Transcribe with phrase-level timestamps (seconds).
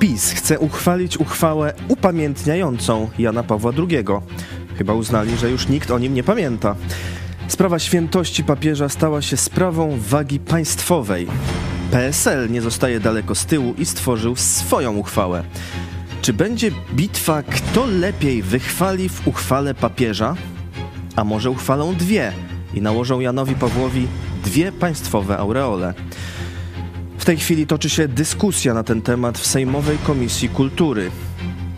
[0.00, 4.04] PiS chce uchwalić uchwałę upamiętniającą Jana Pawła II.
[4.78, 6.76] Chyba uznali, że już nikt o nim nie pamięta.
[7.48, 11.26] Sprawa świętości papieża stała się sprawą wagi państwowej.
[11.90, 15.44] PSL nie zostaje daleko z tyłu i stworzył swoją uchwałę.
[16.22, 20.36] Czy będzie bitwa, kto lepiej wychwali w uchwale papieża?
[21.16, 22.32] A może uchwalą dwie
[22.74, 24.06] i nałożą Janowi Pawłowi
[24.44, 25.94] dwie państwowe aureole?
[27.20, 31.10] W tej chwili toczy się dyskusja na ten temat w Sejmowej Komisji Kultury.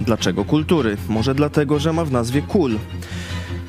[0.00, 0.96] Dlaczego kultury?
[1.08, 2.78] Może dlatego, że ma w nazwie kul.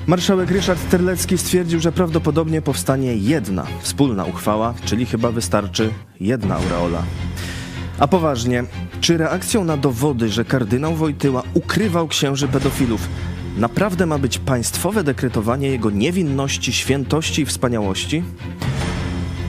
[0.08, 7.04] Marszałek Ryszard Terlecki stwierdził, że prawdopodobnie powstanie jedna wspólna uchwała, czyli chyba wystarczy jedna aureola.
[8.00, 8.64] A poważnie,
[9.02, 13.09] czy reakcją na dowody, że kardynał Wojtyła ukrywał księży pedofilów,
[13.58, 18.23] naprawdę ma być państwowe dekretowanie jego niewinności, świętości i wspaniałości?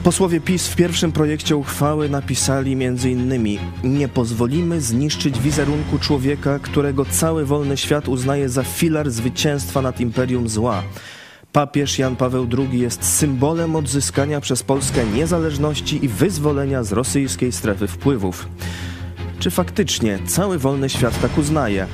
[0.05, 3.59] Posłowie PiS w pierwszym projekcie uchwały napisali m.in.
[3.83, 10.49] Nie pozwolimy zniszczyć wizerunku człowieka, którego cały wolny świat uznaje za filar zwycięstwa nad imperium
[10.49, 10.83] zła.
[11.51, 17.87] Papież Jan Paweł II jest symbolem odzyskania przez Polskę niezależności i wyzwolenia z rosyjskiej strefy
[17.87, 18.47] wpływów.
[19.39, 21.87] Czy faktycznie cały wolny świat tak uznaje?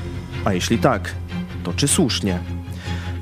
[0.46, 1.16] A jeśli tak,
[1.64, 2.61] to czy słusznie?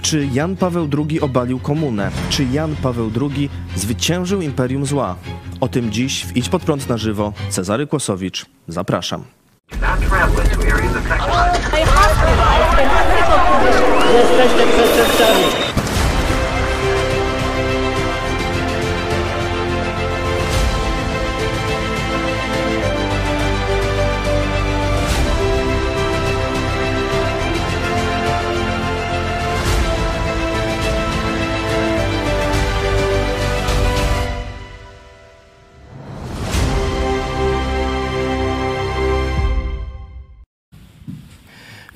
[0.02, 2.11] Czy Jan Paweł II obalił komunę?
[2.30, 5.16] Czy Jan Paweł II zwyciężył imperium zła?
[5.61, 7.33] O tym dziś w Idź pod prąd na żywo.
[7.50, 8.45] Cezary Kłosowicz.
[8.67, 9.23] Zapraszam.
[14.75, 15.69] Przestępcami.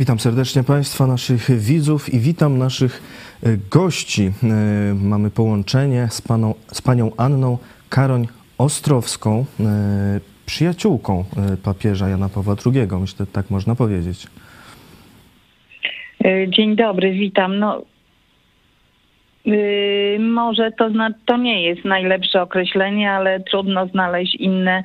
[0.03, 3.01] Witam serdecznie Państwa, naszych widzów i witam naszych
[3.43, 4.31] e, gości.
[4.43, 7.57] E, mamy połączenie z, paną, z panią Anną
[7.89, 8.27] Karoń
[8.57, 9.65] Ostrowską, e,
[10.45, 11.25] przyjaciółką
[11.63, 12.87] papieża Jana Pawła II.
[13.01, 14.27] Myślę, tak można powiedzieć.
[16.47, 17.59] Dzień dobry, witam.
[17.59, 17.81] No,
[19.45, 20.89] Yy, może to,
[21.25, 24.83] to nie jest najlepsze określenie, ale trudno znaleźć inne.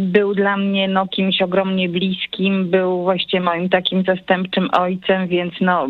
[0.00, 5.88] Był dla mnie no, kimś ogromnie bliskim, był właściwie moim takim zastępczym ojcem, więc no,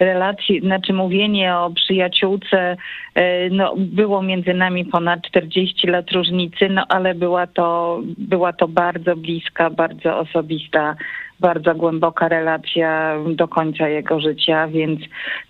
[0.00, 2.76] relacje, znaczy mówienie o przyjaciółce,
[3.16, 8.68] yy, no, było między nami ponad 40 lat różnicy, no ale była to, była to
[8.68, 10.96] bardzo bliska, bardzo osobista
[11.44, 15.00] bardzo głęboka relacja do końca jego życia, więc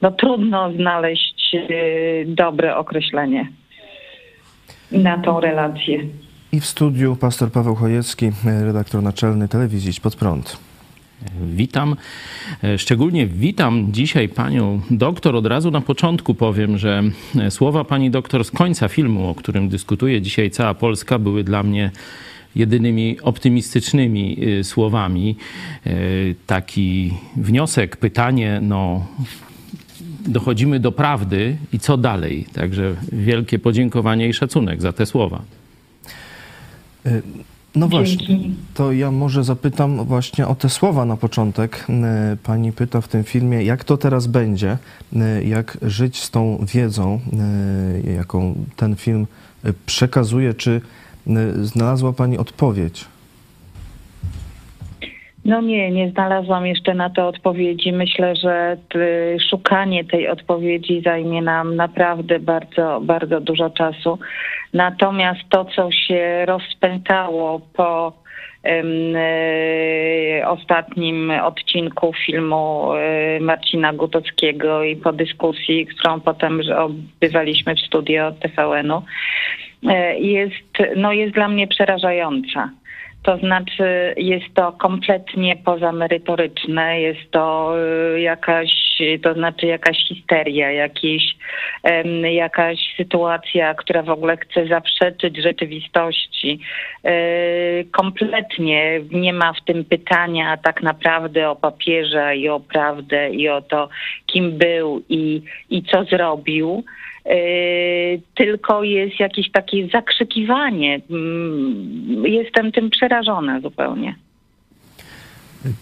[0.03, 3.49] no, trudno znaleźć y, dobre określenie
[4.93, 6.05] na tą relację.
[6.53, 8.31] I w studiu pastor Paweł Chojecki,
[8.65, 10.59] redaktor naczelny telewizji Pod Prąd.
[11.41, 11.97] Witam.
[12.77, 15.37] Szczególnie witam dzisiaj panią doktor.
[15.37, 17.03] Od razu na początku powiem, że
[17.51, 21.91] słowa pani doktor z końca filmu, o którym dyskutuje dzisiaj cała Polska, były dla mnie
[22.57, 25.37] jedynymi optymistycznymi y, słowami.
[25.87, 29.07] Y, taki wniosek, pytanie, no
[30.27, 32.47] dochodzimy do prawdy i co dalej?
[32.53, 35.43] Także wielkie podziękowanie i szacunek za te słowa.
[37.07, 37.23] Y,
[37.75, 38.39] no właśnie,
[38.75, 41.87] to ja może zapytam właśnie o te słowa na początek.
[42.43, 44.79] Pani pyta w tym filmie, jak to teraz będzie,
[45.45, 47.21] jak żyć z tą wiedzą,
[48.17, 49.27] jaką ten film
[49.87, 50.81] przekazuje, czy
[51.63, 53.05] znalazła Pani odpowiedź?
[55.45, 57.93] No nie, nie znalazłam jeszcze na to odpowiedzi.
[57.93, 58.77] Myślę, że
[59.51, 64.19] szukanie tej odpowiedzi zajmie nam naprawdę bardzo, bardzo dużo czasu.
[64.75, 68.13] Natomiast to, co się rozpętało po
[68.65, 78.33] e, ostatnim odcinku filmu e, Marcina Gutowskiego i po dyskusji, którą potem odbywaliśmy w studio
[78.33, 79.03] TVN-u,
[80.19, 82.71] jest, no jest dla mnie przerażająca.
[83.25, 88.71] To znaczy jest to kompletnie pozamerytoryczne, jest to e, jakaś,
[89.23, 91.37] to znaczy jakaś histeria, jakiś,
[92.33, 96.61] jakaś sytuacja, która w ogóle chce zaprzeczyć rzeczywistości.
[97.05, 97.15] E,
[97.85, 103.63] kompletnie nie ma w tym pytania tak naprawdę o papieża i o prawdę i o
[103.63, 103.89] to,
[104.27, 106.85] kim był i, i co zrobił
[108.35, 111.01] tylko jest jakieś takie zakrzykiwanie.
[111.11, 114.15] Mm, jestem tym przerażona zupełnie.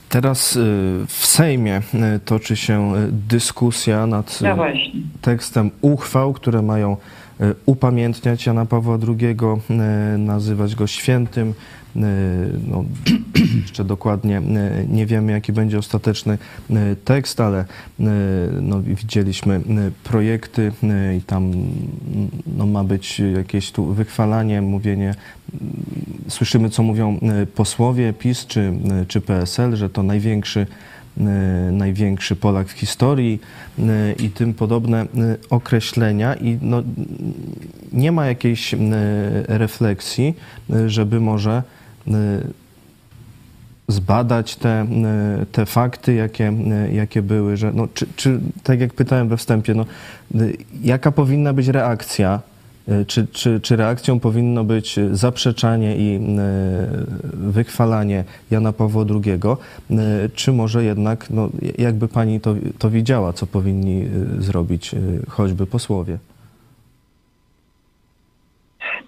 [0.09, 0.61] Teraz y,
[1.09, 4.57] w Sejmie y, toczy się dyskusja nad no
[5.21, 6.97] tekstem uchwał, które mają
[7.67, 9.37] upamiętniać Jana Pawła II,
[10.19, 11.55] nazywać go świętym.
[12.69, 12.85] No,
[13.63, 14.43] jeszcze dokładnie
[14.89, 16.39] nie wiemy, jaki będzie ostateczny
[17.05, 17.65] tekst, ale
[18.61, 19.61] no, widzieliśmy
[20.05, 20.73] projekty
[21.19, 21.53] i tam
[22.57, 25.15] no, ma być jakieś tu wychwalanie, mówienie.
[26.29, 27.19] Słyszymy, co mówią
[27.55, 28.73] posłowie PiS czy,
[29.09, 30.67] czy PSL, że to największy
[31.21, 33.41] E, największy Polak w historii
[33.79, 35.07] e, i tym podobne e,
[35.51, 36.83] określenia i no,
[37.93, 38.75] nie ma jakiejś
[39.49, 40.35] refleksji,
[40.87, 41.63] żeby może
[43.89, 44.87] zbadać te,
[45.53, 46.53] te fakty, jakie,
[46.93, 49.85] jakie były, że no, czy, czy tak jak pytałem we wstępie, no,
[50.83, 52.41] jaka powinna być reakcja
[53.07, 56.21] czy, czy, czy reakcją powinno być zaprzeczanie i
[57.35, 59.41] wychwalanie Jana Pawła II,
[60.35, 61.49] czy może jednak, no,
[61.79, 64.09] jakby pani to, to widziała, co powinni
[64.39, 64.95] zrobić
[65.29, 66.19] choćby posłowie?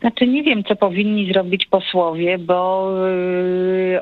[0.04, 2.88] Znaczy nie wiem, co powinni zrobić posłowie, bo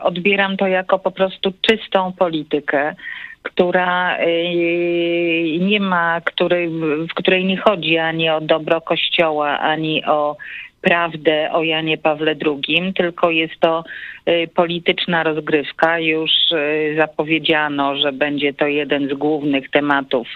[0.01, 2.95] odbieram to jako po prostu czystą politykę
[3.43, 6.69] która y, nie ma, której,
[7.11, 10.37] w której nie chodzi ani o dobro Kościoła, ani o
[10.83, 13.85] prawdę o Janie Pawle II, tylko jest to
[14.29, 15.99] y, polityczna rozgrywka.
[15.99, 20.29] Już y, zapowiedziano, że będzie to jeden z głównych tematów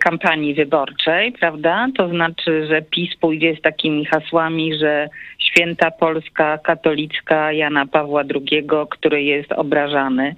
[0.00, 1.88] kampanii wyborczej, prawda?
[1.96, 5.08] To znaczy, że PiS pójdzie z takimi hasłami, że
[5.38, 10.34] święta Polska katolicka Jana Pawła II, który jest obrażany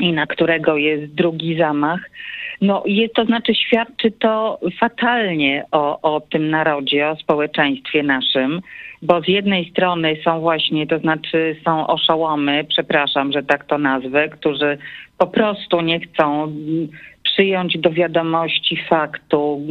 [0.00, 2.10] i na którego jest drugi zamach,
[2.60, 8.60] no jest, to znaczy świadczy to fatalnie o, o tym narodzie, o społeczeństwie naszym,
[9.02, 14.28] bo z jednej strony są właśnie, to znaczy są oszołomy, przepraszam, że tak to nazwę,
[14.28, 14.78] którzy
[15.18, 16.52] po prostu nie chcą
[17.34, 19.66] przyjąć do wiadomości faktu,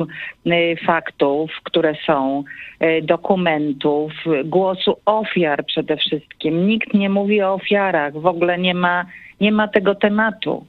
[0.48, 2.44] y, faktów, które są,
[2.84, 4.12] y, dokumentów,
[4.46, 6.68] głosu ofiar przede wszystkim.
[6.68, 9.06] Nikt nie mówi o ofiarach, w ogóle nie ma
[9.42, 10.66] nie ma tego tematu.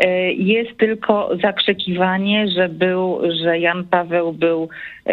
[0.00, 4.68] E, jest tylko zakrzykiwanie, że był, że Jan Paweł był
[5.06, 5.12] e,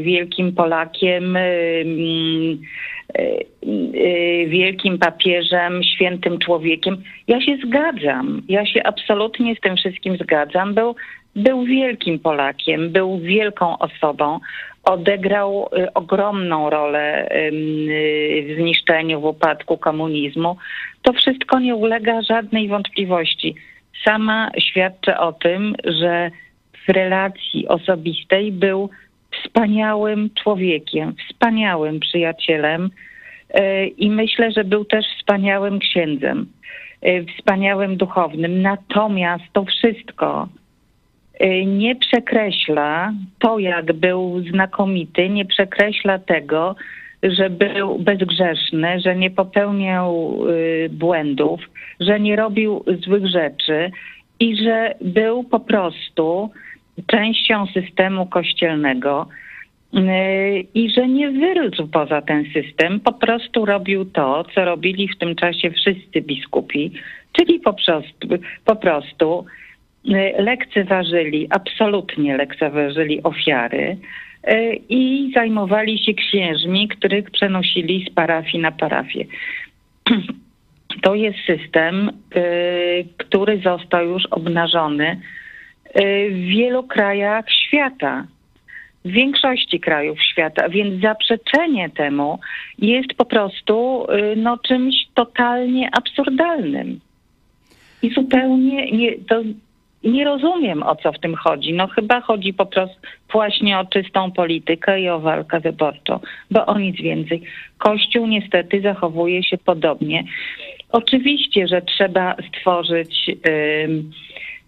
[0.00, 1.42] wielkim Polakiem, e,
[4.46, 6.96] wielkim papieżem, świętym człowiekiem.
[7.28, 8.42] Ja się zgadzam.
[8.48, 10.74] Ja się absolutnie z tym wszystkim zgadzam.
[10.74, 10.96] Był,
[11.36, 14.40] był wielkim Polakiem, był wielką osobą,
[14.84, 17.28] odegrał y, ogromną rolę
[18.42, 20.56] w zniszczeniu, w upadku komunizmu.
[21.02, 23.54] To wszystko nie ulega żadnej wątpliwości.
[24.04, 26.30] Sama świadczę o tym, że
[26.86, 28.90] w relacji osobistej był
[29.30, 32.90] wspaniałym człowiekiem, wspaniałym przyjacielem
[33.60, 36.46] y, i myślę, że był też wspaniałym księdzem,
[37.06, 38.62] y, wspaniałym duchownym.
[38.62, 40.59] Natomiast to wszystko Y,
[41.66, 46.76] nie przekreśla to, jak był znakomity, nie przekreśla tego,
[47.22, 51.60] że był bezgrzeszny, że nie popełniał y, błędów,
[52.00, 53.90] że nie robił złych rzeczy
[54.40, 56.50] i że był po prostu
[57.06, 59.26] częścią systemu kościelnego
[59.94, 60.00] y,
[60.74, 65.36] i że nie wyrósł poza ten system, po prostu robił to, co robili w tym
[65.36, 66.92] czasie wszyscy biskupi,
[67.32, 68.28] czyli po prostu,
[68.64, 69.69] po prostu Y,
[70.38, 73.96] lekceważyli, absolutnie lekceważyli ofiary
[74.48, 79.24] y, i zajmowali się księżmi, których przenosili z parafii na parafię.
[81.02, 85.20] To jest system, y, który został już obnażony
[86.30, 88.26] w wielu krajach świata,
[89.04, 92.38] w większości krajów świata, więc zaprzeczenie temu
[92.78, 97.00] jest po prostu no, czymś totalnie absurdalnym.
[98.02, 99.42] I zupełnie nie, to
[100.04, 101.72] nie rozumiem, o co w tym chodzi.
[101.72, 102.96] No chyba chodzi po prostu
[103.32, 107.42] właśnie o czystą politykę i o walkę wyborczą, bo o nic więcej.
[107.78, 110.24] Kościół niestety zachowuje się podobnie.
[110.92, 113.42] Oczywiście, że trzeba stworzyć y,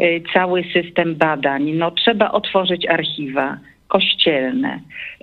[0.00, 1.70] y, cały system badań.
[1.70, 3.58] No trzeba otworzyć archiwa
[3.88, 4.80] kościelne.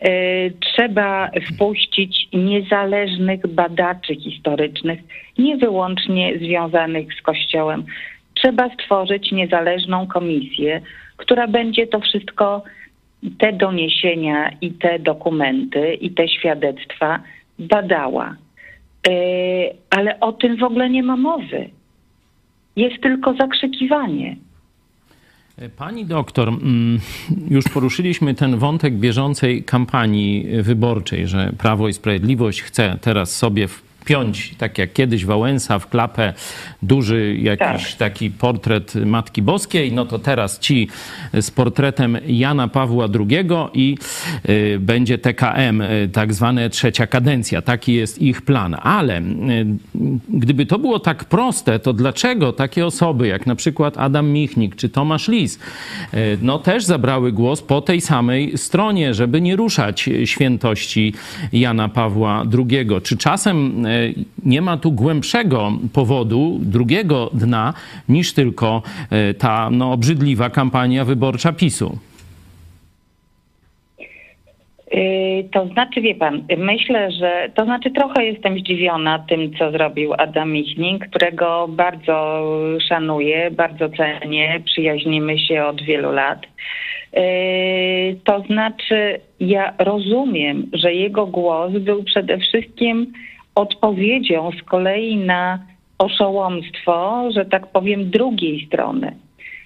[0.08, 5.00] Y, trzeba wpuścić niezależnych badaczy historycznych,
[5.38, 7.84] nie wyłącznie związanych z Kościołem
[8.42, 10.82] trzeba stworzyć niezależną komisję,
[11.18, 12.64] która będzie to wszystko,
[13.38, 17.20] te doniesienia i te dokumenty i te świadectwa
[17.60, 18.36] badała.
[19.08, 19.12] E,
[19.90, 21.70] ale o tym w ogóle nie ma mowy.
[22.76, 24.36] Jest tylko zakrzykiwanie.
[25.78, 27.00] Pani doktor, mm,
[27.50, 33.68] już poruszyliśmy ten wątek bieżącej kampanii wyborczej, że Prawo i Sprawiedliwość chce teraz sobie
[34.06, 36.34] piąć, tak jak kiedyś Wałęsa w klapę,
[36.84, 37.98] duży jakiś Tak.
[37.98, 40.88] taki portret Matki Boskiej, no to teraz ci
[41.34, 43.98] z portretem Jana Pawła II i
[44.50, 47.62] y, będzie TKM, y, tak zwane trzecia kadencja.
[47.62, 48.76] Taki jest ich plan.
[48.84, 49.24] Ale y,
[50.30, 54.90] gdyby to było tak proste, to dlaczego takie osoby jak na przykład Adam Michnik czy
[54.90, 55.60] Tomasz Lis,
[56.42, 61.14] no też zabrały głos po tej samej stronie, żeby nie ruszać świętości
[61.54, 62.88] Jana Pawła II?
[63.04, 63.86] Czy czasem
[64.46, 67.74] nie ma tu głębszego powodu, drugiego dna,
[68.10, 68.82] niż tylko
[69.30, 71.98] y, ta no, obrzydliwa kampania wyborcza PiSu?
[74.92, 80.14] Yy, To znaczy, wie pan, myślę, że to znaczy trochę jestem zdziwiona tym, co zrobił
[80.18, 82.44] Adam Michnik, którego bardzo
[82.90, 86.40] szanuję, bardzo cenię, przyjaźnimy się od wielu lat.
[87.14, 87.22] Yy,
[88.24, 93.14] To znaczy, ja rozumiem, że jego głos był przede wszystkim
[93.60, 95.60] odpowiedzią z kolei na
[95.98, 99.16] oszołomstwo, że tak powiem, drugiej strony.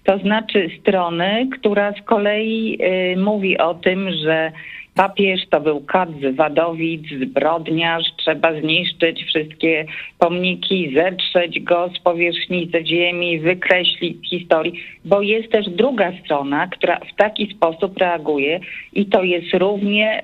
[0.03, 2.77] To znaczy strony, która z kolei
[3.13, 4.51] y, mówi o tym, że
[4.95, 9.85] papież to był kat z Wadowic, zbrodniarz, trzeba zniszczyć wszystkie
[10.19, 14.73] pomniki, zetrzeć go z powierzchni ziemi, wykreślić historii,
[15.05, 18.59] bo jest też druga strona, która w taki sposób reaguje
[18.93, 20.23] i to jest równie,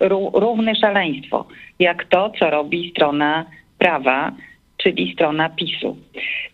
[0.00, 1.46] ró- równe szaleństwo,
[1.78, 3.44] jak to, co robi strona
[3.78, 4.32] prawa,
[4.76, 5.96] czyli strona PiSu.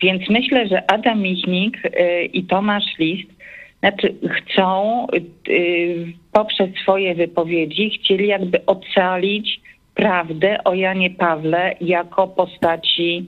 [0.03, 3.40] Więc myślę, że Adam Michnik y, i Tomasz List
[3.81, 5.07] znaczy chcą
[5.49, 9.61] y, poprzez swoje wypowiedzi chcieli jakby ocalić
[9.95, 13.27] prawdę o Janie Pawle jako postaci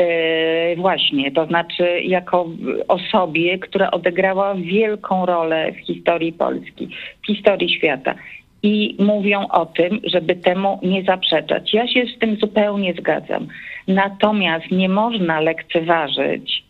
[0.00, 2.48] y, właśnie, to znaczy jako
[2.88, 6.88] osobie, która odegrała wielką rolę w historii Polski,
[7.22, 8.14] w historii świata.
[8.62, 11.74] I mówią o tym, żeby temu nie zaprzeczać.
[11.74, 13.48] Ja się z tym zupełnie zgadzam.
[13.88, 16.64] Natomiast nie można lekceważyć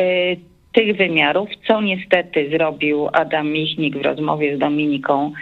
[0.00, 0.36] y,
[0.72, 5.32] tych wymiarów, co niestety zrobił Adam Michnik w rozmowie z Dominiką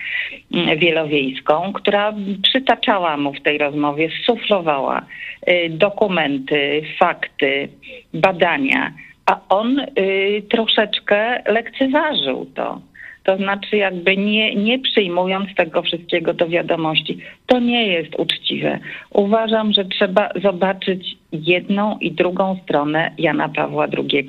[0.54, 5.06] mm, Wielowiejską, która przytaczała mu w tej rozmowie, suflowała
[5.48, 7.68] y, dokumenty, fakty,
[8.14, 8.92] badania,
[9.26, 12.80] a on y, troszeczkę lekceważył to.
[13.24, 17.18] To znaczy jakby nie, nie przyjmując tego wszystkiego do wiadomości.
[17.46, 18.78] To nie jest uczciwe.
[19.10, 24.26] Uważam, że trzeba zobaczyć jedną i drugą stronę Jana Pawła II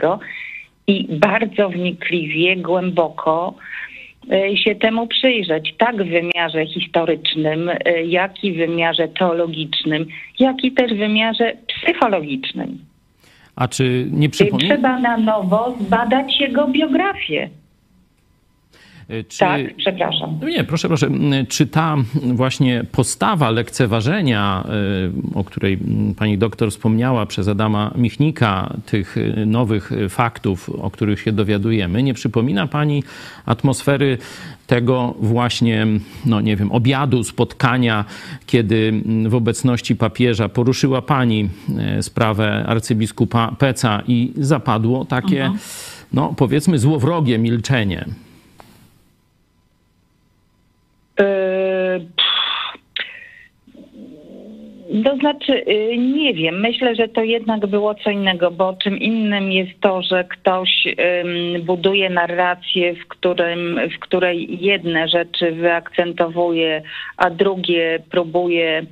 [0.87, 3.53] i bardzo wnikliwie, głęboko
[4.33, 10.05] y, się temu przyjrzeć, tak w wymiarze historycznym, y, jak i w wymiarze teologicznym,
[10.39, 12.77] jak i też w wymiarze psychologicznym.
[13.55, 14.75] A czy nie przypomina...
[14.75, 17.49] trzeba na nowo zbadać jego biografię.
[19.27, 19.39] Czy...
[19.39, 20.39] Tak, przepraszam.
[20.41, 21.09] No Nie, proszę, proszę.
[21.47, 21.97] Czy ta
[22.33, 24.63] właśnie postawa lekceważenia,
[25.33, 25.79] y, o której
[26.17, 32.13] pani doktor wspomniała przez Adama Michnika, tych y, nowych faktów, o których się dowiadujemy, nie
[32.13, 33.03] przypomina pani
[33.45, 34.17] atmosfery
[34.67, 35.87] tego właśnie,
[36.25, 38.05] no nie wiem, obiadu, spotkania,
[38.45, 38.93] kiedy
[39.27, 41.49] w obecności papieża poruszyła pani
[42.01, 45.51] sprawę arcybiskupa Peca i zapadło takie,
[46.13, 48.05] no powiedzmy, złowrogie milczenie.
[51.19, 52.07] Yy,
[55.03, 56.59] To znaczy, yy, nie wiem.
[56.59, 60.69] Myślę, że to jednak było co innego, bo czym innym jest to, że ktoś
[61.59, 66.81] buduje narrację, w, którym, w której jedne rzeczy wyakcentowuje,
[67.17, 68.85] a drugie próbuje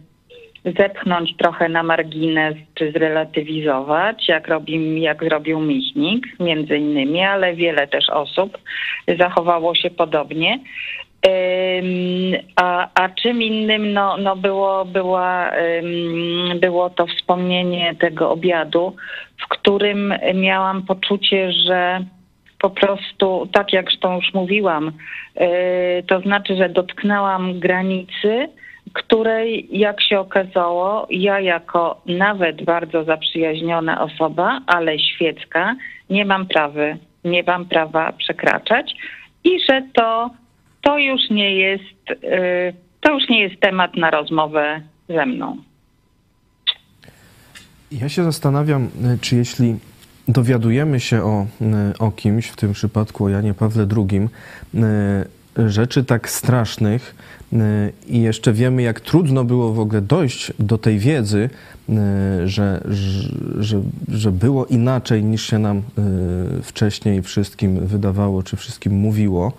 [0.66, 7.88] zepchnąć trochę na margines czy zrelatywizować, jak, robi, jak zrobił Michnik między innymi, ale wiele
[7.88, 8.58] też osób
[9.20, 10.60] zachowało się podobnie.
[12.56, 15.52] A, a czym innym no, no było, była,
[16.56, 18.96] było to wspomnienie tego obiadu,
[19.38, 22.06] w którym miałam poczucie, że
[22.60, 24.92] po prostu, tak jak zresztą już mówiłam,
[25.36, 25.48] yy,
[26.08, 28.50] to znaczy, że dotknęłam granicy,
[28.94, 35.76] której, jak się okazało, ja jako nawet bardzo zaprzyjaźniona osoba, ale świecka,
[36.10, 38.96] nie mam prawy, nie mam prawa przekraczać
[39.44, 40.30] i że to,
[40.82, 45.58] to już nie jest, y, to już nie jest temat na rozmowę ze mną.
[47.92, 49.76] Ja się zastanawiam, y, czy jeśli
[50.28, 54.30] dowiadujemy się o, y, o kimś, w tym przypadku o Janie Pawle II,
[55.68, 57.16] rzeczy tak strasznych
[58.08, 61.50] i jeszcze wiemy, jak trudno było w ogóle dojść do tej wiedzy,
[62.46, 62.82] że,
[63.60, 65.82] że, że, było inaczej niż się nam
[66.64, 69.54] wcześniej wszystkim wydawało, czy wszystkim mówiło,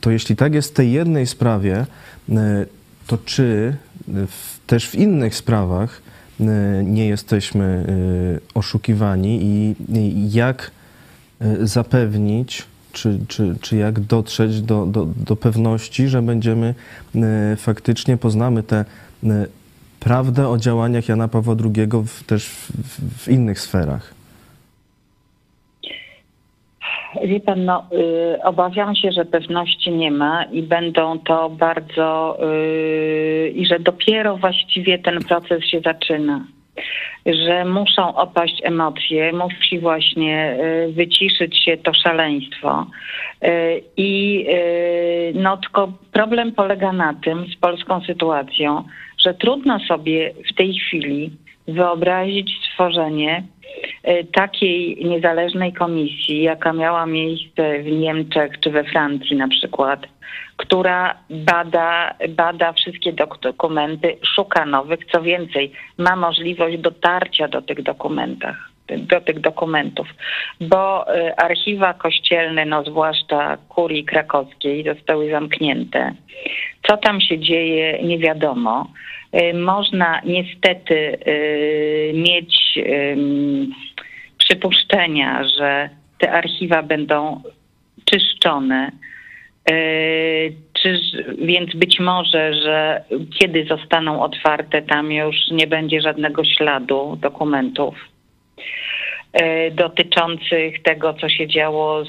[0.00, 1.86] to jeśli tak jest w tej jednej sprawie,
[2.28, 2.34] y,
[3.06, 3.76] to czy
[4.08, 6.02] w, też w innych sprawach
[6.84, 7.86] nie jesteśmy
[8.54, 10.70] oszukiwani i jak
[11.60, 16.74] zapewnić, czy, czy, czy jak dotrzeć do, do, do pewności, że będziemy
[17.56, 18.84] faktycznie poznamy te
[20.00, 22.70] prawdę o działaniach Jana Pawła II w, też w,
[23.18, 24.14] w innych sferach?
[27.20, 33.52] Wie pan, no, y, obawiam się, że pewności nie ma i będą to bardzo, y,
[33.56, 36.44] i że dopiero właściwie ten proces się zaczyna.
[37.26, 40.56] Że muszą opaść emocje, musi właśnie
[40.88, 42.86] y, wyciszyć się to szaleństwo.
[43.44, 48.84] Y, I y, no, tylko problem polega na tym z polską sytuacją,
[49.18, 51.30] że trudno sobie w tej chwili
[51.68, 53.42] wyobrazić stworzenie
[54.32, 60.06] takiej niezależnej komisji, jaka miała miejsce w Niemczech czy we Francji na przykład,
[60.56, 63.12] która bada, bada wszystkie
[63.42, 70.08] dokumenty, szuka nowych, co więcej, ma możliwość dotarcia do tych dokumentach do tych dokumentów,
[70.60, 76.14] bo y, archiwa kościelne, no zwłaszcza kurii krakowskiej, zostały zamknięte.
[76.88, 78.92] Co tam się dzieje, nie wiadomo.
[79.34, 82.78] Y, można niestety y, mieć
[84.38, 87.42] przypuszczenia, że te archiwa będą
[88.04, 88.92] czyszczone.
[90.72, 91.00] Czy,
[91.38, 93.04] więc być może, że
[93.38, 97.94] kiedy zostaną otwarte, tam już nie będzie żadnego śladu dokumentów.
[99.32, 102.08] E, dotyczących tego, co się działo z,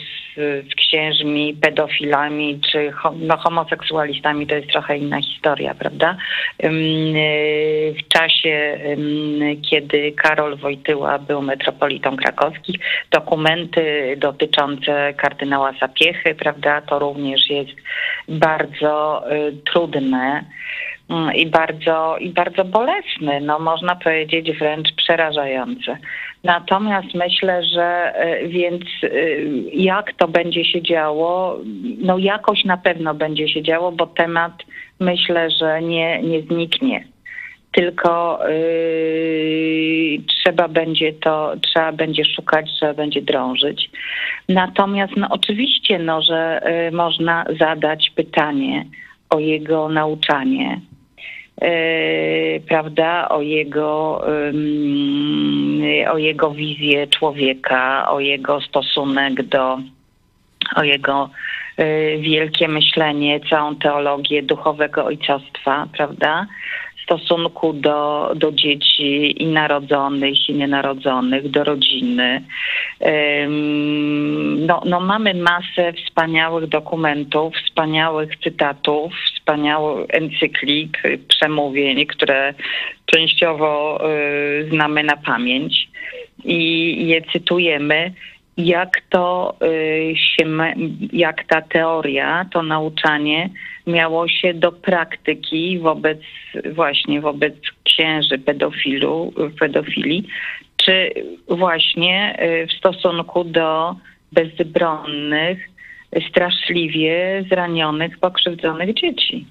[0.72, 6.18] z księżmi, pedofilami czy no, homoseksualistami, to jest trochę inna historia, prawda?
[6.60, 6.70] E,
[7.92, 8.80] w czasie,
[9.70, 12.75] kiedy Karol Wojtyła był metropolitą krakowskich,
[13.12, 17.72] dokumenty dotyczące kardynała Sapiechy, prawda, to również jest
[18.27, 20.46] bardzo e, trudne
[21.10, 25.98] mm, i bardzo, i bardzo bolesny, no można powiedzieć wręcz przerażający.
[26.44, 29.08] Natomiast myślę, że e, więc e,
[29.74, 31.60] jak to będzie się działo,
[31.98, 34.53] no jakoś na pewno będzie się działo, bo temat
[35.00, 37.08] myślę, że nie, nie zniknie.
[37.72, 43.90] Tylko yy, trzeba będzie to, trzeba będzie szukać, trzeba będzie drążyć.
[44.50, 48.86] Natomiast no oczywiście, no, że można zadać pytanie
[49.29, 50.82] o jego nauczanie,
[52.68, 54.22] prawda, o jego,
[56.11, 59.79] o jego wizję człowieka, o jego stosunek do,
[60.75, 61.29] o jego
[61.77, 66.46] e, wielkie myślenie, całą teologię duchowego ojcostwa, prawda?
[67.03, 72.44] Stosunku do, do dzieci i narodzonych, i nienarodzonych, do rodziny.
[74.68, 82.53] No, no mamy masę wspaniałych dokumentów, wspaniałych cytatów, wspaniałych encyklik, przemówień, które
[83.05, 85.89] częściowo y, znamy na pamięć
[86.46, 88.13] i je cytujemy
[88.57, 90.46] jak to y, się,
[91.13, 93.50] jak ta teoria, to nauczanie
[93.87, 96.20] miało się do praktyki wobec
[96.74, 100.27] właśnie wobec księży pedofilu, pedofili,
[100.77, 101.13] czy
[101.48, 103.96] właśnie y, w stosunku do
[104.31, 105.70] bezbronnych,
[106.29, 109.46] straszliwie zranionych, pokrzywdzonych dzieci.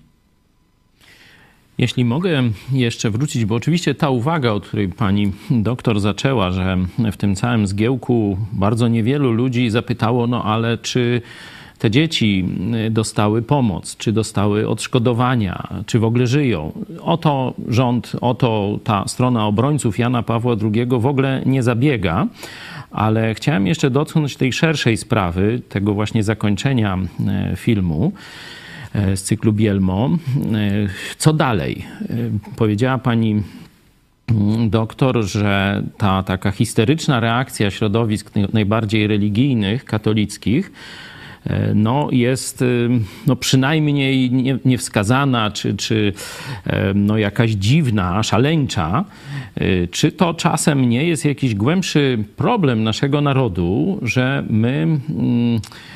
[1.82, 2.42] Jeśli mogę
[2.72, 6.78] jeszcze wrócić, bo oczywiście ta uwaga, od której pani doktor zaczęła, że
[7.12, 11.22] w tym całym zgiełku bardzo niewielu ludzi zapytało, no ale czy
[11.78, 12.44] te dzieci
[12.90, 16.72] dostały pomoc, czy dostały odszkodowania, czy w ogóle żyją.
[17.00, 22.26] Oto rząd, oto ta strona obrońców Jana Pawła II w ogóle nie zabiega.
[22.90, 28.12] Ale chciałem jeszcze dotknąć tej szerszej sprawy, tego właśnie zakończenia e, filmu.
[28.94, 30.11] E, z cyklu Bielmo.
[30.55, 31.85] E, co dalej?
[32.02, 32.07] E,
[32.57, 33.42] powiedziała pani
[34.31, 40.72] mm, doktor, że ta taka histeryczna reakcja środowisk najbardziej religijnych, katolickich,
[41.74, 42.64] no, jest
[43.26, 46.12] no, przynajmniej nie, niewskazana, czy, czy
[46.94, 49.05] no, jakaś dziwna, szaleńcza.
[49.90, 54.98] Czy to czasem nie jest jakiś głębszy problem naszego narodu, że my.
[55.11, 55.91] Mm, E,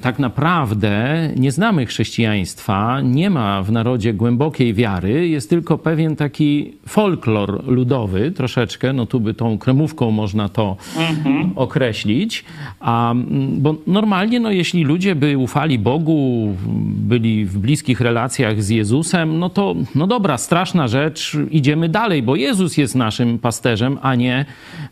[0.00, 6.72] tak naprawdę nie znamy chrześcijaństwa, nie ma w narodzie głębokiej wiary, jest tylko pewien taki
[6.88, 11.52] folklor ludowy, troszeczkę, no tu by tą kremówką można to mhm.
[11.56, 12.44] określić,
[12.80, 13.14] a,
[13.58, 16.54] bo normalnie, no jeśli ludzie by ufali Bogu,
[16.86, 22.36] byli w bliskich relacjach z Jezusem, no to, no dobra, straszna rzecz, idziemy dalej, bo
[22.36, 24.44] Jezus jest naszym pasterzem, a nie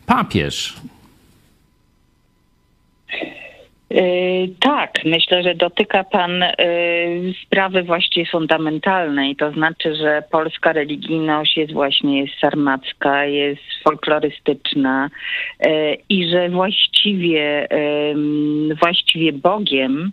[0.05, 0.75] papież.
[3.89, 11.57] Yy, tak, myślę, że dotyka Pan yy, sprawy właściwie fundamentalnej, to znaczy, że polska religijność
[11.57, 15.09] jest właśnie jest sarmacka, jest folklorystyczna
[15.65, 17.67] yy, i że właściwie,
[18.81, 20.11] właściwie Bogiem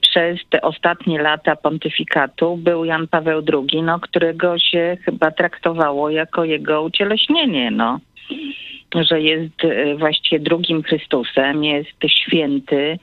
[0.00, 6.44] przez te ostatnie lata pontyfikatu był Jan Paweł II, no, którego się chyba traktowało jako
[6.44, 7.70] jego ucieleśnienie.
[7.70, 8.00] No
[8.94, 12.98] że jest e, właściwie drugim Chrystusem, jest święty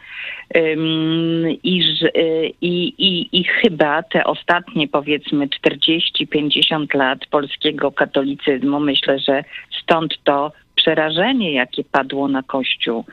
[1.63, 9.43] i, e, i, i, i chyba te ostatnie powiedzmy 40-50 lat polskiego katolicyzmu, myślę, że
[9.81, 13.05] stąd to przerażenie, jakie padło na Kościół,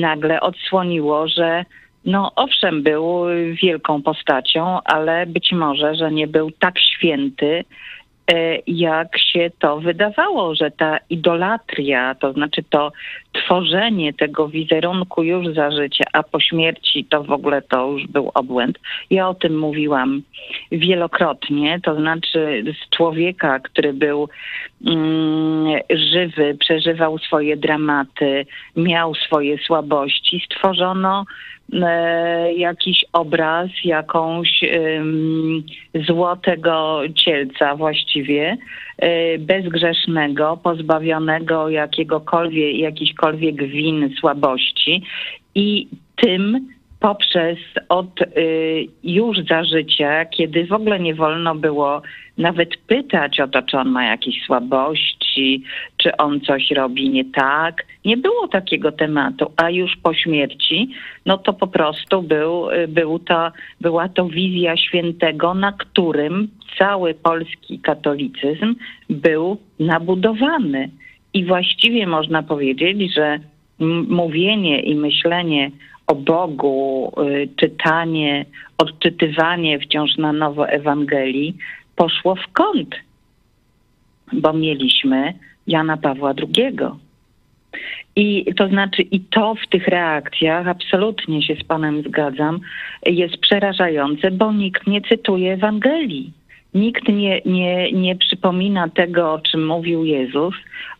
[0.00, 1.64] nagle odsłoniło, że
[2.04, 3.24] no owszem, był
[3.62, 7.64] wielką postacią, ale być może, że nie był tak święty,
[8.66, 12.92] jak się to wydawało, że ta idolatria, to znaczy to
[13.32, 18.30] tworzenie tego wizerunku już za życia, a po śmierci to w ogóle to już był
[18.34, 18.78] obłęd.
[19.10, 20.22] Ja o tym mówiłam
[20.72, 24.28] wielokrotnie, to znaczy z człowieka, który był
[24.86, 31.53] mm, żywy, przeżywał swoje dramaty, miał swoje słabości, stworzono E,
[32.56, 34.60] jakiś obraz, jakąś
[36.06, 38.56] złotego cielca właściwie,
[38.98, 45.02] e, bezgrzesznego, pozbawionego jakiegokolwiek, jakichkolwiek win, słabości
[45.54, 46.73] i tym
[47.04, 52.02] poprzez od y, już za życia, kiedy w ogóle nie wolno było
[52.38, 55.62] nawet pytać o to, czy on ma jakieś słabości,
[55.96, 57.86] czy on coś robi nie tak.
[58.04, 60.88] Nie było takiego tematu, a już po śmierci,
[61.26, 67.14] no to po prostu był, y, był to, była to wizja świętego, na którym cały
[67.14, 68.74] polski katolicyzm
[69.10, 70.90] był nabudowany.
[71.34, 73.38] I właściwie można powiedzieć, że
[74.08, 75.70] mówienie i myślenie
[76.06, 78.46] o Bogu, y, czytanie,
[78.78, 81.56] odczytywanie wciąż na nowo Ewangelii
[81.96, 82.94] poszło w kąt,
[84.32, 85.34] bo mieliśmy
[85.66, 86.76] Jana Pawła II.
[88.16, 92.60] I to znaczy, i to w tych reakcjach, absolutnie się z Panem zgadzam,
[93.06, 96.32] jest przerażające, bo nikt nie cytuje Ewangelii.
[96.74, 100.54] Nikt nie, nie, nie przypomina tego, o czym mówił Jezus,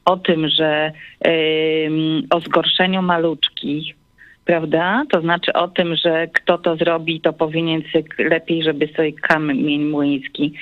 [0.05, 0.93] o tym, że
[1.25, 3.95] yy, o zgorszeniu maluczkich,
[4.45, 5.05] prawda?
[5.11, 7.83] To znaczy o tym, że kto to zrobi, to powinien
[8.19, 10.53] lepiej, żeby sobie kamień młyński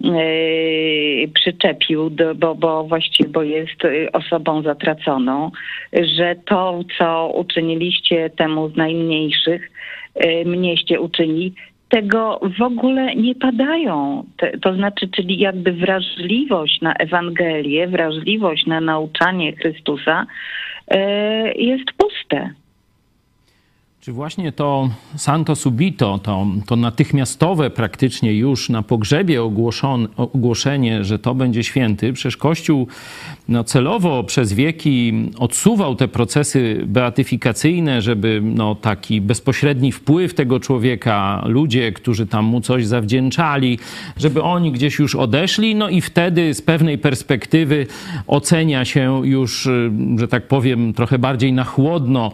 [0.00, 3.82] yy, przyczepił, do, bo, bo właściwie bo jest
[4.12, 5.50] osobą zatraconą,
[5.92, 9.70] że to, co uczyniliście temu z najmniejszych,
[10.16, 11.52] yy, mnieście uczyni,
[11.88, 14.24] tego w ogóle nie padają.
[14.36, 20.26] Te, to znaczy, czyli jakby wrażliwość na Ewangelię, wrażliwość na nauczanie Chrystusa
[20.90, 20.98] yy,
[21.54, 22.50] jest puste.
[24.04, 29.42] Czy właśnie to Santo Subito, to, to natychmiastowe praktycznie już na pogrzebie
[30.16, 32.86] ogłoszenie, że to będzie święty, przecież Kościół
[33.48, 41.42] no, celowo przez wieki odsuwał te procesy beatyfikacyjne, żeby no, taki bezpośredni wpływ tego człowieka,
[41.46, 43.78] ludzie, którzy tam mu coś zawdzięczali,
[44.16, 47.86] żeby oni gdzieś już odeszli, no i wtedy z pewnej perspektywy
[48.26, 49.68] ocenia się już,
[50.16, 52.32] że tak powiem, trochę bardziej na chłodno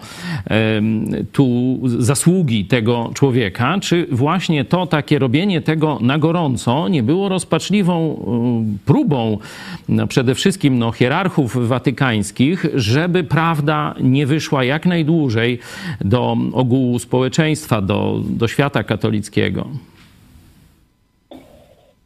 [1.33, 1.57] tu
[1.98, 8.14] zasługi tego człowieka, czy właśnie to takie robienie tego na gorąco nie było rozpaczliwą
[8.74, 9.38] y, próbą
[9.88, 15.58] no przede wszystkim no, hierarchów watykańskich, żeby prawda nie wyszła jak najdłużej
[16.00, 19.68] do ogółu społeczeństwa, do, do świata katolickiego?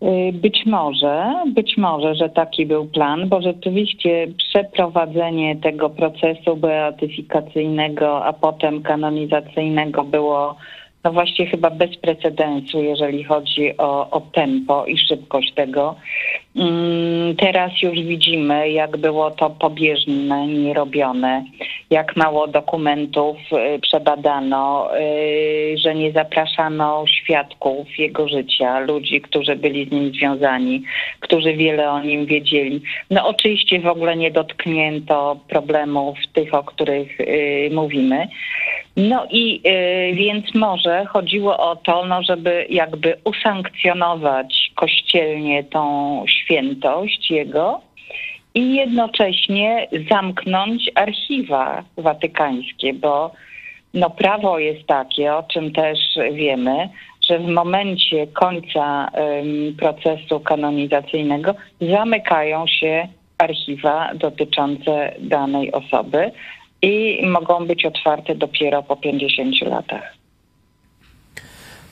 [0.02, 8.24] Y, być może, być może, że taki był plan, bo rzeczywiście przeprowadzenie tego procesu beatyfikacyjnego,
[8.24, 10.56] a potem kanonizacyjnego było
[11.04, 15.94] no właśnie chyba bez precedensu, jeżeli chodzi o, o tempo i szybkość tego.
[16.56, 21.44] Mm, teraz już widzimy, jak było to pobieżne, nierobione,
[21.90, 29.88] jak mało dokumentów y, przebadano, y, że nie zapraszano świadków jego życia, ludzi, którzy byli
[29.88, 30.82] z nim związani,
[31.20, 32.82] którzy wiele o nim wiedzieli.
[33.10, 38.28] No oczywiście w ogóle nie dotknięto problemów tych, o których y, mówimy.
[38.96, 39.60] No i
[40.14, 47.80] więc może chodziło o to, no, żeby jakby usankcjonować kościelnie tą świętość jego
[48.54, 53.32] i jednocześnie zamknąć archiwa watykańskie, bo
[53.94, 55.98] no, prawo jest takie, o czym też
[56.32, 56.88] wiemy,
[57.28, 66.30] że w momencie końca um, procesu kanonizacyjnego zamykają się archiwa dotyczące danej osoby,
[66.82, 70.14] i mogą być otwarte dopiero po 50 latach.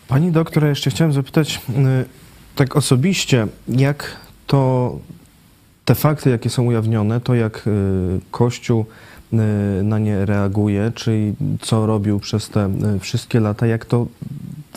[0.08, 1.60] Pani doktor, jeszcze chciałem zapytać y,
[2.54, 4.16] tak osobiście, jak
[4.50, 4.92] to
[5.84, 7.70] te fakty, jakie są ujawnione, to jak y,
[8.30, 8.84] Kościół
[9.32, 9.36] y,
[9.82, 14.06] na nie reaguje, czyli co robił przez te wszystkie lata, jak to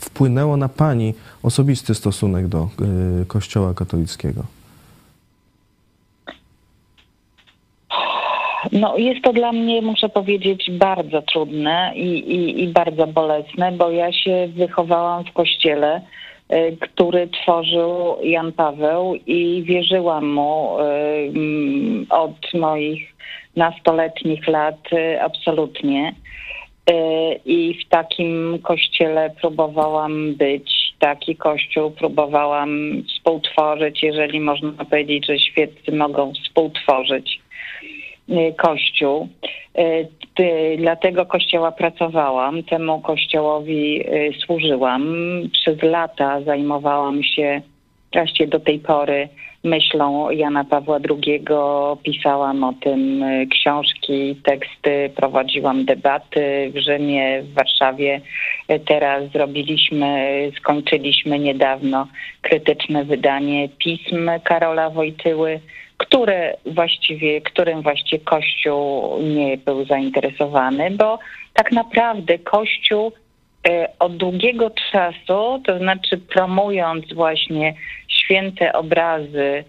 [0.02, 2.70] wpłynęło na Pani osobisty stosunek do
[3.28, 4.44] Kościoła katolickiego?
[8.72, 13.92] No, jest to dla mnie, muszę powiedzieć, bardzo trudne i, i, i bardzo bolesne, bo
[13.92, 16.33] ja się wychowałam w kościele, y,
[16.80, 23.16] który tworzył Jan Paweł i wierzyłam mu y, mm, od moich
[23.56, 26.16] nastoletnich lat y, absolutnie.
[27.46, 35.92] I w takim kościele próbowałam być, taki kościół próbowałam współtworzyć, jeżeli można powiedzieć, że świeccy
[35.92, 37.43] mogą współtworzyć
[38.58, 39.28] kościół.
[40.40, 45.16] Y, dla tego kościoła pracowałam, temu kościołowi y, służyłam.
[45.52, 47.62] Przez lata zajmowałam się
[48.14, 49.30] właściwie do tej pory
[49.64, 51.44] myślą Jana Pawła II.
[52.04, 58.22] Pisałam o tym książki, teksty, prowadziłam debaty w Rzymie, w Warszawie.
[58.86, 62.08] Teraz zrobiliśmy, skończyliśmy niedawno
[62.42, 65.60] krytyczne wydanie pism Karola Wojtyły
[66.06, 71.20] które właściwie, którym właściwie Kościół nie był zainteresowany, bo
[71.54, 73.12] tak naprawdę Kościół
[73.68, 77.74] e, od długiego czasu, to znaczy promując właśnie
[78.08, 79.64] święte obrazy,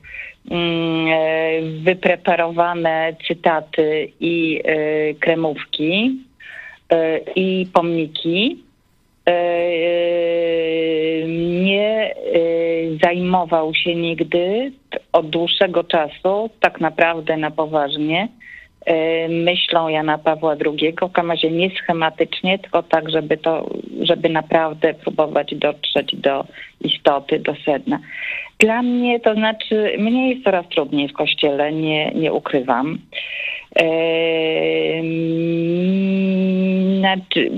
[0.51, 6.19] mm, e, wypreparowane cytaty i e, kremówki
[7.37, 8.65] i pomniki,
[11.65, 12.15] nie
[13.03, 14.73] zajmował się nigdy
[15.13, 18.54] od dłuższego czasu, tak naprawdę na poważnie, e,
[19.29, 23.71] myślą Jana Pawła II, w razie nie schematycznie, tylko tak, żeby to,
[24.03, 26.45] żeby naprawdę próbować dotrzeć do
[26.81, 27.99] istoty, do sedna.
[28.59, 32.99] Dla mnie, to znaczy, mnie jest coraz trudniej w kościele, nie, nie ukrywam.
[36.99, 37.51] Znaczy,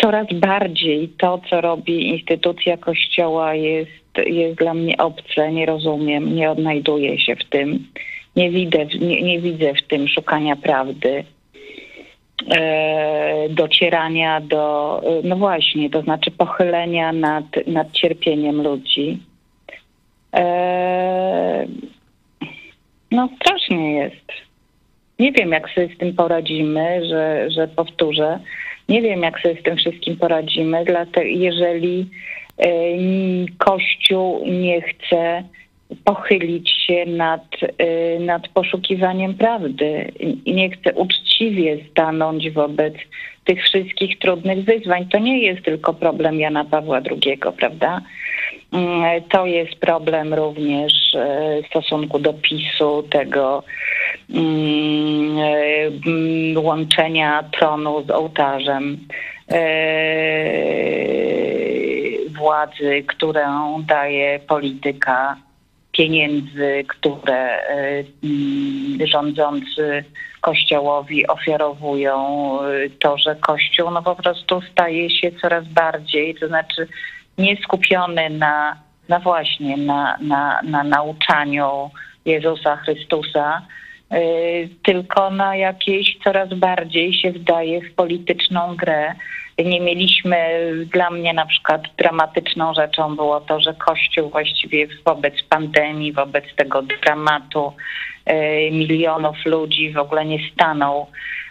[0.00, 3.90] coraz bardziej to, co robi instytucja kościoła jest,
[4.26, 7.86] jest dla mnie obce, nie rozumiem, nie odnajduję się w tym.
[8.36, 11.24] Nie widzę, nie, nie widzę w tym szukania prawdy,
[12.56, 19.18] e, docierania do, no właśnie, to znaczy pochylenia nad, nad cierpieniem ludzi.
[20.34, 21.66] E,
[23.10, 24.32] no strasznie jest.
[25.18, 28.40] Nie wiem, jak sobie z tym poradzimy, że, że powtórzę.
[28.88, 32.08] Nie wiem, jak sobie z tym wszystkim poradzimy, dlatego jeżeli
[32.58, 32.68] e,
[33.58, 35.42] Kościół nie chce
[36.04, 37.44] pochylić się nad,
[37.78, 40.12] e, nad poszukiwaniem prawdy
[40.44, 42.94] i nie chce uczciwie stanąć wobec
[43.44, 45.06] tych wszystkich trudnych wyzwań.
[45.08, 48.00] To nie jest tylko problem Jana Pawła II, prawda?
[48.72, 50.92] Mm, to jest problem również
[51.64, 53.62] w stosunku do PiSu, tego
[54.34, 55.38] mm,
[56.56, 58.98] e, łączenia tronu z ołtarzem
[62.38, 65.36] władzy, którą daje polityka,
[65.96, 67.68] pieniędzy, które
[68.24, 70.04] mm, rządzący
[70.40, 72.48] Kościołowi ofiarowują,
[72.98, 76.88] to, że Kościół no po prostu staje się coraz bardziej, to znaczy
[77.38, 78.76] nie skupiony na,
[79.08, 81.90] na właśnie na, na, na nauczaniu
[82.24, 83.62] Jezusa Chrystusa,
[84.12, 89.14] y, tylko na jakieś coraz bardziej się wdaje w polityczną grę.
[89.64, 90.36] Nie mieliśmy,
[90.92, 96.82] dla mnie na przykład dramatyczną rzeczą było to, że Kościół właściwie wobec pandemii, wobec tego
[96.82, 97.72] dramatu
[98.30, 98.32] y,
[98.72, 101.06] milionów ludzi w ogóle nie stanął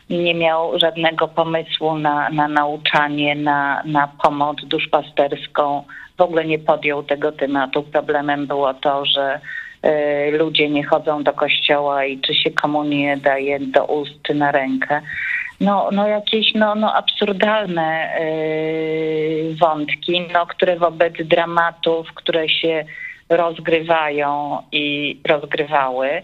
[0.10, 5.84] nie miał żadnego pomysłu na, na nauczanie, na, na pomoc duszpasterską.
[6.18, 7.84] W ogóle nie podjął tego tematu.
[7.84, 9.40] Problemem było to, że
[9.86, 14.52] y, ludzie nie chodzą do kościoła i czy się komunię daje do ust czy na
[14.52, 15.02] rękę.
[15.60, 22.86] No, no jakieś no, no absurdalne y, wątki, no, które wobec dramatów, które się
[23.30, 26.22] rozgrywają i rozgrywały,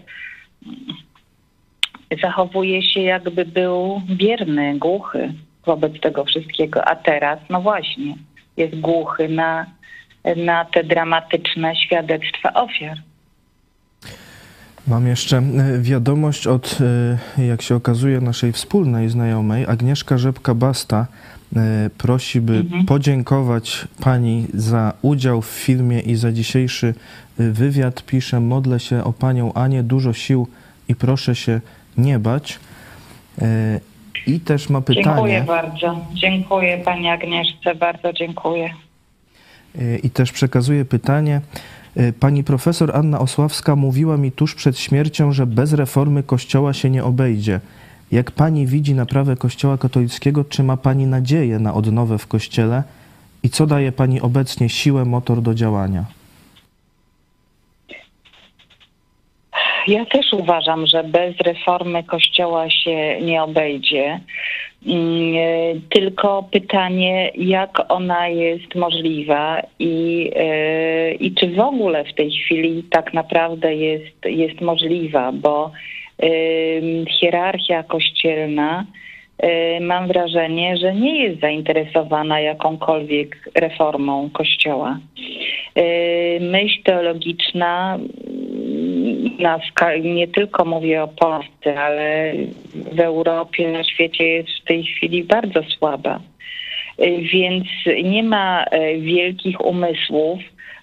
[2.22, 5.34] zachowuje się jakby był bierny, głuchy
[5.66, 8.14] wobec tego wszystkiego, a teraz, no właśnie,
[8.56, 9.66] jest głuchy na,
[10.36, 12.96] na te dramatyczne świadectwa ofiar.
[14.86, 16.78] Mam jeszcze e, wiadomość od,
[17.38, 19.66] e, jak się okazuje, naszej wspólnej znajomej.
[19.66, 21.06] Agnieszka Rzepka-Basta
[21.56, 22.86] e, prosi, by mhm.
[22.86, 26.94] podziękować pani za udział w filmie i za dzisiejszy
[27.38, 28.02] wywiad.
[28.02, 30.46] Pisze, modlę się o panią Anię, dużo sił
[30.88, 31.60] i proszę się
[31.98, 32.58] nie bać.
[34.26, 35.04] I też ma pytanie.
[35.04, 36.06] Dziękuję bardzo.
[36.14, 38.70] Dziękuję Pani Agnieszce, bardzo dziękuję.
[40.02, 41.40] I też przekazuje pytanie.
[41.96, 46.90] Y, Pani profesor Anna Osławska mówiła mi tuż przed śmiercią, że bez reformy Kościoła się
[46.90, 47.60] nie obejdzie.
[48.12, 52.82] Jak Pani widzi naprawę Kościoła katolickiego, czy ma Pani nadzieję na odnowę w Kościele?
[53.42, 56.04] I co daje Pani obecnie siłę, motor do działania?
[59.86, 64.20] Ja też uważam, że bez reformy Kościoła się nie obejdzie.
[64.86, 72.30] E, Tylko pytanie, jak ona jest możliwa i, e, i czy w ogóle w tej
[72.30, 75.70] chwili tak naprawdę jest, jest możliwa, bo
[77.20, 78.86] hierarchia kościelna
[79.80, 84.98] mam wrażenie, że nie jest zainteresowana jakąkolwiek reformą Kościoła.
[85.74, 87.98] E, Myśl teologiczna
[89.38, 92.32] mm, nie tylko mówię o Polsce, ale
[92.74, 96.20] w Europie, na świecie jest w tej chwili bardzo słaba.
[96.98, 97.64] E, Więc
[98.04, 100.38] nie ma e, wielkich umysłów,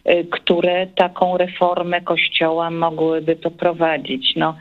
[0.05, 4.33] e, które taką reformę Kościoła mogłyby poprowadzić.
[4.35, 4.55] No,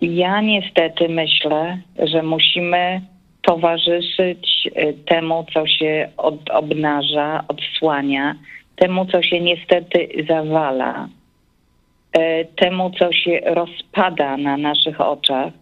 [0.00, 3.00] ja niestety myślę, że musimy
[3.42, 8.34] towarzyszyć e, temu, co się od, obnaża, odsłania,
[8.76, 11.08] temu, co się niestety zawala,
[12.12, 15.52] e, temu, co się rozpada na naszych oczach,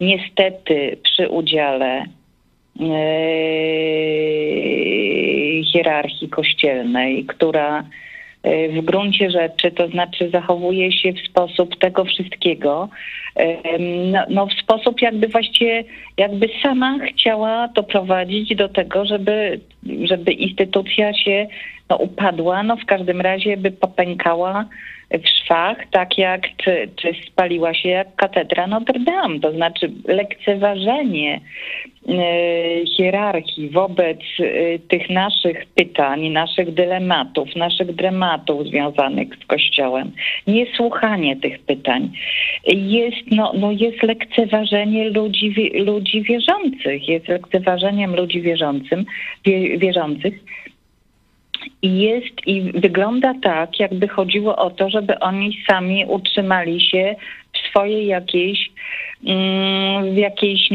[0.00, 2.04] niestety przy udziale
[2.80, 2.84] e,
[5.72, 7.84] hierarchii kościelnej, która
[8.44, 12.88] w gruncie rzeczy, to znaczy zachowuje się w sposób tego wszystkiego,
[14.12, 15.84] no, no w sposób jakby właściwie,
[16.16, 19.60] jakby sama chciała doprowadzić do tego, żeby,
[20.04, 21.46] żeby instytucja się
[21.90, 24.64] no, upadła, no w każdym razie by popękała
[25.18, 31.40] w szwach, tak jak czy, czy spaliła się jak katedra Notre Dame, to znaczy lekceważenie
[32.08, 32.14] e,
[32.96, 40.10] hierarchii wobec e, tych naszych pytań, naszych dylematów, naszych dramatów związanych z Kościołem,
[40.46, 42.10] niesłuchanie tych pytań.
[42.66, 49.04] Jest, no, no jest lekceważenie ludzi, ludzi wierzących, jest lekceważeniem ludzi wierzącym,
[49.44, 50.34] wie, wierzących
[51.82, 57.16] jest i wygląda tak, jakby chodziło o to, żeby oni sami utrzymali się
[57.52, 58.70] w swojej jakiejś,
[59.26, 60.70] mm, w jakiejś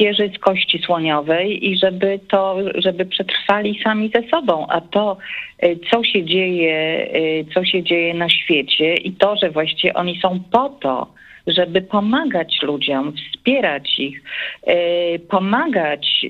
[0.00, 5.16] wieży z kości słoniowej i żeby to, żeby przetrwali sami ze sobą, a to,
[5.64, 10.20] y, co się dzieje, y, co się dzieje na świecie i to, że właściwie oni
[10.20, 11.06] są po to,
[11.46, 14.22] żeby pomagać ludziom, wspierać ich,
[14.68, 16.26] y, pomagać,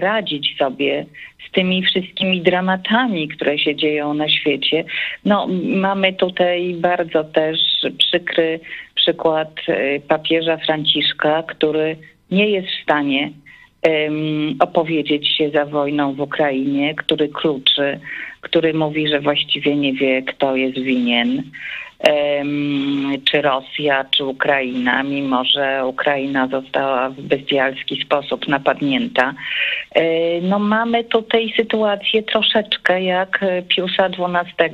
[0.00, 1.06] radzić sobie
[1.48, 4.84] z tymi wszystkimi dramatami, które się dzieją na świecie.
[5.24, 7.58] No, mamy tutaj bardzo też
[7.98, 8.60] przykry
[8.94, 11.96] przykład y, papieża Franciszka, który
[12.30, 13.30] nie jest w stanie
[13.82, 18.00] em, opowiedzieć się za wojną w Ukrainie, który kluczy,
[18.40, 21.42] który mówi, że właściwie nie wie, kto jest winien
[23.30, 29.34] czy Rosja, czy Ukraina, mimo że Ukraina została w bestialski sposób napadnięta.
[29.94, 30.02] E,
[30.40, 34.70] No mamy tutaj sytuację troszeczkę jak Piusa XII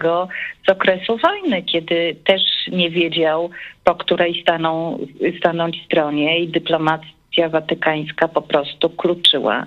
[0.66, 3.50] z okresu wojny, kiedy też nie wiedział,
[3.84, 4.98] po której staną,
[5.38, 9.66] stanąć stronie i dyplomacja watykańska po prostu kluczyła.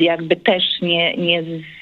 [0.00, 1.78] Jakby też nie, nie z-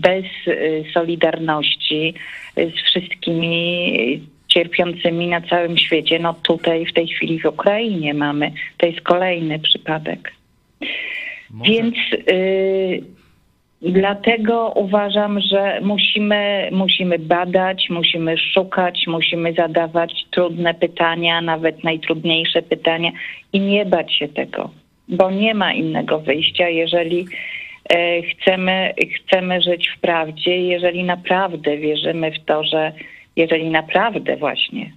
[0.00, 2.14] bez y, solidarności
[2.56, 6.18] z wszystkimi cierpiącymi na całym świecie.
[6.18, 10.32] No tutaj w tej chwili w Ukrainie mamy, to jest kolejny przypadek.
[11.50, 11.94] Może- Więc
[12.30, 13.02] y,
[13.82, 23.10] dlatego uważam, że musimy, musimy badać, musimy szukać, musimy zadawać trudne pytania, nawet najtrudniejsze pytania
[23.52, 24.70] i nie bać się tego,
[25.08, 27.26] bo nie ma innego wyjścia, jeżeli
[28.32, 32.92] chcemy, chcemy żyć w prawdzie, jeżeli naprawdę wierzymy w to, że
[33.36, 34.92] jeżeli naprawdę właśnie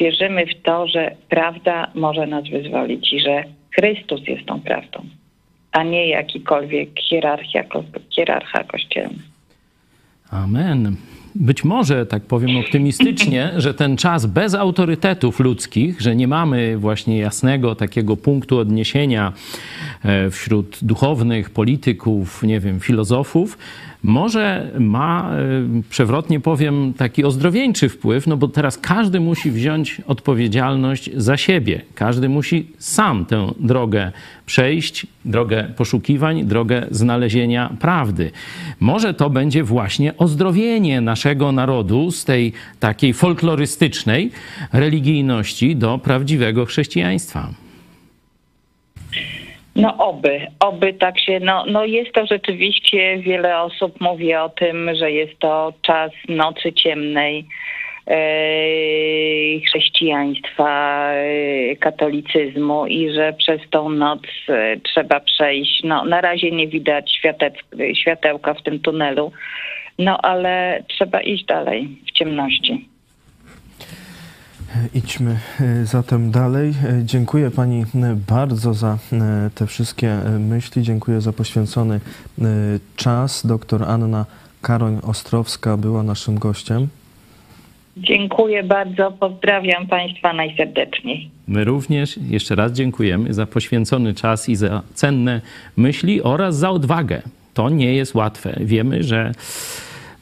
[0.00, 5.04] wierzymy w to, że prawda może nas wyzwolić i że Chrystus jest tą prawdą,
[5.72, 7.64] a nie jakikolwiek hierarchia,
[8.10, 8.64] hierarcha.
[10.30, 10.96] Amen.
[11.40, 17.18] Być może, tak powiem optymistycznie, że ten czas bez autorytetów ludzkich, że nie mamy właśnie
[17.18, 19.32] jasnego takiego punktu odniesienia
[20.04, 23.58] e, wśród duchownych, polityków, nie wiem, filozofów,
[24.06, 31.10] może ma, e, przewrotnie powiem, taki ozdrowieńczy wpływ, no bo teraz każdy musi wziąć odpowiedzialność
[31.16, 31.82] za siebie.
[31.94, 34.12] Każdy musi sam tę drogę
[34.46, 38.30] przejść, drogę poszukiwań, drogę znalezienia prawdy.
[38.80, 44.30] Może to będzie właśnie ozdrowienie naszego narodu z tej takiej folklorystycznej
[44.72, 47.65] religijności do prawdziwego chrześcijaństwa.
[49.76, 54.94] No oby, oby tak się, no, no jest to rzeczywiście, wiele osób mówi o tym,
[54.94, 57.44] że jest to czas nocy ciemnej
[58.06, 58.16] e,
[59.66, 65.82] chrześcijaństwa, e, katolicyzmu i że przez tą noc e, trzeba przejść.
[65.84, 67.20] No na razie nie widać
[67.94, 69.32] światełka w tym tunelu,
[69.98, 72.95] no ale trzeba iść dalej w ciemności.
[74.94, 76.68] Idźmy e, zatem dalej.
[76.68, 78.98] E, dziękuję Pani e, bardzo za
[79.54, 80.82] te wszystkie myśli.
[80.82, 82.00] Dziękuję za poświęcony
[82.96, 83.46] czas.
[83.46, 84.26] Doktor Anna
[84.62, 86.88] Karoń-Ostrowska była naszym gościem.
[87.96, 89.12] Dziękuję bardzo.
[89.12, 91.30] Pozdrawiam Państwa najserdeczniej.
[91.48, 95.40] My również jeszcze raz dziękujemy za poświęcony czas i za cenne
[95.76, 97.22] myśli oraz za odwagę.
[97.54, 98.56] To nie jest łatwe.
[98.60, 99.32] Wiemy, że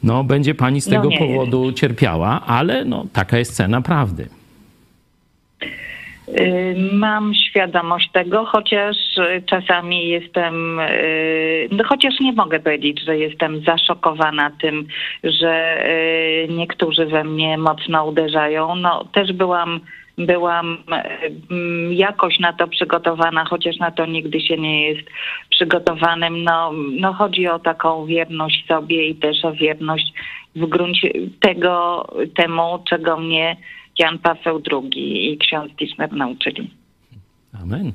[0.05, 1.77] no, będzie pani z no tego no powodu jest.
[1.77, 4.27] cierpiała, ale no, taka jest cena prawdy.
[6.27, 8.95] Y, mam świadomość tego, chociaż
[9.45, 14.87] czasami jestem, y, no chociaż nie mogę powiedzieć, że jestem zaszokowana tym,
[15.23, 18.75] że y, niektórzy we mnie mocno uderzają.
[18.75, 19.79] No też byłam
[20.17, 20.77] byłam
[21.89, 25.07] jakoś na to przygotowana, chociaż na to nigdy się nie jest
[25.55, 26.43] przygotowanym.
[26.43, 30.13] No, no chodzi o taką wierność sobie i też o wierność
[30.55, 33.57] w gruncie tego, temu, czego mnie
[33.99, 36.69] Jan Paweł II i ksiądz Tischner nauczyli.
[37.63, 37.91] Amen.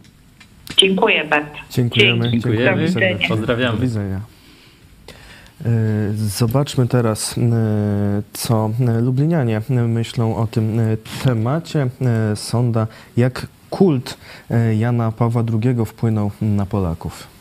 [0.76, 1.58] Dziękuję bardzo.
[1.70, 2.30] Dziękujemy.
[2.30, 2.84] Dziękujemy.
[2.84, 3.28] Dziękujemy.
[3.28, 3.76] Pozdrawiamy.
[3.76, 4.20] Do widzenia.
[5.64, 7.42] E, zobaczmy teraz, e,
[8.32, 8.70] co
[9.02, 11.88] Lublinianie myślą o tym e, temacie.
[12.34, 12.86] Sonda,
[13.16, 14.18] jak kult
[14.78, 17.39] Jana Pawła II wpłynął na Polaków.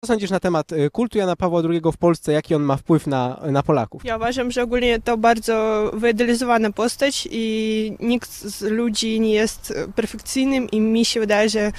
[0.00, 2.32] Co sądzisz na temat y, kultu Jana Pawła II w Polsce?
[2.32, 4.04] Jaki on ma wpływ na, na Polaków?
[4.04, 10.70] Ja uważam, że ogólnie to bardzo wyidealizowana postać i nikt z ludzi nie jest perfekcyjnym
[10.70, 11.72] i mi się wydaje, że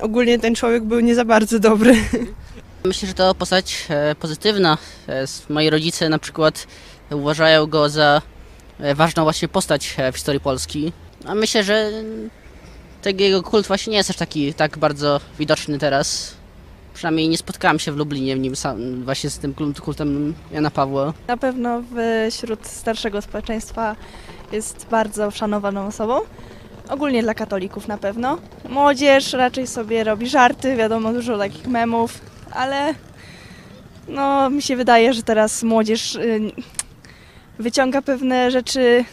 [0.00, 1.94] ogólnie ten człowiek był nie za bardzo dobry.
[2.84, 4.78] Myślę, że to postać e, pozytywna.
[5.08, 6.66] E, moi rodzice na przykład
[7.10, 8.22] uważają go za
[8.78, 10.92] e, ważną właśnie postać w historii Polski.
[11.24, 11.90] A myślę, że
[13.02, 16.36] tego jego kult właśnie nie jest aż taki tak bardzo widoczny teraz.
[16.96, 21.12] Przynajmniej nie spotkałam się w Lublinie w nim sam, właśnie z tym kultem Jana Pawła.
[21.28, 21.82] Na pewno
[22.30, 23.96] wśród starszego społeczeństwa
[24.52, 26.20] jest bardzo szanowaną osobą.
[26.88, 28.38] Ogólnie dla katolików na pewno.
[28.68, 32.20] Młodzież raczej sobie robi żarty, wiadomo, dużo takich memów,
[32.52, 32.94] ale
[34.08, 36.52] no mi się wydaje, że teraz młodzież y,
[37.58, 39.04] wyciąga pewne rzeczy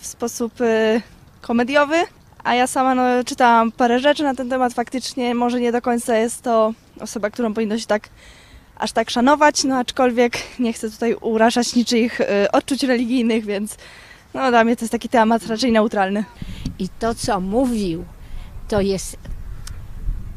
[0.00, 1.00] w sposób y,
[1.40, 1.96] komediowy,
[2.44, 4.74] a ja sama no, czytałam parę rzeczy na ten temat.
[4.74, 6.72] Faktycznie może nie do końca jest to
[7.02, 8.08] osoba, którą powinno się tak
[8.76, 13.76] aż tak szanować, no aczkolwiek nie chcę tutaj urażać niczyich y, odczuć religijnych, więc
[14.34, 16.24] no dla mnie to jest taki temat raczej neutralny.
[16.78, 18.04] I to, co mówił,
[18.68, 19.16] to jest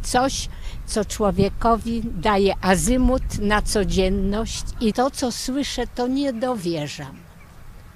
[0.03, 0.49] coś,
[0.85, 7.17] co człowiekowi daje azymut na codzienność i to, co słyszę, to nie dowierzam,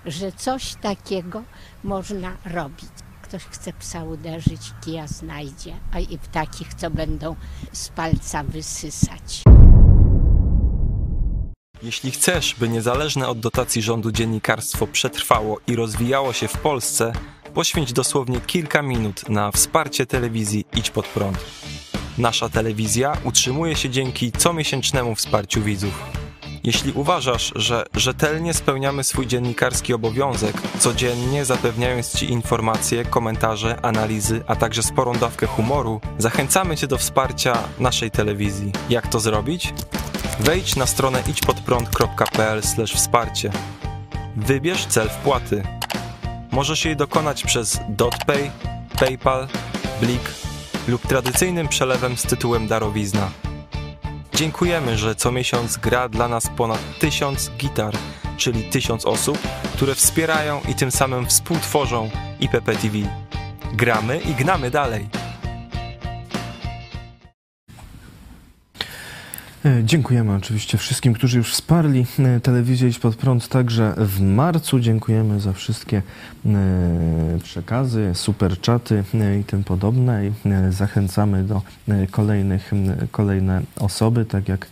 [0.06, 1.44] że coś takiego
[1.84, 2.97] można robić
[3.28, 7.36] ktoś chce psa uderzyć, kija znajdzie, a i takich, co będą
[7.72, 9.44] z palca wysysać.
[11.84, 17.14] Jeśli chcesz, by niezależne od dotacji rządu dziennikarstwo przetrwało i rozwijało się w Polsce,
[17.54, 21.38] poświęć dosłownie kilka minut na wsparcie telewizji Idź Pod Prąd.
[22.18, 26.17] Nasza telewizja utrzymuje się dzięki comiesięcznemu wsparciu widzów.
[26.68, 34.56] Jeśli uważasz, że rzetelnie spełniamy swój dziennikarski obowiązek, codziennie zapewniając Ci informacje, komentarze, analizy, a
[34.56, 38.72] także sporą dawkę humoru, zachęcamy Cię do wsparcia naszej telewizji.
[38.90, 39.74] Jak to zrobić?
[40.40, 42.62] Wejdź na stronę idźpodprąd.pl
[42.96, 43.52] wsparcie.
[44.36, 45.64] Wybierz cel wpłaty.
[46.52, 48.52] Możesz jej dokonać przez DotPay,
[49.00, 49.48] PayPal,
[50.02, 50.32] Blik
[50.88, 53.47] lub tradycyjnym przelewem z tytułem darowizna.
[54.38, 57.94] Dziękujemy, że co miesiąc gra dla nas ponad tysiąc gitar,
[58.38, 59.38] czyli tysiąc osób,
[59.74, 62.10] które wspierają i tym samym współtworzą
[62.40, 62.98] IPP TV.
[63.74, 65.10] Gramy i gnamy dalej.
[69.84, 74.80] Dziękujemy oczywiście wszystkim, którzy już wsparli e, telewizję Idź Pod Prąd także w marcu.
[74.80, 76.02] Dziękujemy za wszystkie
[76.46, 79.04] e, przekazy, super czaty
[79.42, 80.28] i tym podobne.
[80.28, 80.32] I
[80.70, 81.62] zachęcamy do
[82.12, 82.72] kolejnych,
[83.12, 84.68] kolejne osoby, tak jak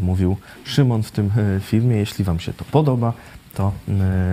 [0.00, 1.30] mówił Szymon w tym
[1.60, 1.96] filmie.
[1.96, 3.12] Jeśli Wam się to podoba,
[3.54, 3.72] to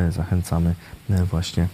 [0.10, 0.76] zachęcamy
[1.10, 1.68] właśnie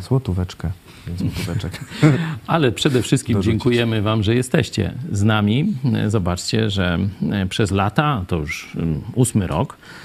[0.00, 0.70] złotóweczkę
[1.16, 1.80] złotóweczek.
[2.46, 3.52] Ale przede wszystkim Dorzucić.
[3.52, 5.74] dziękujemy Wam, że jesteście z nami.
[6.08, 6.98] Zobaczcie, że
[7.48, 8.76] przez lata, to już
[9.14, 10.03] ósmy rok, E,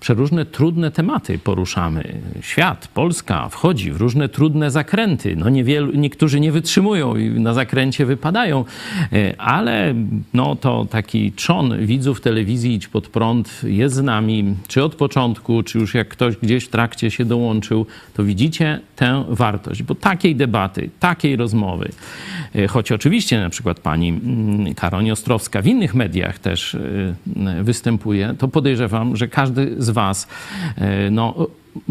[0.00, 2.20] przeróżne trudne tematy poruszamy.
[2.40, 5.36] Świat, Polska wchodzi w różne trudne zakręty.
[5.36, 8.64] No niewielu, niektórzy nie wytrzymują i na zakręcie wypadają,
[9.12, 9.94] e, ale
[10.34, 15.62] no to taki trzon widzów telewizji Idź Pod Prąd jest z nami, czy od początku,
[15.62, 20.36] czy już jak ktoś gdzieś w trakcie się dołączył, to widzicie tę wartość, bo takiej
[20.36, 21.88] debaty, takiej rozmowy,
[22.54, 26.76] e, choć oczywiście na przykład pani mm, Karoń Ostrowska w innych mediach też
[27.62, 30.28] występuje, to podejrzewam, że każdy z Was
[30.76, 31.34] e, no,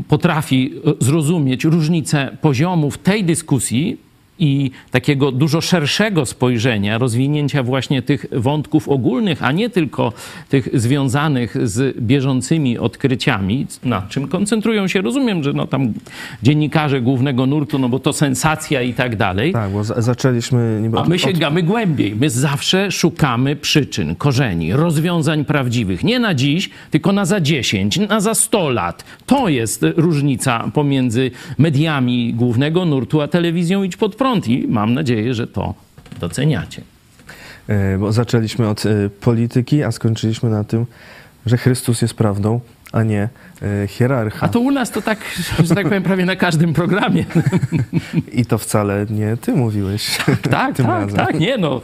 [0.08, 4.05] potrafi zrozumieć różnicę poziomów tej dyskusji,
[4.40, 10.14] i takiego dużo szerszego spojrzenia, rozwinięcia właśnie tych wątków ogólnych, a nie tylko
[10.50, 15.02] tych związanych z bieżącymi odkryciami, nad czym koncentrują się.
[15.02, 15.94] Rozumiem, że no tam
[16.44, 19.54] dziennikarze głównego nurtu, no bo to sensacja i tak dalej.
[19.54, 20.80] Tak, bo zaczęliśmy...
[20.82, 21.66] Niby a my sięgamy od...
[21.66, 22.16] głębiej.
[22.16, 26.04] My zawsze szukamy przyczyn, korzeni, rozwiązań prawdziwych.
[26.04, 29.06] Nie na dziś, tylko na za 10, na za 100 lat.
[29.26, 35.34] To jest różnica pomiędzy mediami głównego nurtu, a telewizją Idź Pod prąd i mam nadzieję,
[35.34, 35.74] że to
[36.20, 36.82] doceniacie.
[37.68, 40.86] E, bo zaczęliśmy od e, polityki, a skończyliśmy na tym,
[41.46, 42.60] że Chrystus jest prawdą,
[42.96, 43.30] a nie
[43.84, 44.46] e, hierarcha.
[44.46, 45.20] A to u nas to tak,
[45.64, 47.26] że tak powiem, prawie na każdym programie.
[48.32, 50.18] I to wcale nie ty mówiłeś.
[50.26, 51.16] Tak, tak, tak, razem.
[51.16, 51.82] tak, nie no.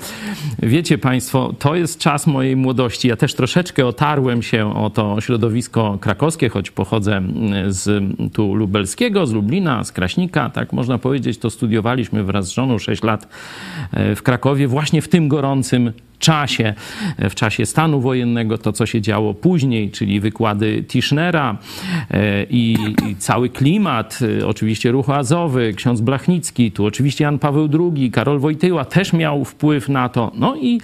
[0.59, 3.07] Wiecie państwo, to jest czas mojej młodości.
[3.07, 7.21] Ja też troszeczkę otarłem się o to środowisko krakowskie, choć pochodzę
[7.67, 8.03] z
[8.33, 11.37] tu lubelskiego, z Lublina, z Kraśnika, tak można powiedzieć.
[11.37, 13.27] To studiowaliśmy wraz z żoną 6 lat
[13.91, 16.73] e, w Krakowie, właśnie w tym gorącym czasie,
[17.19, 21.57] w czasie stanu wojennego, to co się działo później, czyli wykłady Tischnera
[22.11, 27.69] e, i, i cały klimat, e, oczywiście ruch azowy, ksiądz Blachnicki, tu oczywiście Jan Paweł
[27.95, 30.31] II, Karol Wojtyła też miał wpływ na to.
[30.35, 30.81] No i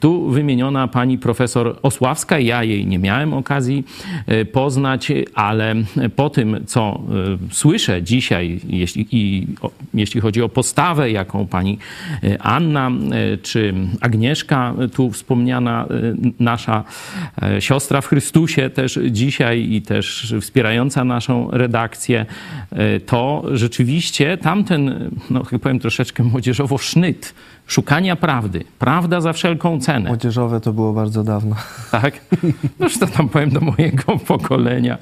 [0.00, 3.84] tu wymieniona pani profesor Osławska, ja jej nie miałem okazji
[4.26, 5.74] e, poznać, ale
[6.16, 7.00] po tym, co
[7.50, 9.46] słyszę dzisiaj, jeśli, i,
[9.94, 11.78] jeśli chodzi o postawę, jaką pani
[12.40, 12.90] Anna
[13.42, 16.84] czy Agnieszka tu wspomniana y, nasza
[17.42, 22.26] e, siostra w Chrystusie też dzisiaj i też wspierająca naszą redakcję,
[22.70, 27.34] e, to rzeczywiście tamten, no jak powiem troszeczkę młodzieżowo, sznyt
[27.66, 28.64] szukania prawdy.
[28.78, 30.08] Prawda za wszelką cenę.
[30.08, 31.56] Młodzieżowe to było bardzo dawno.
[31.90, 32.20] Tak?
[32.78, 34.98] No to tam powiem do mojego pokolenia.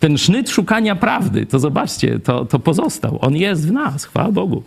[0.00, 3.18] Ten sznyt szukania prawdy, to zobaczcie, to, to pozostał.
[3.20, 4.62] On jest w nas, chwała Bogu.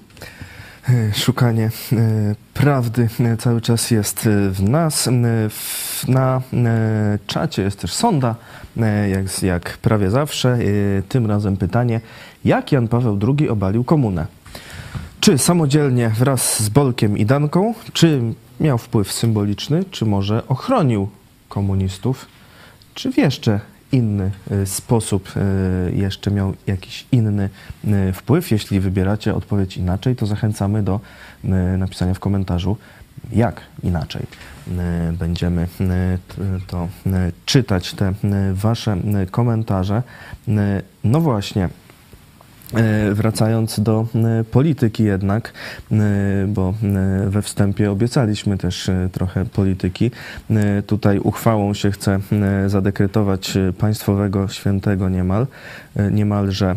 [0.89, 5.09] E, szukanie e, prawdy e, cały czas jest w nas.
[6.07, 6.41] Na
[7.27, 8.35] czacie jest też sonda,
[9.09, 10.57] jak, jak prawie zawsze.
[11.09, 12.01] Tym razem pytanie,
[12.45, 14.25] jak Jan Paweł II obalił komunę?
[15.19, 18.21] Czy samodzielnie wraz z Bolkiem i Danką, czy
[18.59, 21.09] miał wpływ symboliczny, czy może ochronił
[21.49, 22.25] komunistów,
[22.93, 23.59] czy w jeszcze
[23.91, 27.49] inny e, sposób e, jeszcze miał jakiś inny
[27.87, 28.51] e, wpływ.
[28.51, 30.99] Jeśli wybieracie odpowiedź inaczej, to zachęcamy do
[31.77, 32.77] napisania w komentarzu,
[33.31, 34.25] jak inaczej.
[35.13, 35.67] Będziemy
[36.67, 36.87] to
[37.45, 38.13] czytać, te
[38.53, 38.97] Wasze
[39.31, 40.03] komentarze.
[41.03, 41.69] No właśnie,
[43.13, 45.53] wracając do e, polityki jednak,
[45.91, 45.95] e,
[46.47, 46.73] bo
[47.27, 50.11] we wstępie obiecaliśmy też trochę polityki.
[50.87, 52.19] Tutaj uchwałą się chce
[52.67, 55.47] zadekretować państwowego świętego niemal,
[56.11, 56.75] niemalże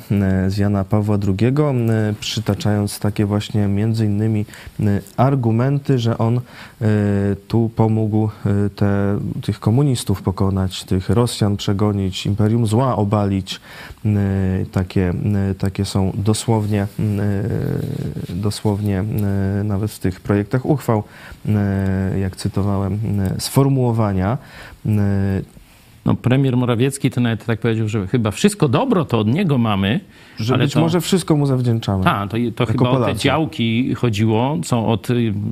[0.49, 1.55] z Jana Pawła II,
[2.21, 4.47] przytaczając takie właśnie między innymi
[5.17, 6.41] argumenty, że on
[7.49, 8.29] tu pomógł
[8.77, 13.61] te, tych komunistów pokonać, tych Rosjan przegonić, imperium zła obalić,
[14.73, 15.15] takie,
[15.59, 21.03] takie są dosłownie, mm, e, dosłownie e, nawet w tych projektach uchwał,
[21.49, 23.01] e, jak cytowałem,
[23.39, 24.39] sformułowania.
[26.05, 30.01] No, premier Morawiecki to nawet tak powiedział, że chyba wszystko dobro to od niego mamy.
[30.39, 30.81] Że być to...
[30.81, 32.05] może wszystko mu zawdzięczamy.
[32.05, 33.11] Tak, to, to chyba Polacy.
[33.11, 35.09] o te działki chodziło, co od,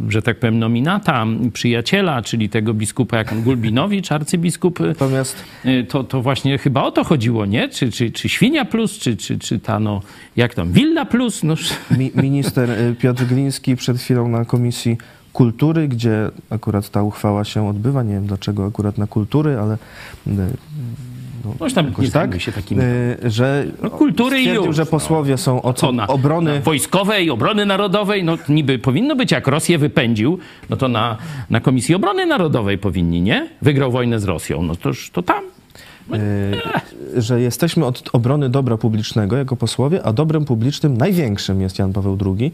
[0.09, 4.80] że tak powiem, nominata, przyjaciela, czyli tego biskupa jak on, Gulbinowicz, arcybiskup.
[4.80, 5.44] Natomiast...
[5.88, 7.68] To, to właśnie chyba o to chodziło, nie?
[7.68, 10.00] Czy, czy, czy Świnia Plus, czy, czy, czy ta, no,
[10.36, 11.42] jak tam, Willa Plus?
[11.42, 11.55] No.
[11.98, 14.96] Mi, minister y, Piotr Gliński przed chwilą na komisji
[15.33, 18.03] kultury, gdzie akurat ta uchwała się odbywa.
[18.03, 19.78] Nie wiem dlaczego akurat na kultury, ale y,
[21.45, 24.87] no, Coś tam nie tak, się takim- y, że No, kultury i już, że no.
[24.87, 29.47] posłowie są od Co na, obrony na wojskowej, obrony narodowej, no niby powinno być, jak
[29.47, 30.39] Rosję wypędził,
[30.70, 31.16] no to na,
[31.51, 33.49] na Komisji Obrony Narodowej powinni, nie?
[33.62, 35.45] Wygrał wojnę z Rosją, no toż to tam.
[37.14, 41.93] y, że jesteśmy od obrony dobra publicznego jako posłowie, a dobrem publicznym największym jest Jan
[41.93, 42.53] Paweł II.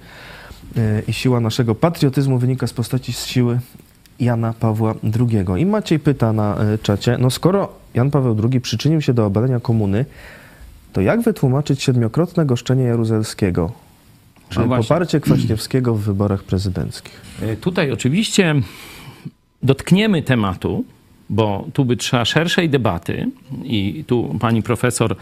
[1.08, 3.60] I siła naszego patriotyzmu wynika z postaci z siły
[4.20, 5.62] Jana Pawła II.
[5.62, 9.60] I Maciej pyta na y, czacie, no skoro Jan Paweł II przyczynił się do obalenia
[9.60, 10.04] komuny,
[10.92, 13.72] to jak wytłumaczyć siedmiokrotne goszczenie jaruzelskiego?
[14.48, 14.82] Czyli właśnie.
[14.82, 17.20] poparcie Kwaśniewskiego w wyborach prezydenckich.
[17.42, 18.54] E, Tutaj oczywiście
[19.62, 20.84] dotkniemy tematu,
[21.30, 23.26] bo tu by trzeba szerszej debaty
[23.64, 25.16] i tu pani profesor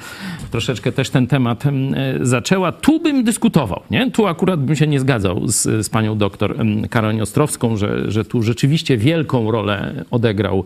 [0.50, 2.72] troszeczkę też ten temat em, e, zaczęła.
[2.72, 4.10] Tu bym dyskutował, nie?
[4.10, 8.24] Tu akurat bym się nie zgadzał z, z panią doktor em, Karolin Ostrowską, że, że
[8.24, 10.64] tu rzeczywiście wielką rolę odegrał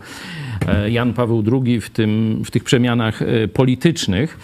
[0.67, 4.37] e, Jan Paweł II w, tym, w tych przemianach e, politycznych.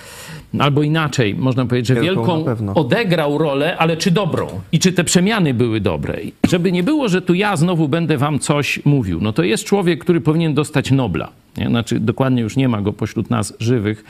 [0.60, 4.48] Albo inaczej, można powiedzieć, że Wielką wielką odegrał rolę, ale czy dobrą?
[4.72, 6.22] I czy te przemiany były dobre?
[6.22, 9.20] I Żeby nie było, że tu ja znowu będę wam coś mówił.
[9.22, 11.30] No to jest człowiek, który powinien dostać Nobla.
[11.58, 11.68] Nie?
[11.68, 14.04] Znaczy, dokładnie już nie ma go pośród nas żywych.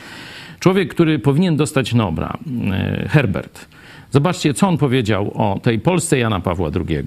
[0.60, 2.38] Człowiek, który powinien dostać Nobla,
[2.72, 3.66] e, Herbert.
[4.12, 7.04] Zobaczcie, co on powiedział o tej Polsce Jana Pawła II.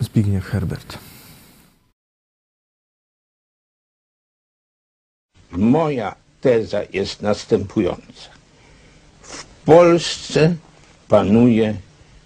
[0.00, 0.98] Zbigniew Herbert.
[5.52, 8.28] Moja teza jest następująca.
[9.22, 10.54] W Polsce
[11.08, 11.74] panuje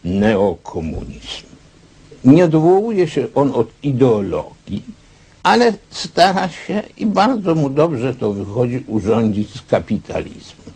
[0.04, 1.46] neokomunizm.
[2.24, 4.82] Nie odwołuje się on od ideologii,
[5.42, 10.72] ale stara się i bardzo mu dobrze to wychodzi urządzić z kapitalizmem.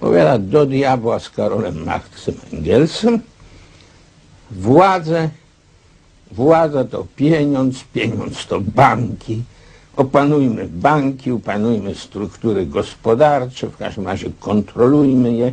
[0.00, 3.20] Powiada do diabła z Karolem Marksem Engelsem.
[4.50, 5.28] Władzę,
[6.30, 9.42] władza to pieniądz, pieniądz to banki.
[9.96, 15.52] Opanujmy banki, opanujmy struktury gospodarcze, w każdym razie kontrolujmy je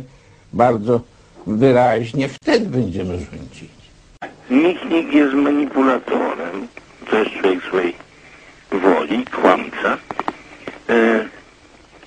[0.52, 1.00] bardzo
[1.46, 3.70] wyraźnie, wtedy będziemy rządzić.
[4.50, 6.68] Michnik jest manipulatorem,
[7.10, 7.94] to jest człowiek swojej
[8.72, 9.98] woli, kłamca,
[10.88, 11.28] e,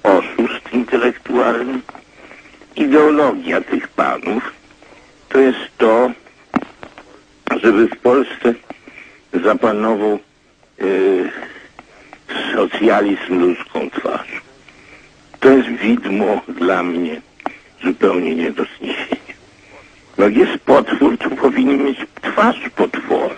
[0.04, 1.80] oszust intelektualny.
[2.76, 4.54] Ideologia tych panów
[5.30, 6.12] to jest to,
[7.62, 8.54] żeby w Polsce
[9.44, 10.20] zapanował
[10.80, 10.84] e,
[12.56, 14.38] socjalizm ludzką twarzą.
[15.40, 17.22] To jest widmo dla mnie
[17.84, 19.34] zupełnie nie do zniesienia.
[20.18, 23.36] Jak jest potwór, to powinien mieć twarz potwora.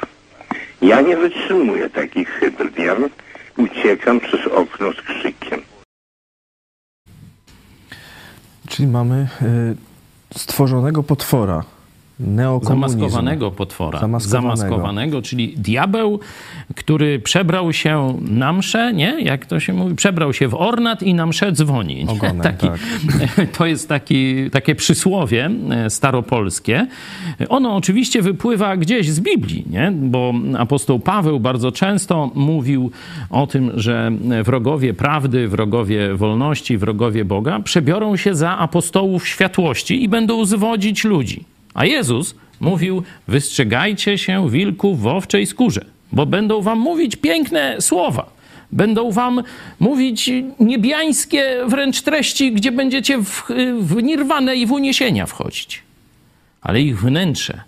[0.82, 2.76] Ja nie wytrzymuję takich hybryd.
[3.58, 5.62] Uciekam przez okno z krzykiem.
[8.70, 9.28] Czyli mamy
[10.34, 11.64] y, stworzonego potwora,
[12.20, 13.00] neokomunizm.
[13.00, 14.00] Zamaskowanego potwora.
[14.00, 14.58] Zamaskowanego.
[14.58, 16.20] Zamaskowanego, czyli diabeł,
[16.76, 19.22] który przebrał się na mszę, nie?
[19.22, 19.96] Jak to się mówi?
[19.96, 22.06] Przebrał się w ornat i na mszę dzwoni.
[22.08, 22.80] Ogonem, taki, tak.
[23.58, 26.88] To jest taki, takie przysłowie e, staropolskie.
[27.50, 29.92] Ono oczywiście wypływa gdzieś z Biblii, nie?
[29.96, 32.92] Bo apostoł Paweł bardzo często mówił
[33.30, 34.12] o tym, że
[34.44, 41.55] wrogowie prawdy, wrogowie wolności, wrogowie Boga przebiorą się za apostołów światłości i będą zwodzić ludzi.
[41.76, 48.36] A Jezus mówił: Wystrzegajcie się wilków w owczej skórze, bo będą wam mówić piękne słowa.
[48.72, 49.44] Będą wam
[49.80, 53.44] mówić niebiańskie wręcz treści, gdzie będziecie w,
[53.80, 55.84] w nirwanę i w uniesienia wchodzić.
[56.62, 57.62] Ale ich wnętrze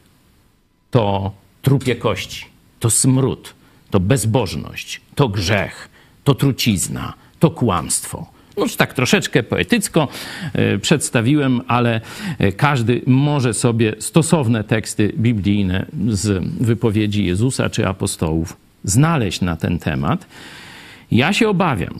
[0.91, 1.31] to
[1.61, 2.45] trupie kości,
[2.79, 3.53] to smród,
[3.89, 5.89] to bezbożność, to grzech,
[6.23, 8.36] to trucizna, to kłamstwo.
[8.57, 10.07] No tak troszeczkę poetycko
[10.53, 12.01] e, przedstawiłem, ale
[12.39, 19.79] e, każdy może sobie stosowne teksty biblijne z wypowiedzi Jezusa czy apostołów znaleźć na ten
[19.79, 20.25] temat.
[21.11, 21.99] Ja się obawiam,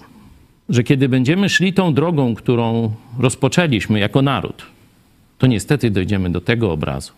[0.69, 4.65] że kiedy będziemy szli tą drogą, którą rozpoczęliśmy jako naród,
[5.37, 7.11] to niestety dojdziemy do tego obrazu.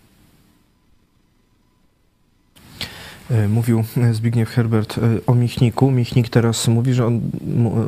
[2.82, 3.19] E,
[3.50, 5.92] Mówił Zbigniew Herbert e, o Michniku.
[5.92, 7.22] Michnik teraz mówi, że on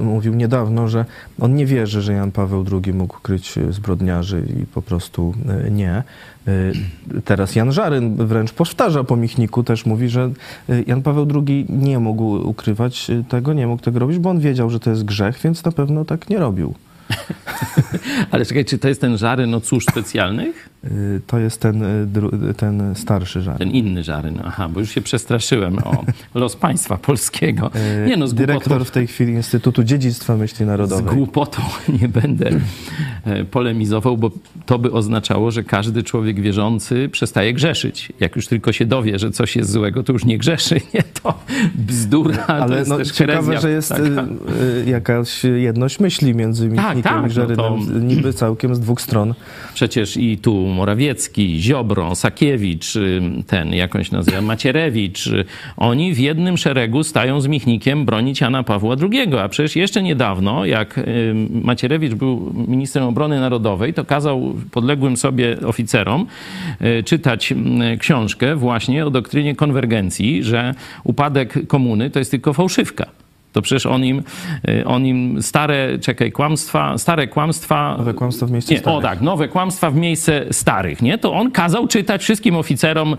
[0.02, 1.06] mówił niedawno, że
[1.40, 5.34] on nie wierzy, że Jan Paweł II mógł kryć e, zbrodniarzy i po prostu
[5.68, 6.04] e, nie.
[6.48, 6.72] E,
[7.26, 10.32] Teraz Jan Żaryn wręcz powtarza po Michniku, też mówi, że
[10.70, 14.40] e, Jan Paweł II nie mógł ukrywać e, tego, nie mógł tego robić, bo on
[14.40, 16.74] wiedział, że to jest grzech, więc na pewno tak nie robił.
[18.32, 20.70] Ale czekaj, czy to jest ten żaryn od służb specjalnych?
[20.86, 23.58] Y, To jest ten, y, dru- ten starszy żart.
[23.60, 24.40] Ten inny żaryn.
[24.46, 26.04] Aha, bo już się przestraszyłem o
[26.40, 27.72] los państwa polskiego.
[28.06, 31.16] Y, Nie no, z Dyrektor głupotą, w tej chwili Instytutu Dziedzictwa Myśli z Narodowej.
[31.16, 31.62] głupotą
[32.02, 32.50] nie będę
[33.52, 34.32] polemizował, bo
[34.66, 38.14] to by oznaczało, że każdy człowiek wierzący przestaje grzeszyć.
[38.20, 40.82] Jak już tylko się dowie, że coś jest złego, to już nie grzeszy.
[40.94, 41.40] Nie, to
[41.76, 44.04] bzdura, to Ale jest no, ciekawe, herezja że jest taka.
[44.04, 46.70] y, y, jakaś jedność myśli między
[47.04, 49.34] Tak, no to- niby całkiem z dwóch stron.
[49.74, 55.46] Przecież i tu Morawiecki, Ziobro, Sakiewicz, y, ten, jakąś nazywa, Macierewicz, y,
[55.78, 59.36] oni w jednym szeregu stają z Michnikiem bronić Jana Pawła II.
[59.36, 65.58] A przecież jeszcze niedawno, jak y, Macierewicz był ministrem obrony narodowej, to kazał podległym sobie
[65.66, 66.26] oficerom
[67.06, 67.54] czytać
[68.00, 70.74] książkę właśnie o doktrynie konwergencji, że
[71.04, 73.21] upadek komuny to jest tylko fałszywka.
[73.52, 74.24] To przecież on im,
[74.70, 77.96] y, on im stare, czekaj, kłamstwa, stare kłamstwa...
[77.98, 79.00] Nowe kłamstwa w miejscu nie, starych.
[79.00, 81.18] O tak, nowe kłamstwa w miejsce starych, nie?
[81.18, 83.16] To on kazał czytać wszystkim oficerom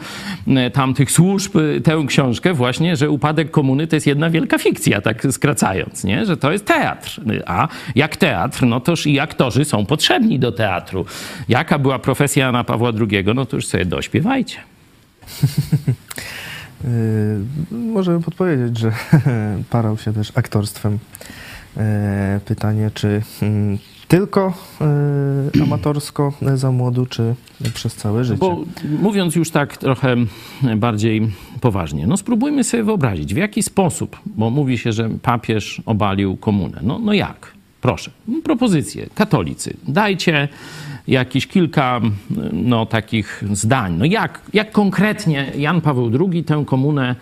[0.49, 5.01] y, tamtych służb y, tę książkę właśnie, że upadek komuny to jest jedna wielka fikcja,
[5.01, 6.27] tak skracając, nie?
[6.27, 7.21] Że to jest teatr.
[7.47, 11.05] A jak teatr, no toż i aktorzy są potrzebni do teatru.
[11.49, 13.25] Jaka była profesja Jana Pawła II?
[13.35, 14.57] No to już sobie dośpiewajcie.
[16.85, 18.93] Y, Możemy podpowiedzieć, że
[19.71, 20.99] parał się też aktorstwem.
[21.77, 23.79] E, Pytanie, czy mm,
[24.09, 24.55] tylko
[25.57, 27.35] y, amatorsko za młodu, czy
[27.75, 28.39] przez całe życie?
[28.39, 28.65] Bo
[29.03, 30.17] mówiąc już tak trochę
[30.77, 36.37] bardziej poważnie, no spróbujmy sobie wyobrazić, w jaki sposób, bo mówi się, że papież obalił
[36.37, 36.81] komunę.
[36.83, 37.53] No, no jak?
[37.81, 38.11] Proszę,
[38.45, 39.07] propozycje.
[39.15, 40.49] Katolicy, dajcie
[41.09, 42.01] jakieś kilka
[42.53, 43.95] no, takich zdań.
[43.99, 47.17] No jak, jak konkretnie Jan Paweł II tę komunę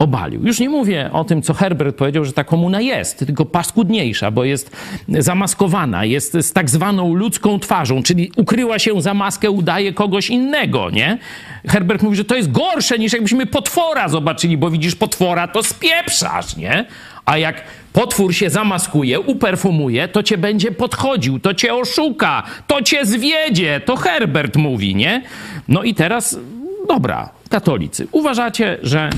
[0.00, 0.46] obalił.
[0.46, 4.44] Już nie mówię o tym, co Herbert powiedział, że ta komuna jest, tylko paskudniejsza, bo
[4.44, 4.76] jest
[5.08, 10.90] zamaskowana, jest z tak zwaną ludzką twarzą, czyli ukryła się za maskę, udaje kogoś innego,
[10.90, 11.18] nie?
[11.68, 16.56] Herbert mówi, że to jest gorsze niż jakbyśmy potwora zobaczyli, bo widzisz potwora, to spieprzasz,
[16.56, 16.84] nie?
[17.24, 23.06] A jak potwór się zamaskuje, uperfumuje, to cię będzie podchodził, to cię oszuka, to cię
[23.06, 25.22] zwiedzie, to Herbert mówi, nie?
[25.68, 26.38] No i teraz,
[26.88, 29.10] dobra, katolicy, uważacie, że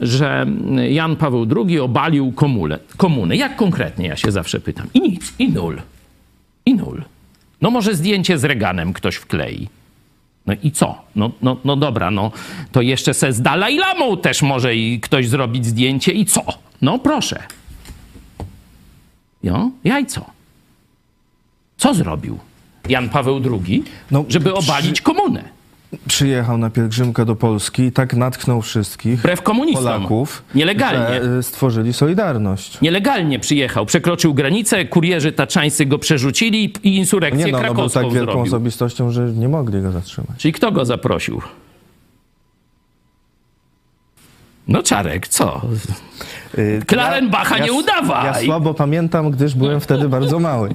[0.00, 0.46] że
[0.90, 3.36] Jan Paweł II obalił komulę, komunę.
[3.36, 4.86] Jak konkretnie, ja się zawsze pytam.
[4.94, 5.80] I nic, i nul.
[6.66, 7.02] I nul.
[7.60, 9.68] No może zdjęcie z Reganem ktoś wklei.
[10.46, 10.98] No i co?
[11.16, 12.32] No, no, no dobra, no
[12.72, 16.44] to jeszcze se z Dalaj Lamą też może i ktoś zrobić zdjęcie i co?
[16.82, 17.42] No proszę.
[19.42, 19.70] Jo?
[19.84, 20.26] Jajco.
[21.76, 22.38] Co zrobił
[22.88, 25.59] Jan Paweł II, No, żeby obalić komunę?
[26.08, 29.84] Przyjechał na pielgrzymkę do Polski i tak natknął wszystkich komunistom.
[29.84, 31.22] Polaków, Nielegalnie.
[31.24, 32.80] że y, stworzyli Solidarność.
[32.80, 38.02] Nielegalnie przyjechał, przekroczył granicę, kurierzy taczańscy go przerzucili i insurrekcję Nie no, no był tak
[38.12, 38.40] wielką zrobił.
[38.42, 40.30] osobistością, że nie mogli go zatrzymać.
[40.38, 41.40] Czyli kto go zaprosił?
[44.70, 45.60] No Czarek, co?
[46.86, 48.24] Klarenbacha nie udawaj!
[48.24, 50.68] Ja słabo pamiętam, gdyż byłem wtedy bardzo mały.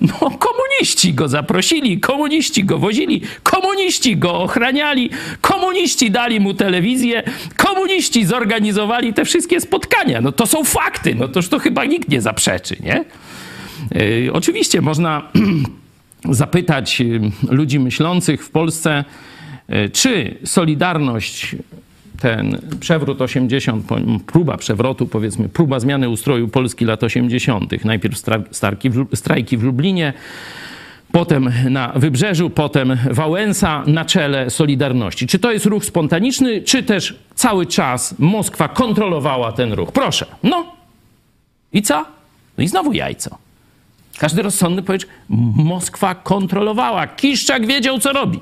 [0.00, 7.22] No komuniści go zaprosili, komuniści go wozili, komuniści go ochraniali, komuniści dali mu telewizję,
[7.56, 10.20] komuniści zorganizowali te wszystkie spotkania.
[10.20, 13.04] No to są fakty, no toż to chyba nikt nie zaprzeczy, nie?
[13.94, 15.22] Yy, oczywiście można
[16.30, 17.02] zapytać
[17.48, 19.04] ludzi myślących w Polsce,
[19.70, 21.56] y, czy Solidarność
[22.20, 23.96] ten przewrót 80, po-
[24.26, 27.84] próba przewrotu, powiedzmy, próba zmiany ustroju Polski lat 80.
[27.84, 30.12] Najpierw stra- starki w, strajki w Lublinie,
[31.12, 35.26] potem na Wybrzeżu, potem Wałęsa na czele Solidarności.
[35.26, 39.92] Czy to jest ruch spontaniczny, czy też cały czas Moskwa kontrolowała ten ruch?
[39.92, 40.72] Proszę, no.
[41.72, 42.04] I co?
[42.58, 43.38] No i znowu jajco.
[44.18, 44.98] Każdy rozsądny powie,
[45.56, 47.06] Moskwa kontrolowała.
[47.06, 48.40] Kiszczak wiedział, co robi.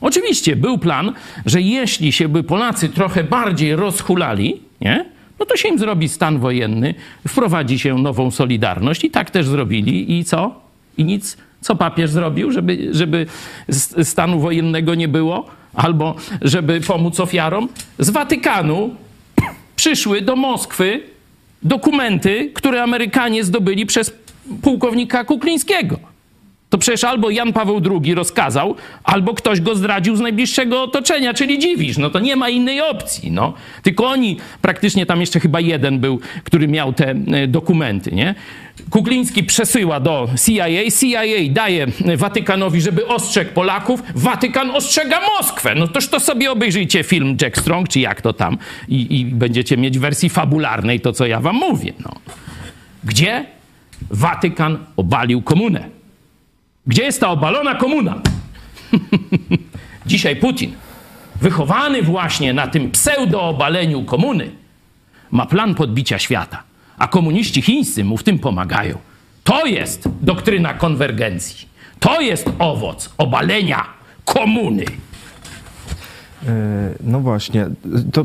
[0.00, 1.12] Oczywiście był plan,
[1.46, 5.04] że jeśli się by Polacy trochę bardziej rozhulali, nie?
[5.40, 6.94] no to się im zrobi stan wojenny,
[7.28, 10.18] wprowadzi się nową solidarność i tak też zrobili.
[10.18, 10.60] I co?
[10.98, 11.36] I nic.
[11.60, 13.26] Co papież zrobił, żeby, żeby
[14.02, 15.46] stanu wojennego nie było?
[15.74, 17.68] Albo żeby pomóc ofiarom?
[17.98, 18.94] Z Watykanu
[19.76, 21.02] przyszły do Moskwy
[21.62, 24.12] dokumenty, które Amerykanie zdobyli przez
[24.62, 26.09] pułkownika Kuklińskiego.
[26.70, 31.58] To przecież albo Jan Paweł II rozkazał, albo ktoś go zdradził z najbliższego otoczenia, czyli
[31.58, 31.98] dziwisz.
[31.98, 33.30] No to nie ma innej opcji.
[33.30, 33.52] No.
[33.82, 38.12] Tylko oni, praktycznie tam jeszcze chyba jeden był, który miał te e, dokumenty.
[38.12, 38.34] Nie?
[38.90, 40.66] Kukliński przesyła do CIA,
[41.00, 45.74] CIA daje Watykanowi, żeby ostrzegł Polaków, Watykan ostrzega Moskwę.
[45.74, 48.58] No toż to sobie obejrzyjcie film Jack Strong, czy jak to tam
[48.88, 51.92] i, i będziecie mieć wersji fabularnej to, co ja wam mówię.
[52.04, 52.12] No.
[53.04, 53.44] Gdzie
[54.10, 55.99] Watykan obalił komunę?
[56.86, 58.20] Gdzie jest ta obalona komuna?
[60.06, 60.72] Dzisiaj Putin,
[61.40, 64.50] wychowany właśnie na tym pseudo-obaleniu komuny,
[65.30, 66.62] ma plan podbicia świata,
[66.98, 68.98] a komuniści chińscy mu w tym pomagają.
[69.44, 71.68] To jest doktryna konwergencji.
[72.00, 73.86] To jest owoc obalenia
[74.24, 74.84] komuny.
[76.46, 77.66] E, No właśnie,
[78.12, 78.24] to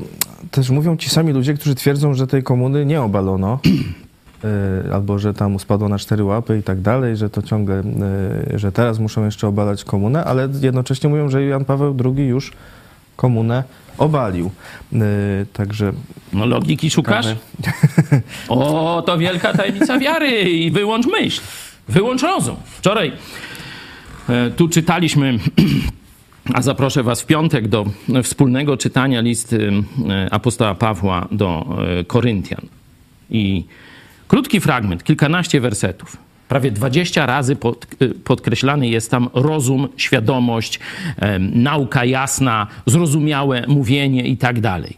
[0.52, 3.60] też mówią ci sami ludzie, którzy twierdzą, że tej komuny nie obalono,
[4.94, 7.84] albo że tam spadło na cztery łapy i tak dalej, że to ciągle,
[8.54, 12.52] e, że teraz muszą jeszcze obalać komunę, ale jednocześnie mówią, że Jan Paweł II już
[13.16, 13.64] komunę
[13.98, 14.52] obalił.
[14.94, 15.00] E,
[15.54, 15.94] Także...
[16.34, 17.26] No logiki szukasz?
[18.50, 21.42] O, to wielka tajemnica wiary i wyłącz myśl,
[21.88, 22.56] wyłącz rozum.
[22.66, 23.12] Wczoraj
[24.30, 25.40] e, tu czytaliśmy,
[26.54, 27.86] a zaproszę was w piątek do
[28.24, 29.72] wspólnego czytania listy
[30.10, 31.66] e, apostoła Pawła do
[32.00, 32.62] e, Koryntian.
[33.30, 33.66] I
[34.28, 36.18] krótki fragment, kilkanaście wersetów.
[36.48, 40.80] Prawie 20 razy pod, e, podkreślany jest tam rozum, świadomość,
[41.40, 44.98] nauka jasna, zrozumiałe mówienie i tak dalej.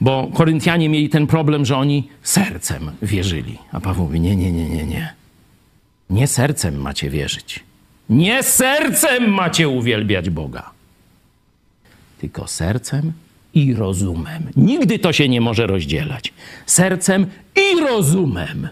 [0.00, 3.58] Bo Koryntianie mieli ten problem, że oni sercem wierzyli.
[3.72, 5.14] A Paweł mówi: Nie, nie, nie, nie, nie.
[6.10, 7.60] Nie sercem macie wierzyć.
[8.10, 10.70] Nie sercem macie uwielbiać Boga.
[12.20, 13.12] Tylko sercem
[13.58, 14.42] i rozumem.
[14.56, 16.32] Nigdy to się nie może rozdzielać.
[16.66, 18.68] Sercem i rozumem.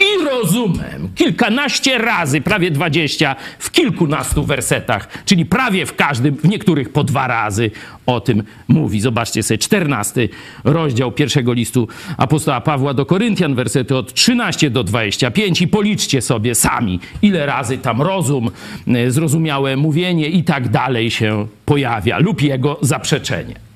[0.00, 1.08] I rozumem.
[1.14, 7.26] Kilkanaście razy, prawie dwadzieścia, w kilkunastu wersetach, czyli prawie w każdym, w niektórych po dwa
[7.26, 7.70] razy
[8.06, 9.00] o tym mówi.
[9.00, 10.28] Zobaczcie sobie, czternasty
[10.64, 16.54] rozdział pierwszego listu apostoła Pawła do Koryntian, wersety od 13 do 25 i policzcie sobie
[16.54, 18.50] sami, ile razy tam rozum,
[18.88, 23.69] e, zrozumiałe mówienie i tak dalej się pojawia lub jego zaprzeczenie.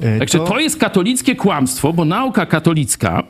[0.00, 3.22] E, Także to jest katolickie kłamstwo, bo nauka katolicka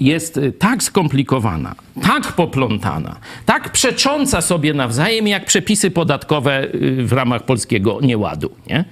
[0.00, 3.16] jest y, tak skomplikowana, tak poplątana,
[3.46, 8.50] tak przecząca sobie nawzajem, jak przepisy podatkowe y, w ramach polskiego nieładu.
[8.66, 8.84] Nie?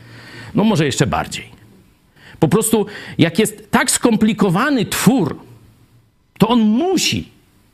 [0.55, 1.45] No może jeszcze bardziej.
[2.39, 2.87] Po prostu,
[3.19, 5.37] jak jest tak skomplikowany twór,
[6.39, 7.29] to on musi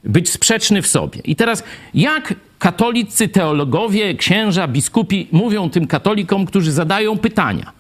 [0.05, 1.21] być sprzeczny w sobie.
[1.25, 1.65] I teraz,
[1.95, 7.78] jak katolicy teologowie, księża, biskupi mówią tym katolikom, którzy zadają pytania?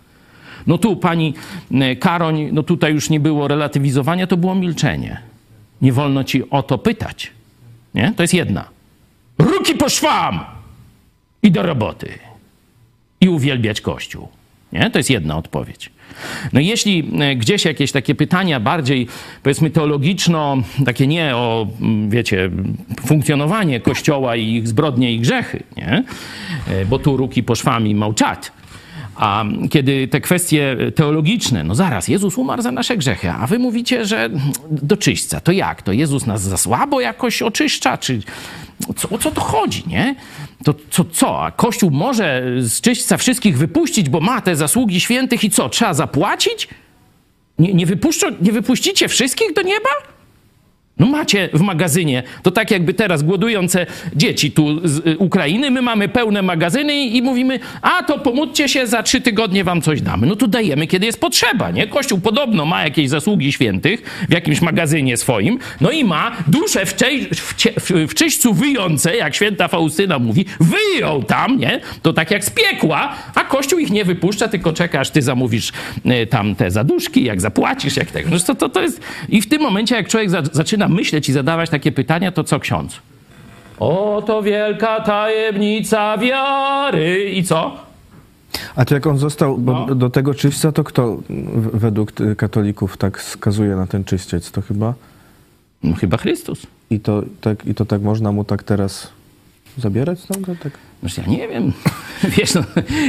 [0.68, 1.34] No tu pani
[1.72, 5.20] e, Karoń, no tutaj już nie było relatywizowania, to było milczenie.
[5.82, 7.30] Nie wolno ci o to pytać.
[7.94, 8.12] Nie?
[8.16, 8.68] To jest jedna.
[9.38, 10.40] Ruki po szwam!
[11.42, 12.08] I do roboty.
[13.20, 14.28] I uwielbiać Kościół.
[14.72, 14.90] Nie?
[14.90, 15.90] To jest jedna odpowiedź.
[16.52, 19.06] No jeśli e, gdzieś jakieś takie pytania bardziej,
[19.42, 22.50] powiedzmy, teologiczno, takie nie o, mm, wiecie,
[23.06, 26.04] funkcjonowanie Kościoła i ich zbrodnie i grzechy, nie?
[26.68, 28.52] E, Bo tu ruki po szwam i małczat.
[29.18, 34.04] A kiedy te kwestie teologiczne, no zaraz, Jezus umarł za nasze grzechy, a wy mówicie,
[34.04, 34.30] że
[34.70, 35.40] do czyśćca.
[35.40, 35.82] To jak?
[35.82, 37.98] To Jezus nas za słabo jakoś oczyszcza?
[37.98, 38.22] Czy
[38.96, 40.14] co, o co to chodzi, nie?
[40.64, 41.44] To co, co?
[41.44, 45.68] A Kościół może z czyśćca wszystkich wypuścić, bo ma te zasługi świętych i co?
[45.68, 46.68] Trzeba zapłacić?
[47.58, 49.90] Nie, nie, wypuszczą, nie wypuścicie wszystkich do nieba?
[50.98, 53.86] No macie w magazynie, to tak jakby teraz głodujące
[54.16, 58.86] dzieci tu z y, Ukrainy, my mamy pełne magazyny i, mówimy, a to pomódźcie się,
[58.86, 60.26] za trzy tygodnie wam coś damy.
[60.26, 61.86] No to dajemy, kiedy jest potrzeba, nie?
[61.86, 66.96] Kościół podobno ma jakieś zasługi świętych w jakimś magazynie swoim, no i ma dusze w,
[66.96, 71.80] cze- w, w czyśćcu wyjące, jak święta Faustyna mówi, wyjął tam, nie?
[72.02, 75.72] To tak jak z piekła, a Kościół ich nie wypuszcza, tylko czeka, aż ty zamówisz
[76.22, 78.30] y, tam te zaduszki, jak zapłacisz, jak tego.
[78.30, 79.00] No to, to, to jest...
[79.28, 82.60] I w tym momencie, jak człowiek za, zaczyna myśleć i zadawać takie pytania, to co
[82.60, 82.98] ksiądz?
[83.78, 87.30] Oto wielka tajemnica wiary.
[87.30, 87.76] I co?
[88.76, 89.94] A to jak on został No.
[89.94, 91.16] do tego czyśćca, to kto
[91.72, 94.50] według katolików tak skazuje na ten czyściec?
[94.50, 94.94] To chyba...
[95.82, 96.66] No chyba Chrystus.
[96.90, 99.08] I to tak, i to tak można mu tak teraz
[99.78, 100.60] zabierać stamtąd?
[100.60, 100.72] Tak?
[101.00, 101.72] Znaczy, ja nie wiem.
[102.36, 102.62] Wiesz, no,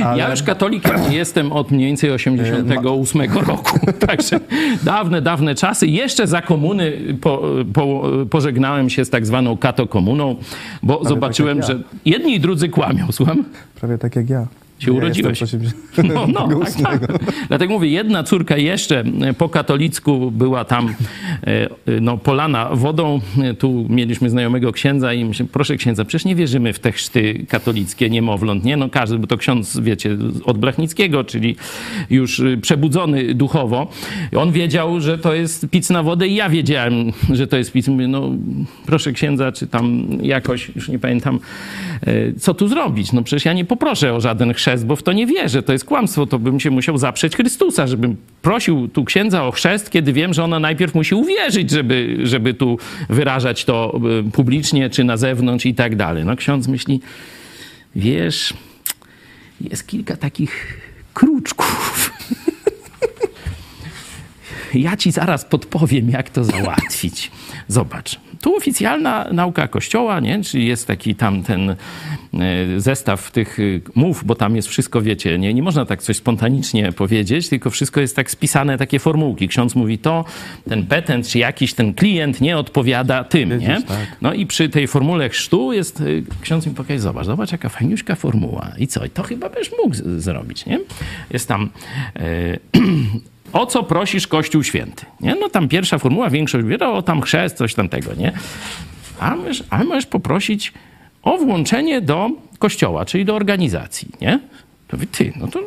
[0.05, 3.79] Ale- ja już katolikiem jestem od mniej więcej 88 roku.
[4.07, 4.39] Także
[4.83, 5.87] dawne, dawne czasy.
[5.87, 6.91] Jeszcze za komuny
[7.21, 7.41] po,
[7.73, 10.35] po, pożegnałem się z tak zwaną katokomuną,
[10.83, 11.75] bo tak zobaczyłem, jak ja.
[11.75, 13.11] że jedni i drudzy kłamią.
[13.11, 13.43] Słucham?
[13.75, 14.47] Prawie tak jak ja.
[14.79, 15.39] Się Ja urodziłeś.
[16.03, 16.83] No, no, tak, 88.
[16.83, 17.21] tak.
[17.47, 21.69] Dlatego mówię, jedna córka jeszcze e, po katolicku była tam e, e,
[22.01, 23.21] no, polana wodą.
[23.59, 28.09] Tu mieliśmy znajomego księdza i myślę, proszę księdza, przecież nie wierzymy w te chrzty katolickie
[28.09, 28.77] niemowląt, nie?
[28.77, 31.55] No każdy, bo to ksiądz, wiecie, od Blachnickiego, czyli
[32.09, 33.87] już y, przebudzony duchowo.
[34.35, 36.93] On wiedział, że to jest pic na wodę i ja wiedziałem,
[37.33, 37.87] że to jest pic.
[37.87, 38.31] Mówię, no
[38.85, 41.39] proszę księdza, czy tam jakoś, już nie pamiętam,
[42.39, 43.13] co tu zrobić.
[43.13, 45.63] No przecież ja nie poproszę o żaden chrzest, bo w to nie wierzę.
[45.63, 46.25] To jest kłamstwo.
[46.25, 50.43] To bym się musiał zaprzeć Chrystusa, żebym prosił tu księdza o chrzest, kiedy wiem, że
[50.43, 52.77] ona najpierw musi uwierzyć, żeby, żeby tu
[53.09, 56.25] wyrażać to e, publicznie, czy na zewnątrz i tak dalej.
[56.25, 57.01] No ksiądz myśli,
[57.95, 58.53] wiesz,
[59.61, 60.81] jest kilka takich
[61.13, 62.11] kruczków.
[64.73, 67.31] Ja ci zaraz podpowiem, jak to załatwić.
[67.67, 68.19] Zobacz.
[68.41, 70.43] Tu oficjalna nauka Kościoła, nie?
[70.43, 71.75] czyli jest taki tam ten e,
[72.77, 73.63] zestaw tych e,
[73.95, 78.01] mów, bo tam jest wszystko, wiecie, nie, nie można tak coś spontanicznie powiedzieć, tylko wszystko
[78.01, 79.47] jest tak spisane, takie formułki.
[79.47, 80.25] Ksiądz mówi to,
[80.69, 83.67] ten petent, czy jakiś ten klient nie odpowiada tym, nie?
[84.21, 86.03] No i przy tej formule chrztu jest, e,
[86.41, 88.71] ksiądz mi pokaże, zobacz, zobacz jaka fajniuszka formuła.
[88.77, 89.05] I co?
[89.05, 90.79] I to chyba byś mógł z- zrobić, nie?
[91.33, 91.69] Jest tam...
[93.53, 95.05] o co prosisz Kościół Święty?
[95.19, 95.35] Nie?
[95.35, 98.31] No tam pierwsza formuła, większość wie, o tam chrzest, coś tamtego, nie?
[99.19, 100.73] A możesz, ale możesz poprosić
[101.23, 102.29] o włączenie do
[102.59, 104.39] kościoła, czyli do organizacji, nie?
[104.89, 105.59] To wy, ty, no to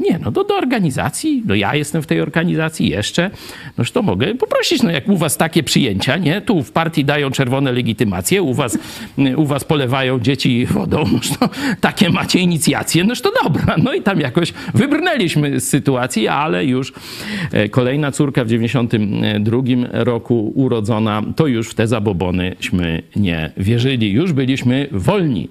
[0.00, 3.30] nie, no do, organizacji, no ja jestem w tej organizacji jeszcze,
[3.78, 6.40] noż to mogę poprosić, no jak u was takie przyjęcia, nie?
[6.40, 8.78] Tu w partii dają czerwone legitymacje, u was,
[9.36, 11.48] u was polewają dzieci wodą, noż to
[11.80, 13.76] takie macie inicjacje, noż to dobra.
[13.82, 16.92] No i tam jakoś wybrnęliśmy z sytuacji, ale już
[17.52, 19.58] e, kolejna córka w 92
[19.92, 24.12] roku urodzona, to już w te zabobonyśmy nie wierzyli.
[24.12, 25.48] Już byliśmy wolni.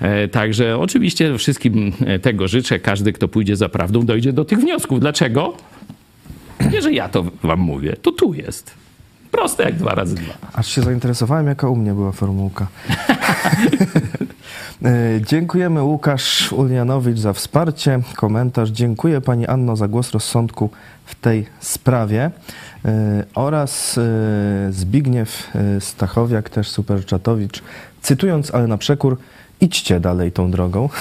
[0.00, 1.92] E, Także oczywiście wszystkim
[2.22, 2.78] tego życzę.
[2.78, 5.00] Każdy, kto pójdzie za prawdą, dojdzie do tych wniosków.
[5.00, 5.54] Dlaczego?
[6.72, 7.96] Nie, że ja to wam mówię.
[8.02, 8.70] To tu jest.
[9.30, 10.32] Proste jak dwa razy dwa.
[10.52, 12.66] Aż się zainteresowałem, jaka u mnie była formułka.
[14.84, 18.70] E, Dziękujemy Łukasz Ulianowicz za wsparcie, komentarz.
[18.70, 20.70] Dziękuję Pani Anno za głos rozsądku
[21.04, 22.30] w tej sprawie.
[22.84, 24.02] E, Oraz e,
[24.72, 25.50] Zbigniew
[25.80, 27.62] Stachowiak, też superczatowicz,
[28.02, 29.18] cytując, ale na przekór,
[29.62, 30.88] idźcie dalej tą drogą.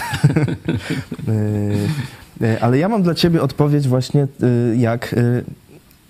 [2.41, 5.16] E, e, Ale ja mam dla Ciebie odpowiedź właśnie, e, jak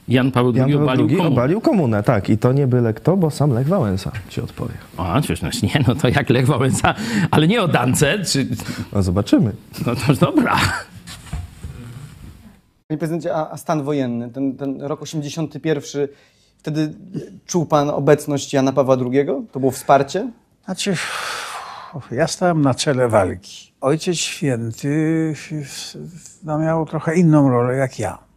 [0.08, 1.36] Jan Paweł Jan II Paweł obalił II komunę.
[1.36, 2.30] obalił komunę, tak.
[2.30, 4.74] I to nie byle kto, bo sam Lech Wałęsa ci odpowie.
[4.98, 6.96] A, przecież no, nie, no to jak Lech Wałęsa,
[7.32, 8.48] ale nie o Dance, czy...
[8.94, 9.52] No zobaczymy.
[9.86, 10.56] No to dobra.
[12.88, 15.84] Panie prezydencie, a, a stan wojenny, ten, ten rok 81,
[16.58, 16.94] wtedy
[17.46, 19.26] czuł pan obecność Jana Pawła II?
[19.52, 20.32] To było wsparcie?
[20.66, 20.96] Znaczy,
[22.12, 23.74] ja stałem na czele walki.
[23.82, 25.34] Ojciec Święty
[26.44, 28.32] no, miał trochę inną rolę jak ja.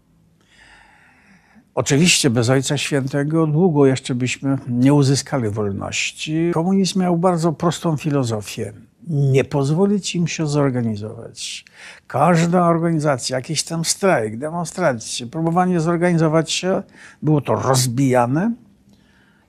[1.75, 6.51] Oczywiście bez Ojca Świętego długo jeszcze byśmy nie uzyskali wolności.
[6.55, 8.73] Komunizm miał bardzo prostą filozofię.
[9.09, 11.65] Nie pozwolić im się zorganizować.
[12.07, 16.83] Każda organizacja, jakiś tam strajk, demonstracje, próbowanie zorganizować się,
[17.23, 18.53] było to rozbijane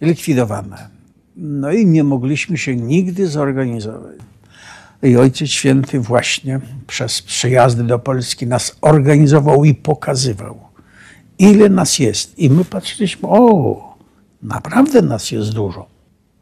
[0.02, 0.95] i likwidowane.
[1.38, 4.18] No i nie mogliśmy się nigdy zorganizować.
[5.04, 10.60] I Ojciec Święty właśnie przez przyjazdy do Polski nas organizował i pokazywał,
[11.40, 12.40] ile nas jest.
[12.40, 13.96] I my patrzyliśmy, o,
[14.42, 15.88] naprawdę nas jest dużo.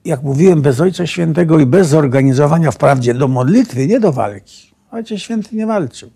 [0.06, 4.74] Jak mówiłem, bez Ojca Świętego i bez zorganizowania wprawdzie do modlitwy, nie do walki.
[4.92, 6.10] Ojciec Święty nie walczył.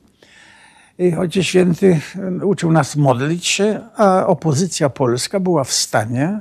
[1.00, 2.00] I Ojciec Święty
[2.44, 6.40] uczył nas modlić się, a opozycja polska była w stanie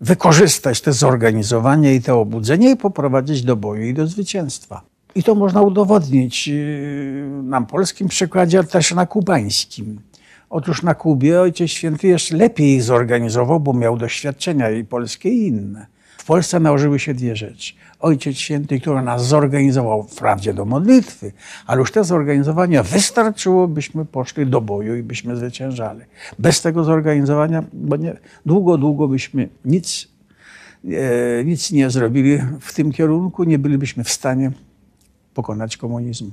[0.00, 4.82] wykorzystać te zorganizowanie i te obudzenie i poprowadzić do boju i do zwycięstwa.
[5.14, 10.00] I to można udowodnić yy, na polskim przykładzie, ale też na kubańskim.
[10.50, 15.46] Otóż na Kubie Ojciec Święty jeszcze lepiej ich zorganizował, bo miał doświadczenia i polskie i
[15.46, 15.86] inne.
[16.18, 17.74] W Polsce nałożyły się dwie rzeczy.
[18.00, 21.32] Ojciec Święty, który nas zorganizował wprawdzie do modlitwy,
[21.66, 26.00] ale już te zorganizowania wystarczyło, byśmy poszli do boju i byśmy zwyciężali.
[26.38, 30.08] Bez tego zorganizowania, bo nie, długo, długo byśmy nic,
[30.84, 34.50] e, nic nie zrobili w tym kierunku, nie bylibyśmy w stanie
[35.34, 36.30] pokonać komunizmu.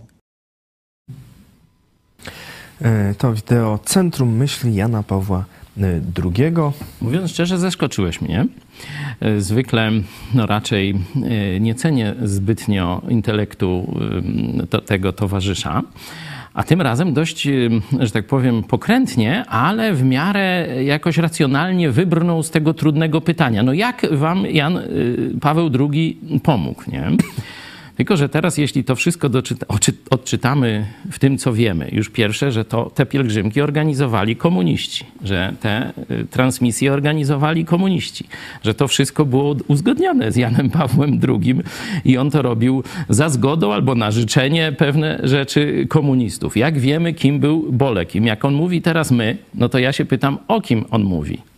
[2.81, 5.45] E, To wideo Centrum Myśli Jana Pawła
[5.77, 6.53] e, II.
[7.01, 8.47] Mówiąc szczerze, zaskoczyłeś mnie.
[9.19, 9.91] E, Zwykle
[10.33, 13.97] no raczej e, nie cenię zbytnio intelektu
[14.61, 15.81] e, to, tego towarzysza.
[16.53, 17.47] A tym razem dość,
[17.99, 23.63] że tak powiem, pokrętnie, ale w miarę jakoś racjonalnie wybrnął z tego trudnego pytania.
[23.63, 24.79] No jak wam Jan
[25.41, 27.11] Paweł II pomógł, nie?
[27.95, 29.29] Tylko, że teraz, jeśli to wszystko
[30.09, 35.93] odczytamy w tym, co wiemy, już pierwsze, że to te pielgrzymki organizowali komuniści, że te
[36.11, 38.25] y, transmisje organizowali komuniści,
[38.63, 41.55] że to wszystko było uzgodnione z Janem Pawłem II
[42.05, 46.57] i on to robił za zgodą albo na życzenie pewne rzeczy komunistów.
[46.57, 48.25] Jak wiemy, kim był Bolekim?
[48.25, 51.54] Jak on mówi teraz my, no to ja się pytam, o kim on mówi?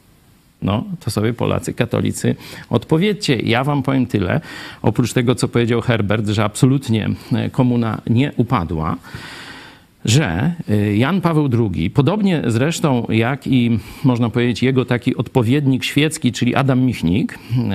[0.62, 2.36] No, to sobie Polacy, katolicy
[2.70, 3.36] odpowiedzcie.
[3.36, 4.42] Ja wam powiem tyle,
[4.82, 8.96] oprócz tego, co powiedział Herbert, że absolutnie e, komuna nie upadła,
[10.06, 16.32] że y, Jan Paweł II, podobnie zresztą jak i można powiedzieć jego taki odpowiednik świecki,
[16.32, 17.34] czyli Adam Michnik,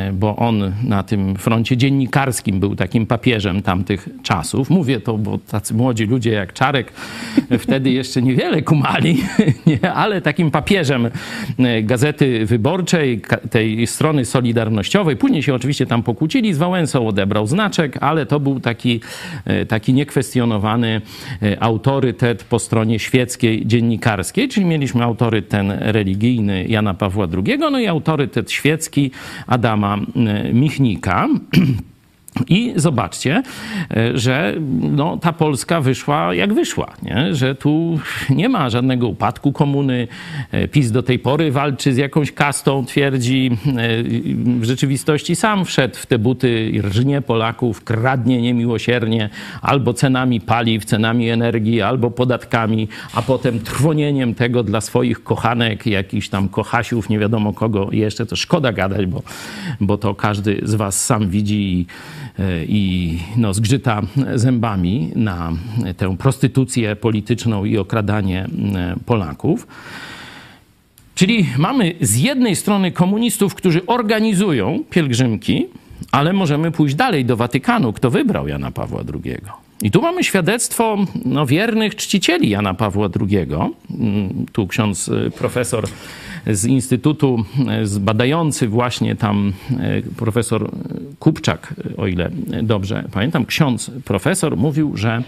[0.08, 4.70] y, bo on na tym froncie dziennikarskim był takim papieżem tamtych czasów.
[4.70, 6.92] Mówię to, bo tacy młodzi ludzie jak Czarek
[7.64, 9.16] wtedy jeszcze niewiele kumali,
[9.66, 9.92] nie?
[9.92, 13.20] ale takim papieżem y, Gazety Wyborczej,
[13.50, 15.16] tej strony solidarnościowej.
[15.16, 19.00] Później się oczywiście tam pokłócili z Wałęsą, odebrał znaczek, ale to był taki,
[19.68, 21.00] taki niekwestionowany
[21.60, 27.78] autorytet autorytet po stronie świeckiej, dziennikarskiej, czyli mieliśmy autorytet ten religijny Jana Pawła II, no
[27.78, 29.10] i autorytet świecki
[29.46, 31.28] Adama e, Michnika.
[32.48, 33.42] I zobaczcie,
[33.90, 37.34] e, że no, ta Polska wyszła jak wyszła, nie?
[37.34, 37.98] że tu
[38.30, 40.08] nie ma żadnego upadku komuny.
[40.52, 43.50] E, PiS do tej pory walczy z jakąś kastą, twierdzi.
[43.66, 44.02] E,
[44.60, 49.30] w rzeczywistości sam wszedł w te buty rżnie Polaków, kradnie niemiłosiernie
[49.62, 56.28] albo cenami paliw, cenami energii, albo podatkami, a potem trwonieniem tego dla swoich kochanek, jakichś
[56.28, 58.26] tam kochasiów, nie wiadomo kogo jeszcze.
[58.26, 59.22] To szkoda gadać, bo,
[59.80, 61.86] bo to każdy z was sam widzi i
[62.68, 64.02] i no, zgrzyta
[64.34, 65.52] zębami na
[65.96, 69.66] tę prostytucję polityczną i okradanie e, Polaków.
[71.14, 75.66] Czyli mamy z jednej strony komunistów, którzy organizują pielgrzymki,
[76.12, 77.92] ale możemy pójść dalej do Watykanu.
[77.92, 79.61] Kto wybrał Jana Pawła II?
[79.82, 83.46] I tu mamy świadectwo no, wiernych czcicieli Jana Pawła II.
[84.00, 85.84] Mm, tu ksiądz e, profesor
[86.46, 90.70] z Instytutu e, badający właśnie tam e, profesor
[91.18, 92.30] Kupczak, o ile
[92.62, 95.22] dobrze pamiętam, ksiądz profesor mówił, że,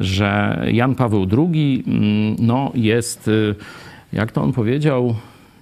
[0.00, 3.30] że Jan Paweł II mm, no, jest,
[4.12, 5.14] jak to on powiedział,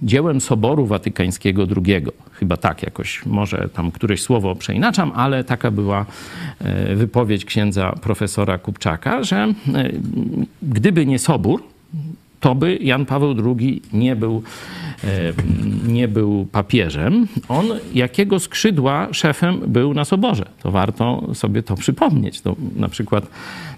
[0.03, 2.05] dziełem Soboru Watykańskiego II.
[2.31, 6.05] Chyba tak jakoś, może tam któreś słowo przeinaczam, ale taka była
[6.59, 9.53] e, wypowiedź księdza profesora Kupczaka, że e,
[10.61, 11.63] gdyby nie Sobór,
[12.39, 14.43] to by Jan Paweł II nie był,
[15.03, 15.09] e,
[15.87, 17.27] nie był papieżem.
[17.49, 20.45] On jakiego skrzydła szefem był na Soborze?
[20.63, 22.41] To warto sobie to przypomnieć.
[22.41, 23.27] To na przykład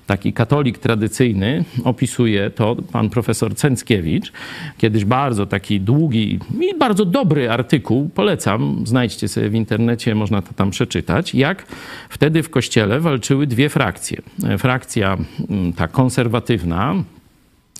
[0.08, 4.32] taki katolik tradycyjny, opisuje to pan profesor Cęckiewicz.
[4.78, 10.54] Kiedyś bardzo taki długi i bardzo dobry artykuł, polecam, znajdźcie sobie w internecie, można to
[10.54, 11.66] tam przeczytać, jak
[12.10, 14.22] wtedy w kościele walczyły dwie frakcje.
[14.58, 15.18] Frakcja
[15.50, 16.96] mm, ta konserwatywna,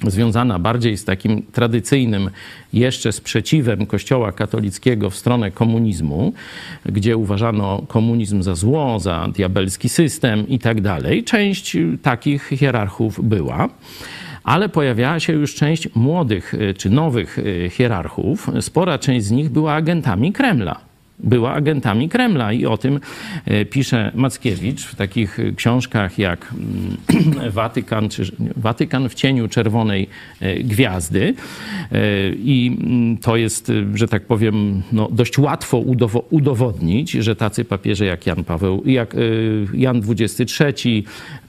[0.04, 2.30] związana bardziej z takim tradycyjnym
[2.74, 6.34] jeszcze sprzeciwem Kościoła katolickiego w stronę komunizmu,
[6.86, 11.24] gdzie uważano komunizm za zło, za diabelski system i tak dalej.
[11.24, 13.70] Część takich hierarchów była
[14.44, 17.38] ale pojawiała się już część młodych czy nowych
[17.70, 18.50] hierarchów.
[18.62, 20.80] Spora część z nich była agentami Kremla
[21.20, 23.00] była agentami Kremla i o tym
[23.46, 30.10] e, pisze Mackiewicz w takich książkach jak mm, Watykan, czy Watykan w cieniu czerwonej
[30.40, 31.34] e, gwiazdy.
[31.92, 32.00] E,
[32.30, 35.78] I mm, to jest, że tak powiem, no, dość łatwo
[36.30, 39.16] udowodnić, że tacy papieże jak Jan Paweł, jak
[39.74, 41.04] Jan XXIII,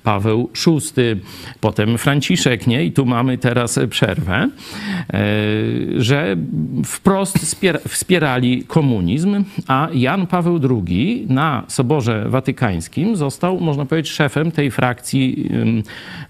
[0.07, 1.21] Paweł VI,
[1.61, 2.85] potem Franciszek, nie?
[2.85, 4.49] I tu mamy teraz przerwę,
[5.97, 6.37] że
[6.85, 7.57] wprost
[7.89, 15.51] wspierali komunizm, a Jan Paweł II na Soborze Watykańskim został, można powiedzieć, szefem tej frakcji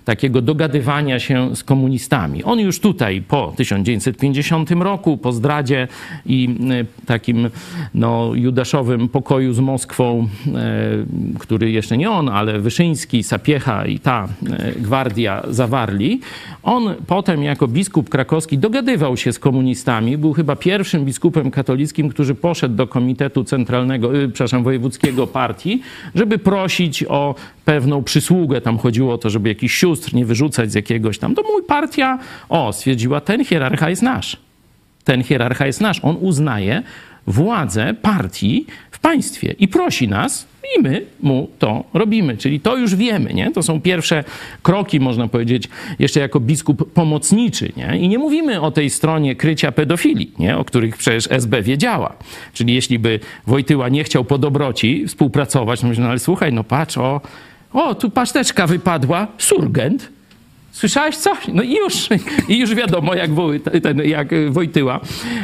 [0.05, 2.45] takiego dogadywania się z komunistami.
[2.45, 5.89] On już tutaj po 1950 roku, po zdradzie
[6.27, 6.49] i
[7.07, 7.51] takim
[7.95, 10.59] no, judaszowym pokoju z Moskwą, e,
[11.39, 16.21] który jeszcze nie on, ale Wyszyński, Sapiecha i ta e, gwardia zawarli,
[16.63, 20.19] on potem jako biskup krakowski dogadywał się z komunistami.
[20.19, 25.83] Był chyba pierwszym biskupem katolickim, który poszedł do Komitetu Centralnego, y, przepraszam, Wojewódzkiego Partii,
[26.15, 28.61] żeby prosić o pewną przysługę.
[28.61, 31.35] Tam chodziło o to, żeby jakiś sióstr nie wyrzucać z jakiegoś tam.
[31.35, 34.37] To mój partia, o, stwierdziła, ten hierarcha jest nasz.
[35.05, 36.01] Ten hierarcha jest nasz.
[36.03, 36.83] On uznaje
[37.27, 40.47] władzę partii w państwie i prosi nas,
[40.79, 42.37] i my mu to robimy.
[42.37, 43.51] Czyli to już wiemy, nie?
[43.51, 44.25] To są pierwsze
[44.63, 47.99] kroki, można powiedzieć, jeszcze jako biskup pomocniczy, nie?
[47.99, 50.59] I nie mówimy o tej stronie krycia pedofilii, nie?
[50.59, 52.17] O których przecież SB wiedziała.
[52.53, 56.99] Czyli jeśli by Wojtyła nie chciał po dobroci współpracować, no, no ale słuchaj, no patrz,
[56.99, 57.21] o,
[57.73, 60.16] o, tu paszteczka wypadła, surgent,
[60.77, 61.39] Słyszałeś coś?
[61.53, 62.09] No i już,
[62.49, 63.31] i już wiadomo, jak,
[63.83, 65.01] ten, jak Wojtyła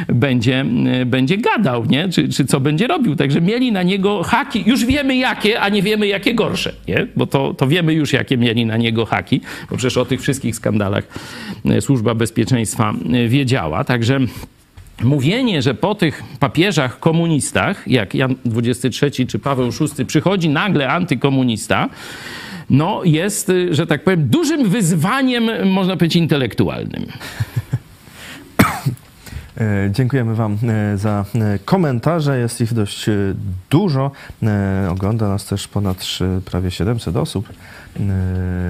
[0.07, 0.65] będzie,
[1.05, 2.09] będzie gadał, nie?
[2.09, 3.15] Czy, czy co będzie robił.
[3.15, 4.63] Także mieli na niego haki.
[4.65, 7.07] Już wiemy jakie, a nie wiemy jakie gorsze, nie?
[7.15, 10.55] Bo to, to wiemy już, jakie mieli na niego haki, bo przecież o tych wszystkich
[10.55, 11.03] skandalach
[11.65, 13.83] e, Służba Bezpieczeństwa e, wiedziała.
[13.83, 14.19] Także
[15.03, 21.89] mówienie, że po tych papieżach komunistach, jak Jan XXIII czy Paweł VI, przychodzi nagle antykomunista,
[22.73, 27.05] no, jest, y, że tak powiem, dużym wyzwaniem, można powiedzieć, intelektualnym.
[29.57, 32.39] E, Dziękujemy Wam e, za e, komentarze.
[32.39, 33.05] Jest ich dość
[33.69, 34.11] dużo.
[34.89, 36.05] Ogląda nas też ponad
[36.45, 37.49] prawie 700 osób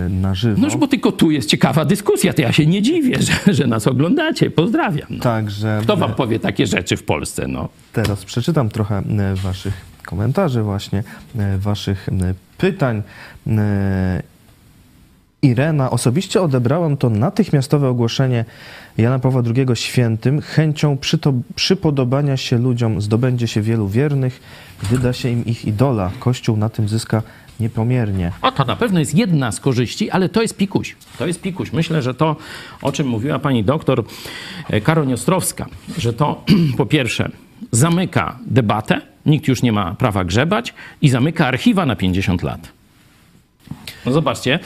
[0.09, 0.61] na żywo.
[0.61, 3.87] No, bo tylko tu jest ciekawa dyskusja, to ja się nie dziwię, że, że nas
[3.87, 4.51] oglądacie.
[4.51, 5.07] Pozdrawiam.
[5.09, 5.19] No.
[5.19, 7.47] Także Kto wam powie takie rzeczy w Polsce?
[7.47, 7.69] No.
[7.93, 9.03] teraz przeczytam trochę
[9.35, 9.73] Waszych
[10.05, 11.03] komentarzy, właśnie
[11.57, 12.09] Waszych
[12.57, 13.03] pytań.
[13.47, 14.23] E,
[15.41, 18.45] Irena, osobiście odebrałam to natychmiastowe ogłoszenie
[18.97, 24.41] Jana Pawła II świętym chęcią przyto- przypodobania się ludziom, zdobędzie się wielu wiernych,
[24.83, 26.11] wyda się im ich idola.
[26.19, 27.21] Kościół na tym zyska
[27.59, 28.31] niepomiernie.
[28.41, 30.95] O, to na pewno jest jedna z korzyści, ale to jest pikuś.
[31.17, 31.73] To jest pikuś.
[31.73, 32.35] Myślę, że to,
[32.81, 34.03] o czym mówiła pani doktor
[34.69, 35.65] e, Karoń Ostrowska,
[35.97, 36.43] że to
[36.77, 37.31] po pierwsze
[37.71, 42.82] zamyka debatę, nikt już nie ma prawa grzebać i zamyka archiwa na 50 lat.
[44.05, 44.59] No zobaczcie,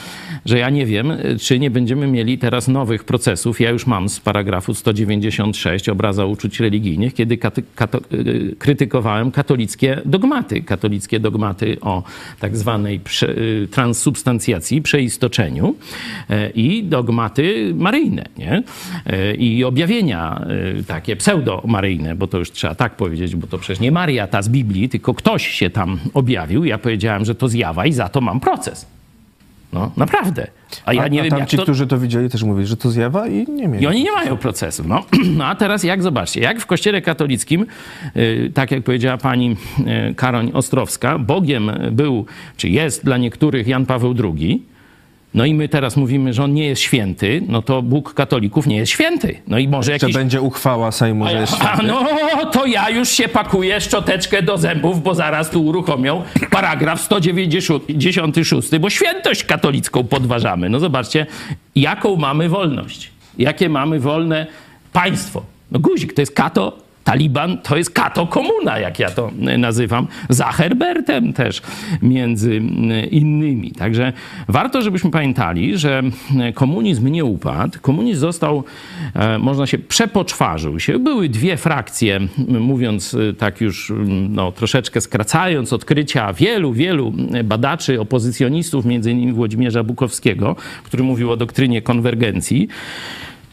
[0.44, 3.60] że ja nie wiem, czy nie będziemy mieli teraz nowych procesów.
[3.60, 10.02] Ja już mam z paragrafu 196 obraza uczuć religijnych, kiedy katy, kato, y, krytykowałem katolickie
[10.04, 10.62] dogmaty.
[10.62, 12.02] Katolickie dogmaty o
[12.40, 15.74] tak zwanej prze, y, transsubstancjacji, przeistoczeniu
[16.30, 18.62] y, i dogmaty maryjne, nie?
[19.38, 20.46] I objawienia
[20.86, 24.48] takie pseudo-maryjne, bo to już trzeba tak powiedzieć, bo to przecież nie Maria ta z
[24.48, 26.64] Biblii, tylko ktoś się tam objawił.
[26.64, 28.97] Ja powiedziałem, że to zjawa i za to mam proces.
[29.72, 30.46] No, naprawdę.
[30.84, 31.62] A ja nie a wiem, tam jak ci, to...
[31.62, 33.84] którzy to widzieli, też mówili, że to zjawa i nie mieli.
[33.84, 34.82] I oni nie mają procesu.
[34.86, 35.04] No,
[35.34, 37.66] no a teraz jak zobaczcie, jak w kościele katolickim,
[38.16, 39.56] y, tak jak powiedziała pani
[40.10, 42.26] y, Karoń Ostrowska, Bogiem był,
[42.56, 44.62] czy jest dla niektórych Jan Paweł II,
[45.34, 48.76] no i my teraz mówimy, że on nie jest święty, no to Bóg katolików nie
[48.76, 49.38] jest święty.
[49.46, 50.16] No i może Jeszcze jakiś...
[50.16, 51.86] będzie uchwała Sejmu, że jest A święty.
[51.86, 52.06] no,
[52.52, 58.90] to ja już się pakuję szczoteczkę do zębów, bo zaraz tu uruchomią paragraf 196, bo
[58.90, 60.68] świętość katolicką podważamy.
[60.68, 61.26] No zobaczcie,
[61.76, 63.10] jaką mamy wolność.
[63.38, 64.46] Jakie mamy wolne
[64.92, 65.42] państwo.
[65.70, 66.78] No guzik, to jest kato,
[67.08, 71.62] Taliban to jest kato komuna, jak ja to nazywam, za Herbertem też
[72.02, 72.56] między
[73.10, 73.70] innymi.
[73.70, 74.12] Także
[74.48, 76.02] warto, żebyśmy pamiętali, że
[76.54, 77.78] komunizm nie upadł.
[77.80, 78.64] Komunizm został,
[79.14, 80.98] e, można się, przepoczwarzył się.
[80.98, 83.92] Były dwie frakcje, mówiąc e, tak już
[84.28, 87.12] no, troszeczkę skracając, odkrycia wielu, wielu
[87.44, 92.68] badaczy, opozycjonistów, między innymi Włodzimierza Bukowskiego, który mówił o doktrynie konwergencji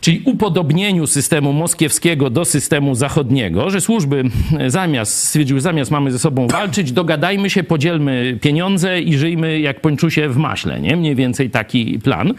[0.06, 4.24] czyli upodobnieniu systemu moskiewskiego do systemu zachodniego, że służby
[4.68, 10.30] zamiast, stwierdziły, zamiast mamy ze sobą walczyć, dogadajmy się, podzielmy pieniądze i żyjmy jak pończusie
[10.30, 10.96] w maśle, nie?
[10.96, 12.34] Mniej więcej taki plan.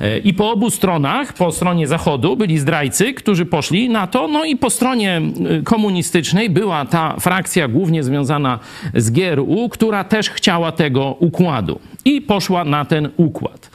[0.00, 4.44] E, I po obu stronach, po stronie zachodu byli zdrajcy, którzy poszli na to, no
[4.44, 5.20] i po stronie
[5.60, 8.58] y, komunistycznej była ta frakcja głównie związana
[8.94, 13.70] z GRU, która też chciała tego układu i poszła na ten układ.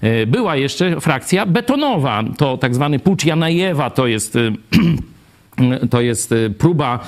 [0.00, 4.52] E, Była jeszcze frakcja betonowa, to tak zwany pucz Janajewa, to jest y,
[5.90, 6.98] to jest y, próba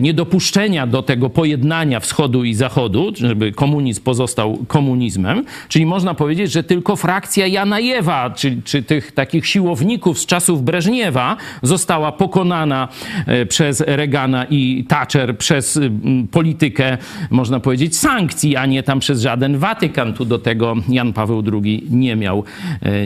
[0.00, 5.44] niedopuszczenia do tego pojednania wschodu i zachodu, żeby komunizm pozostał komunizmem.
[5.68, 11.36] Czyli można powiedzieć, że tylko frakcja Janajewa, czy, czy tych takich siłowników z czasów Breżniewa
[11.62, 12.88] została pokonana
[13.26, 15.90] e, przez Reagana i Thatcher przez y,
[16.30, 16.98] politykę,
[17.30, 20.12] można powiedzieć, sankcji, a nie tam przez żaden Watykan.
[20.14, 22.44] Tu do tego Jan Paweł II nie miał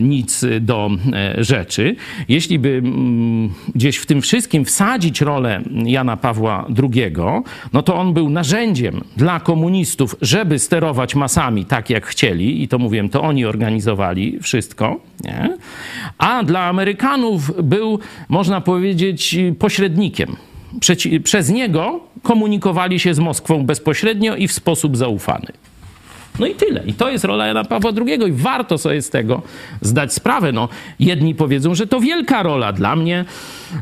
[0.02, 0.90] nic do
[1.38, 1.96] rzeczy.
[2.28, 7.12] Jeśli by mm, gdzieś w tym wszystkim wsadzić rolę Jana Pawła II,
[7.72, 12.78] no to on był narzędziem dla komunistów, żeby sterować masami tak, jak chcieli, i to
[12.78, 15.56] mówiłem, to oni organizowali wszystko, nie?
[16.18, 17.98] a dla Amerykanów był,
[18.28, 20.36] można powiedzieć, pośrednikiem.
[20.80, 25.46] Przeci- przez niego komunikowali się z Moskwą bezpośrednio i w sposób zaufany.
[26.38, 26.82] No i tyle.
[26.86, 29.42] I to jest rola Jana Pawła II i warto sobie z tego
[29.80, 30.52] zdać sprawę.
[30.52, 30.68] No,
[31.00, 32.72] jedni powiedzą, że to wielka rola.
[32.72, 33.24] Dla mnie,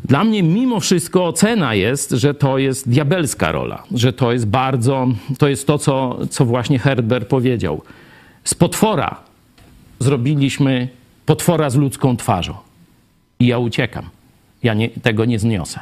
[0.05, 3.83] dla mnie mimo wszystko ocena jest, że to jest diabelska rola.
[3.95, 5.09] Że to jest bardzo,
[5.39, 7.83] to jest to, co, co właśnie Herbert powiedział.
[8.45, 9.17] Z potwora
[9.99, 10.89] zrobiliśmy
[11.27, 12.55] potwora z ludzką twarzą.
[13.41, 14.05] I ja uciekam.
[14.63, 15.81] Ja nie, tego nie zniosę.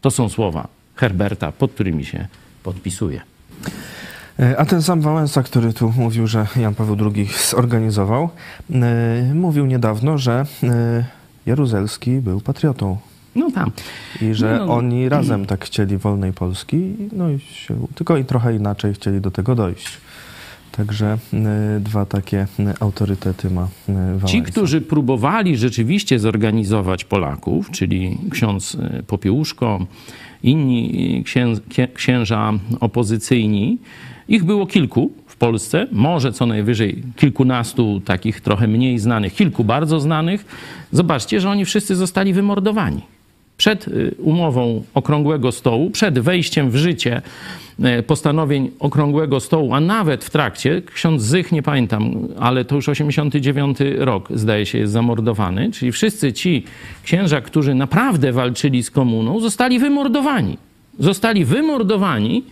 [0.00, 2.26] To są słowa Herberta, pod którymi się
[2.62, 3.33] podpisuję.
[4.38, 8.28] E, A ten sam Wałęsa, który tu mówił, że Jan Paweł II zorganizował,
[8.70, 11.04] e, mówił niedawno, że e,
[11.46, 12.96] Jaruzelski był patriotą.
[13.36, 13.70] No tam.
[14.22, 14.74] I że No, no.
[14.74, 19.30] oni razem tak chcieli wolnej Polski, no i się, tylko i trochę inaczej chcieli do
[19.30, 20.00] tego dojść.
[20.76, 24.26] Także e, dwa takie e, autorytety ma e, Wałęsa.
[24.26, 29.86] Ci, którzy próbowali rzeczywiście zorganizować Polaków, czyli ksiądz Popiełuszko,
[30.42, 31.24] inni
[31.94, 33.78] księża opozycyjni,
[34.28, 40.00] ich było kilku w Polsce, może co najwyżej kilkunastu takich trochę mniej znanych, kilku bardzo
[40.00, 40.44] znanych,
[40.92, 43.00] zobaczcie, że oni wszyscy zostali wymordowani.
[43.56, 47.22] Przed y, umową Okrągłego Stołu, przed wejściem w życie
[47.98, 52.88] y, postanowień Okrągłego Stołu, a nawet w trakcie, ksiądz Zych, nie pamiętam, ale to już
[52.88, 56.64] 89 rok, zdaje się, jest zamordowany, czyli wszyscy ci
[57.04, 60.58] księża, którzy naprawdę walczyli z komuną, zostali wymordowani.
[60.98, 62.44] Zostali wymordowani.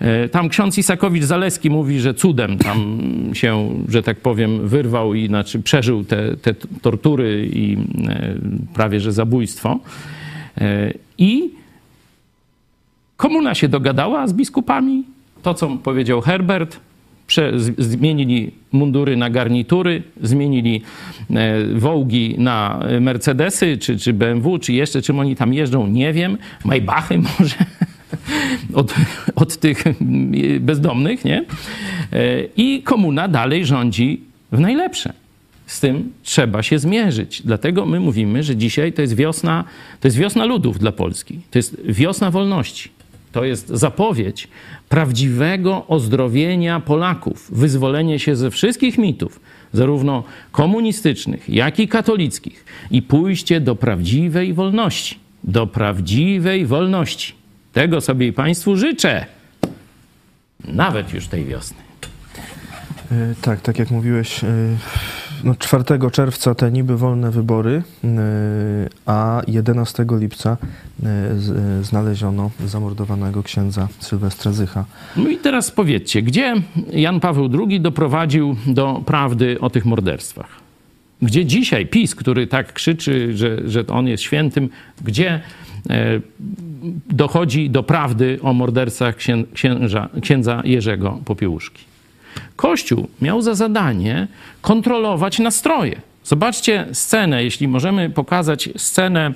[0.00, 2.98] E, Tam ksiądz Isakowicz-Zaleski mówi, że cudem tam
[3.32, 7.76] się, że tak powiem, wyrwał i znaczy przeżył te, te tortury i
[8.08, 8.34] e,
[8.74, 9.78] prawie że zabójstwo.
[10.58, 11.50] E, I
[13.16, 15.04] komuna się dogadała z biskupami.
[15.42, 16.80] To, co powiedział Herbert,
[17.26, 20.82] prze, zmienili mundury na garnitury, zmienili
[21.74, 26.38] wołgi na Mercedesy, czy, czy BMW, czy jeszcze czym oni tam jeżdżą, nie wiem.
[26.64, 27.56] Maybachy może
[28.74, 28.94] od,
[29.34, 29.84] od tych
[30.60, 31.44] bezdomnych, nie?
[32.12, 34.20] E, I komuna dalej rządzi
[34.52, 35.12] w najlepsze.
[35.66, 37.42] Z tym trzeba się zmierzyć.
[37.44, 39.64] Dlatego my mówimy, że dzisiaj to jest wiosna,
[40.00, 41.40] to jest wiosna ludów dla Polski.
[41.50, 42.90] To jest wiosna wolności.
[43.32, 44.48] To jest zapowiedź
[44.88, 49.40] prawdziwego ozdrowienia Polaków, wyzwolenie się ze wszystkich mitów,
[49.72, 55.18] zarówno komunistycznych, jak i katolickich, i pójście do prawdziwej wolności.
[55.44, 57.32] Do prawdziwej wolności.
[57.76, 59.26] Tego sobie i Państwu życzę.
[60.64, 61.76] Nawet już tej wiosny.
[63.12, 64.48] E, Tak, tak jak mówiłeś, e,
[65.44, 68.08] no 4 czerwca te niby wolne wybory, e,
[69.06, 70.56] a 11 lipca
[71.82, 74.84] znaleziono zamordowanego księdza Sylwestra Zycha.
[75.16, 76.54] No i teraz powiedzcie, gdzie
[76.92, 80.48] Jan Paweł II doprowadził do prawdy o tych morderstwach?
[81.22, 84.68] Gdzie dzisiaj PiS, który tak krzyczy, że, że on jest świętym,
[85.04, 85.40] gdzie
[87.10, 91.84] dochodzi do prawdy o morderstwach księ, księża, księdza Jerzego Popiełuszki?
[92.56, 94.28] Kościół miał za zadanie
[94.60, 96.00] kontrolować nastroje.
[96.24, 99.32] Zobaczcie scenę, jeśli możemy pokazać scenę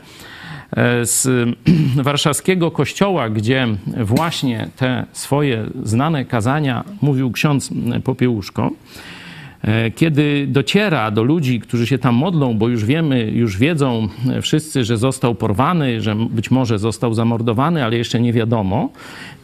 [0.70, 1.28] e, z
[2.09, 7.70] warszawskiego kościoła, gdzie właśnie te swoje znane kazania mówił ksiądz
[8.05, 8.70] Popiełuszko.
[9.64, 14.08] E, Kiedy dociera do ludzi, którzy się tam modlą, bo już wiemy, już wiedzą
[14.42, 18.88] wszyscy, że został porwany, że być może został zamordowany, ale jeszcze nie wiadomo,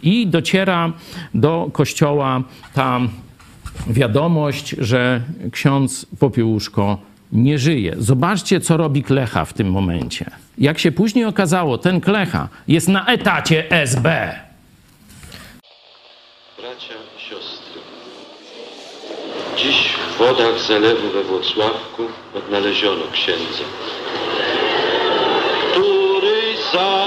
[0.03, 0.93] i dociera
[1.35, 2.43] do kościoła
[2.75, 3.01] ta
[3.87, 5.21] wiadomość, że
[5.53, 6.99] ksiądz Popiełuszko
[7.33, 7.95] nie żyje.
[7.99, 10.25] Zobaczcie, co robi Klecha w tym momencie.
[10.59, 14.35] Jak się później okazało, ten Klecha jest na etacie SB.
[16.59, 17.81] Bracia siostry,
[19.57, 22.03] dziś w wodach zalewu we Włocławku
[22.37, 23.65] odnaleziono księdza,
[25.73, 27.06] który za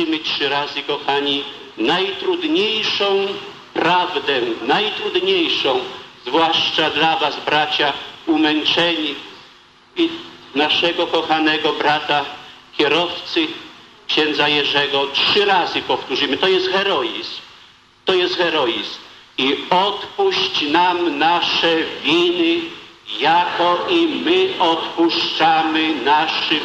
[0.00, 1.44] Powtórzymy trzy razy, kochani,
[1.78, 3.26] najtrudniejszą
[3.74, 5.80] prawdę, najtrudniejszą,
[6.26, 7.92] zwłaszcza dla Was, bracia,
[8.26, 9.14] umęczeni
[9.96, 10.08] i
[10.54, 12.24] naszego kochanego brata,
[12.78, 13.46] kierowcy,
[14.06, 15.06] księdza Jerzego.
[15.12, 16.36] Trzy razy powtórzymy.
[16.36, 17.40] To jest heroizm.
[18.04, 18.98] To jest heroizm.
[19.38, 22.60] I odpuść nam nasze winy,
[23.18, 26.60] jako i my odpuszczamy naszym.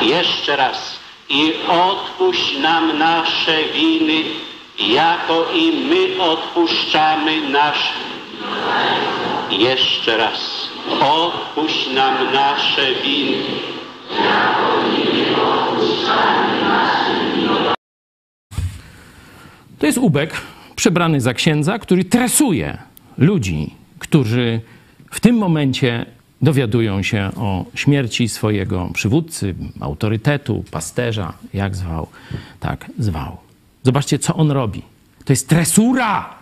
[0.00, 0.99] Jeszcze raz.
[1.30, 4.22] I odpuść nam nasze winy,
[4.78, 7.92] jako i my odpuszczamy nasze.
[9.50, 10.68] Jeszcze raz.
[11.00, 13.42] Odpuść nam nasze winy.
[19.78, 20.40] To jest ubek
[20.76, 22.78] przebrany za księdza, który tresuje
[23.18, 24.60] ludzi, którzy
[25.10, 26.06] w tym momencie
[26.42, 32.06] dowiadują się o śmierci swojego przywódcy, autorytetu, pasterza, jak zwał,
[32.60, 33.36] tak zwał.
[33.82, 34.82] Zobaczcie, co on robi.
[35.24, 36.34] To jest tresura,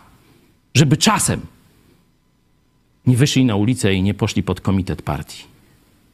[0.75, 1.41] żeby czasem
[3.07, 5.45] nie wyszli na ulicę i nie poszli pod komitet partii.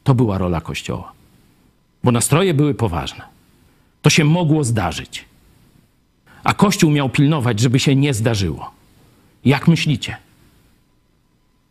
[0.03, 1.11] To była rola Kościoła.
[2.03, 3.21] Bo nastroje były poważne.
[4.01, 5.25] To się mogło zdarzyć.
[6.43, 8.71] A Kościół miał pilnować, żeby się nie zdarzyło.
[9.45, 10.17] Jak myślicie?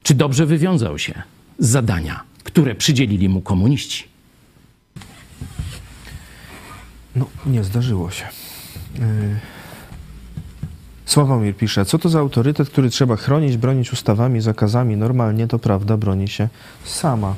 [0.03, 1.23] Czy dobrze wywiązał się
[1.59, 4.05] zadania, które przydzielili mu komuniści?
[7.17, 8.25] No, nie zdarzyło się.
[8.95, 9.01] Yy,
[11.07, 14.97] Sławomir pisze, co to za autorytet, który trzeba chronić, bronić ustawami, zakazami?
[14.97, 16.49] Normalnie to prawda broni się
[16.85, 17.35] sama.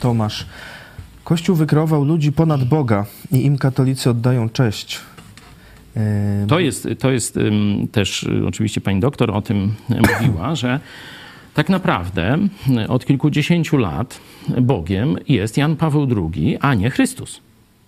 [0.00, 0.46] Tomasz,
[1.24, 5.00] Kościół wykreował ludzi ponad Boga i im katolicy oddają cześć.
[5.96, 6.02] Yy,
[6.48, 7.38] To jest, to jest
[7.92, 10.80] też, y, oczywiście pani doktor o tym mówiła, że
[11.56, 12.38] tak naprawdę
[12.84, 14.20] y, od kilkudziesięciu lat
[14.60, 17.40] Bogiem jest Jan Paweł II, a nie Chrystus.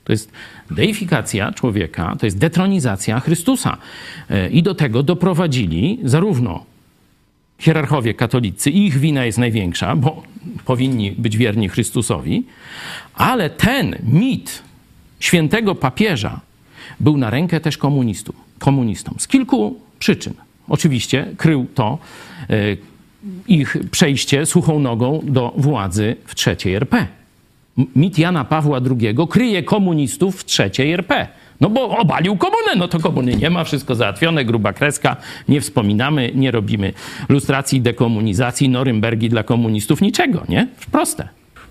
[0.04, 0.32] To jest
[0.70, 3.76] deifikacja człowieka, to jest detronizacja Chrystusa.
[4.30, 6.64] Y, I do tego doprowadzili zarówno
[7.58, 10.22] hierarchowie katolicy, ich wina jest największa, bo
[10.64, 12.46] powinni być wierni Chrystusowi,
[13.14, 14.62] ale ten mit
[15.20, 16.40] świętego papieża
[17.00, 20.34] był na rękę też komunistów, komunistom z kilku przyczyn.
[20.68, 21.98] Oczywiście krył to
[22.50, 22.76] e,
[23.48, 27.06] ich przejście suchą nogą do władzy w trzeciej RP.
[27.96, 31.28] Mit Jana Pawła II kryje komunistów w trzeciej RP.
[31.60, 35.16] No bo obalił komunę, no to komuny nie ma, wszystko załatwione, gruba kreska,
[35.48, 36.92] nie wspominamy, nie robimy
[37.28, 40.68] lustracji, dekomunizacji, Norymbergi dla komunistów, niczego, nie?
[40.92, 41.28] Proste.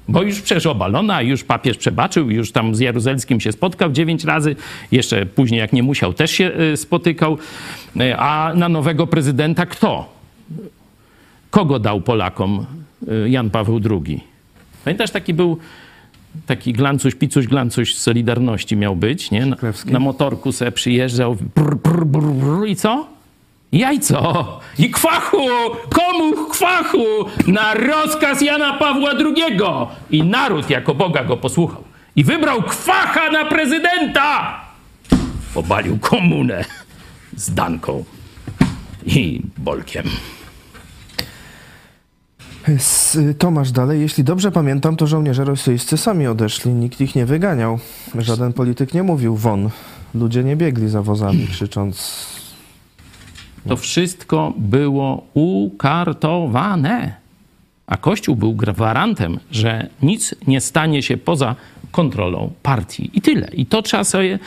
[0.09, 4.55] Bo już przecież obalona, już papież przebaczył, już tam z Jeruzelskim się spotkał dziewięć razy,
[4.91, 7.37] jeszcze później jak nie musiał też się y, spotykał,
[8.01, 10.17] Y, a na nowego prezydenta kto?
[11.57, 12.65] Kogo dał Polakom
[13.25, 14.23] y, Jan Paweł II?
[14.85, 15.57] Pamiętasz, taki był
[16.45, 19.45] taki glancuś, picuś, glancuś z Solidarności miał być, nie?
[19.45, 19.55] Na,
[19.85, 23.07] na motorku se przyjeżdżał brr, brr, brr, brr, i co?
[23.71, 25.47] Jajco i kwachu!
[25.89, 27.05] Komu kwachu?
[27.47, 29.59] Na rozkaz Jana Pawła II!
[30.11, 31.83] I naród jako Boga go posłuchał.
[32.15, 34.59] I wybrał kwacha na prezydenta!
[35.55, 36.65] Obalił komunę
[37.35, 38.03] z Danką
[39.05, 40.03] i Bolkiem.
[43.37, 47.79] Tomasz dalej, jeśli dobrze pamiętam, to żołnierze rosyjscy sami odeszli, nikt ich nie wyganiał.
[48.15, 49.69] Żaden polityk nie mówił won.
[50.15, 52.25] Ludzie nie biegli za wozami krzycząc
[53.67, 57.15] To wszystko było ukartowane.
[57.87, 61.55] A Kościół był gwarantem, że nic nie stanie się poza
[61.91, 63.11] kontrolą partii.
[63.13, 63.47] I tyle.
[63.53, 64.39] I to trzeba sobie.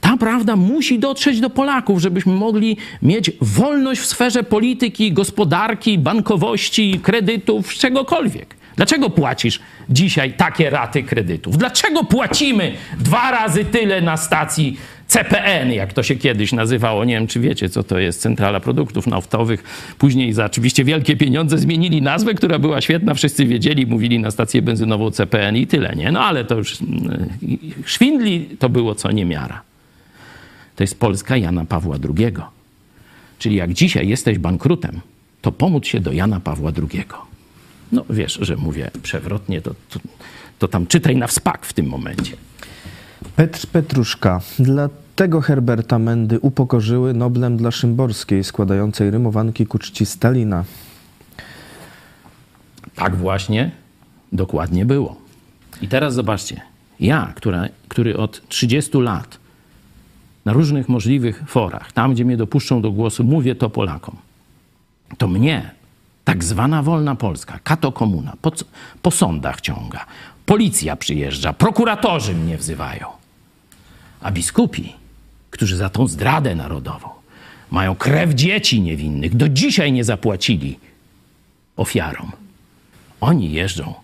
[0.00, 7.00] Ta prawda musi dotrzeć do Polaków, żebyśmy mogli mieć wolność w sferze polityki, gospodarki, bankowości,
[7.02, 8.60] kredytów, czegokolwiek.
[8.76, 11.58] Dlaczego płacisz dzisiaj takie raty kredytów?
[11.58, 17.04] Dlaczego płacimy dwa razy tyle na stacji CPN, jak to się kiedyś nazywało?
[17.04, 19.62] Nie wiem, czy wiecie, co to jest Centrala Produktów Naftowych.
[19.98, 24.62] Później za oczywiście wielkie pieniądze zmienili nazwę, która była świetna, wszyscy wiedzieli, mówili na stację
[24.62, 26.12] benzynową CPN i tyle, nie?
[26.12, 27.28] No ale to już mm,
[27.84, 29.69] szwindli to było co niemiara.
[30.80, 32.34] To jest Polska Jana Pawła II.
[33.38, 35.00] Czyli jak dzisiaj jesteś bankrutem,
[35.42, 37.04] to pomóc się do Jana Pawła II.
[37.92, 40.00] No wiesz, że mówię przewrotnie, to, to,
[40.58, 42.36] to tam czytaj na wspak w tym momencie.
[43.36, 44.40] Petr Petruszka.
[44.58, 50.64] Dlatego Herberta Mendy upokorzyły Noblem dla Szymborskiej, składającej rymowanki ku czci Stalina.
[52.94, 53.70] Tak właśnie
[54.32, 55.16] dokładnie było.
[55.82, 56.60] I teraz zobaczcie,
[57.00, 59.39] ja, która, który od 30 lat
[60.44, 64.16] na różnych możliwych forach, tam gdzie mnie dopuszczą do głosu, mówię to Polakom,
[65.18, 65.70] to mnie
[66.24, 68.52] tak zwana wolna Polska, kato komuna, po,
[69.02, 70.06] po sądach ciąga,
[70.46, 73.06] policja przyjeżdża, prokuratorzy mnie wzywają.
[74.20, 74.92] A biskupi,
[75.50, 77.08] którzy za tą zdradę narodową
[77.70, 80.78] mają krew dzieci niewinnych, do dzisiaj nie zapłacili
[81.76, 82.32] ofiarom.
[83.20, 83.94] Oni jeżdżą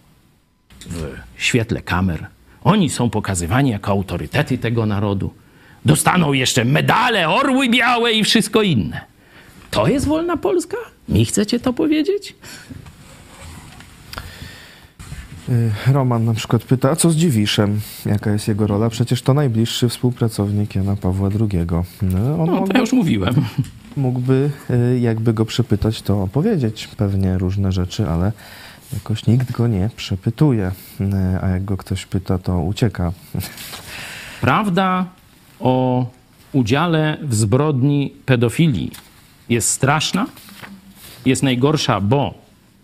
[0.87, 2.27] w świetle kamer.
[2.65, 5.35] Oni są pokazywani jako autorytety tego narodu.
[5.87, 9.01] Dostaną jeszcze medale, orły białe i wszystko inne.
[9.71, 10.77] To jest wolna Polska?
[11.09, 12.35] Mi chcecie to powiedzieć?
[15.49, 17.81] Y, Roman na przykład pyta, a co z Dziwiszem?
[18.07, 18.91] Jaka jest jego rola?
[18.91, 21.67] Przecież to najbliższy współpracownik Jana Pawła II.
[22.03, 23.35] No, on No, to ja już mówiłem.
[23.97, 28.33] mógłby, y, jakby go przepytać, to opowiedzieć pewnie różne rzeczy, ale
[28.93, 30.73] jakoś nikt go nie przepytuje.
[31.01, 31.05] Y,
[31.43, 33.13] A jak go ktoś pyta, to ucieka.
[34.41, 35.07] Prawda
[35.61, 36.07] o
[36.53, 38.91] udziale w zbrodni pedofilii
[39.49, 40.27] jest straszna,
[41.27, 42.35] jest najgorsza, bo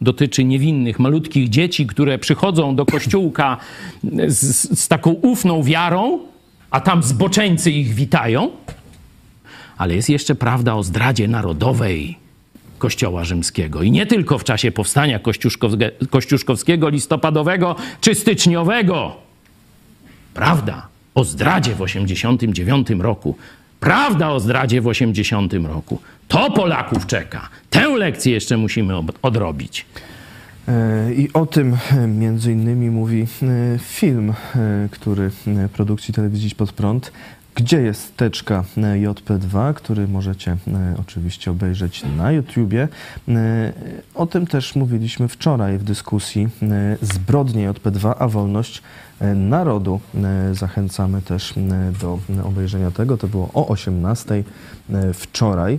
[0.00, 3.56] dotyczy niewinnych, malutkich dzieci, które przychodzą do kościółka
[4.26, 6.18] z, z taką ufną wiarą,
[6.70, 8.50] a tam zboczeńcy ich witają.
[9.76, 12.18] Ale jest jeszcze prawda o zdradzie narodowej
[12.78, 13.82] Kościoła Rzymskiego.
[13.82, 19.16] I nie tylko w czasie powstania kościuszkowskie- kościuszkowskiego, listopadowego czy styczniowego.
[20.34, 23.36] Prawda o zdradzie w 89 roku.
[23.80, 26.00] Prawda o zdradzie w 80 roku.
[26.28, 27.48] To Polaków czeka.
[27.70, 29.86] Tę lekcję jeszcze musimy ob- odrobić.
[30.68, 34.32] E, I o tym e, między innymi mówi e, film,
[34.90, 35.30] który
[35.72, 37.12] produkcji telewizji Pod Prąd
[37.54, 42.88] Gdzie jest teczka e, JP2, który możecie e, oczywiście obejrzeć na YouTubie.
[43.28, 43.72] E,
[44.14, 46.48] O tym też mówiliśmy wczoraj w dyskusji
[47.02, 48.82] Zbrodnie JP2, a wolność
[49.34, 50.00] narodu.
[50.52, 51.54] Zachęcamy też
[52.00, 53.16] do obejrzenia tego.
[53.16, 55.78] To było o 18 e, wczoraj.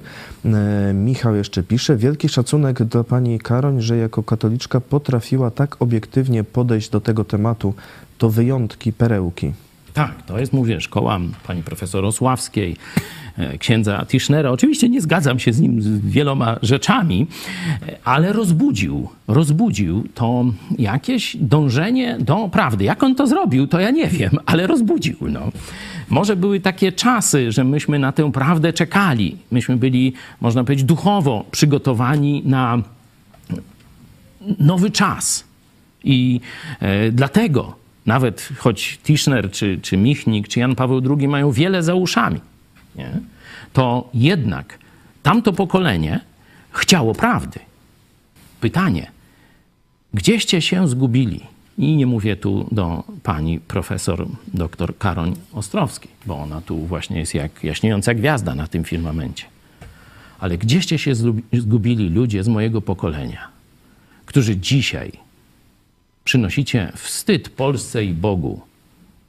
[0.94, 6.90] Michał jeszcze pisze, wielki szacunek dla pani Karoń, że jako katoliczka potrafiła tak obiektywnie podejść
[6.90, 7.74] do tego tematu.
[8.18, 9.54] To wyjątki, perełki.
[9.94, 12.76] Tak, to jest, mówię, szkoła pani profesor Osławskiej,
[13.38, 14.50] e, księdza Tischnera.
[14.50, 17.28] Oczywiście nie zgadzam się z nim z wieloma rzeczami,
[17.88, 20.46] e, ale rozbudził, rozbudził to
[20.80, 22.84] jakieś dążenie do prawdy.
[22.84, 25.18] Jak on to zrobił, to ja nie wiem, ale rozbudził.
[25.22, 25.52] No.
[26.10, 29.38] Może były takie czasy, że myśmy na tę prawdę czekali.
[29.52, 32.82] Myśmy byli, można powiedzieć, duchowo przygotowani na
[34.60, 35.44] nowy czas.
[36.04, 36.42] I
[36.80, 41.96] e, dlatego nawet choć Tischner, czy, czy Michnik, czy Jan Paweł II mają wiele za
[41.96, 42.40] uszami,
[42.96, 43.12] nie?
[43.74, 44.80] to jednak
[45.24, 46.20] tamto pokolenie
[46.72, 47.60] chciało prawdy.
[48.62, 49.12] Pytanie,
[50.14, 51.40] gdzieście się zgubili?
[51.78, 57.34] I nie mówię tu do pani profesor dr Karoń Ostrowskiej, bo ona tu właśnie jest
[57.34, 59.46] jak jaśniejąca gwiazda na tym firmamencie.
[60.40, 61.16] Ale gdzieście się
[61.54, 63.48] zgubili ludzie z mojego pokolenia,
[64.26, 65.12] którzy dzisiaj
[66.24, 68.62] przynosicie wstyd Polsce i Bogu,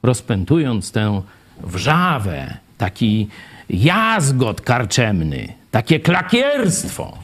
[0.03, 1.23] rozpętując tę
[1.61, 3.29] wrzawę, taki
[3.71, 7.19] jazgot karczemny, takie klakierstwo,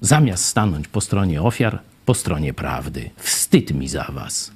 [0.00, 3.10] zamiast stanąć po stronie ofiar, po stronie prawdy.
[3.16, 4.52] Wstyd mi za was.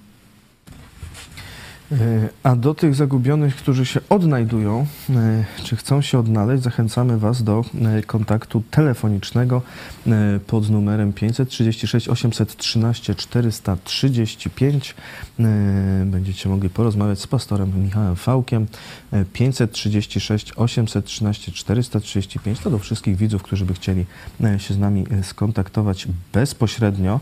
[1.92, 7.42] E, A do tych zagubionych, którzy się odnajdują, e, czy chcą się odnaleźć, zachęcamy Was
[7.42, 7.64] do
[7.98, 9.62] e, kontaktu telefonicznego
[10.46, 14.94] pod numerem 536 813 435.
[15.40, 15.44] E,
[16.06, 18.66] Będziecie mogli porozmawiać z pastorem Michałem Fałkiem.
[19.12, 24.06] E, 536 813 435 to do wszystkich widzów, którzy by chcieli
[24.58, 27.20] się z nami skontaktować bezpośrednio.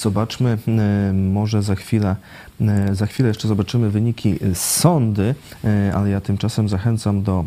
[0.00, 2.16] Zobaczmy, e, może za chwilę,
[2.60, 7.44] e, za chwilę jeszcze zobaczymy wyniki sądy, e, ale ja tymczasem zachęcam do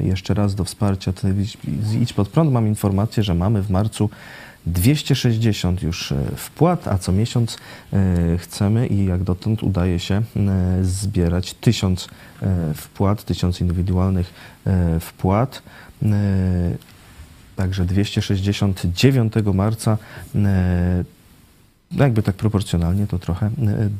[0.00, 1.58] jeszcze raz do wsparcia telewizji
[2.02, 2.52] Idź Pod Prąd.
[2.52, 4.10] Mam informację, że mamy w marcu
[4.66, 7.58] 260 już wpłat, a co miesiąc
[8.38, 10.22] chcemy i jak dotąd udaje się
[10.82, 12.08] zbierać 1000
[12.42, 14.34] e, wpłat, 1000 indywidualnych
[15.00, 15.62] wpłat.
[17.56, 19.98] Także 269 marca
[21.96, 23.50] jakby tak proporcjonalnie to trochę e,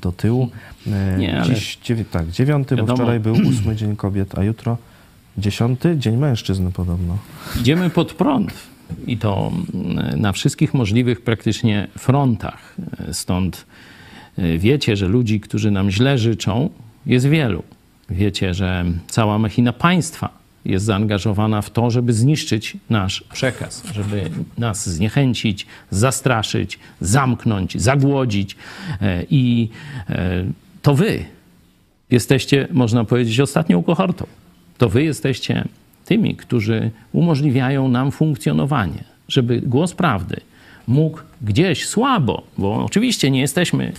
[0.03, 0.51] do tyłu.
[0.87, 2.97] E, Nie, ale- Dziś, dziewię- tak, dziewiąty, bo Wiadomo.
[2.97, 4.79] wczoraj był ósmy Dzień Kobiet, a jutro
[5.39, 7.19] dziesiąty Dzień Mężczyzn podobno.
[7.61, 8.53] Idziemy pod prąd
[9.07, 12.77] i to mm, na wszystkich możliwych praktycznie frontach.
[13.13, 13.67] Stąd
[14.39, 16.71] y, wiecie, że ludzi, którzy nam źle życzą,
[17.07, 17.63] jest wielu.
[18.11, 24.89] Wiecie, że cała machina państwa jest zaangażowana w to, żeby zniszczyć nasz przekaz, żeby nas
[24.89, 28.57] zniechęcić, zastraszyć, zamknąć, zagłodzić.
[29.01, 29.69] E, I
[30.09, 30.45] e,
[30.83, 31.25] to wy
[32.11, 34.27] jesteście, można powiedzieć, ostatnią kohortą.
[34.79, 35.65] To wy jesteście
[36.05, 40.41] tymi, którzy umożliwiają nam funkcjonowanie, żeby głos prawdy
[40.87, 43.93] mógł gdzieś słabo, bo oczywiście nie jesteśmy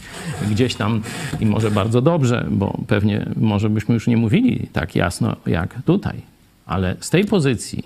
[0.52, 1.02] gdzieś tam
[1.40, 6.22] i może bardzo dobrze, bo pewnie może byśmy już nie mówili tak jasno jak tutaj,
[6.66, 7.84] ale z tej pozycji,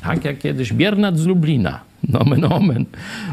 [0.00, 2.84] tak jak kiedyś Biernat z Lublina, nomen omen,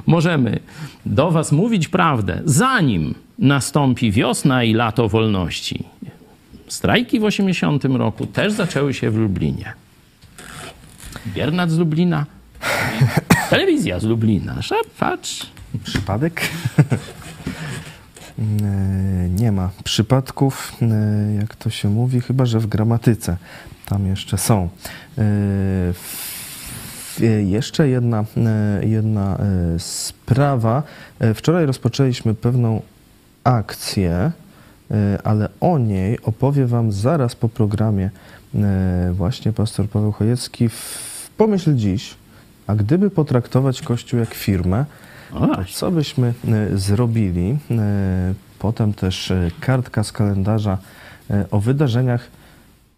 [0.06, 0.60] możemy
[1.06, 5.84] do was mówić prawdę, zanim nastąpi wiosna i lato wolności.
[6.68, 9.73] Strajki w 80 roku też zaczęły się w Lublinie.
[11.28, 12.26] Biernat z Lublina,
[13.49, 14.56] telewizja z Lublina.
[14.99, 15.45] Patrz.
[15.84, 16.41] Przypadek?
[19.40, 20.73] Nie ma przypadków,
[21.40, 23.38] jak to się mówi, chyba że w gramatyce
[23.91, 24.69] tam jeszcze są.
[25.18, 25.23] E,
[27.43, 30.84] Jeszcze jedna, e, jedna e, sprawa.
[31.35, 32.81] Wczoraj rozpoczęliśmy pewną
[33.43, 34.31] akcję,
[35.23, 38.09] ale o niej opowie Wam zaraz po programie
[39.11, 40.69] właśnie pastor Paweł Chojecki
[41.38, 42.15] Pomyśl Dziś.
[42.68, 44.85] A gdyby potraktować Kościół jak firmę,
[45.31, 46.34] to co byśmy
[46.73, 47.57] zrobili?
[48.59, 50.77] Potem też kartka z kalendarza
[51.51, 52.40] o wydarzeniach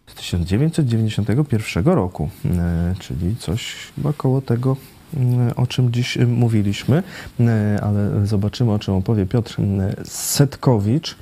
[0.08, 4.78] z 1991 roku, e, czyli coś chyba koło tego,
[5.18, 7.04] m, o czym dziś e, mówiliśmy,
[7.40, 9.56] E, ale zobaczymy, o czym opowie Piotr
[10.06, 11.16] Setkowicz.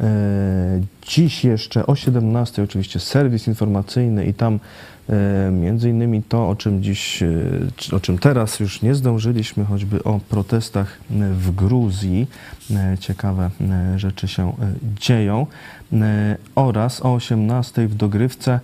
[0.00, 4.60] E, Dziś jeszcze o 17 oczywiście serwis informacyjny i tam
[5.08, 10.04] E, Między innymi to, o czym dziś, e, o czym teraz już nie zdążyliśmy, choćby
[10.04, 12.26] o protestach e, w Gruzji.
[12.70, 14.52] E, Ciekawe e, rzeczy się e,
[15.00, 15.46] dzieją.
[15.92, 18.60] E, Oraz o 18 w dogrywce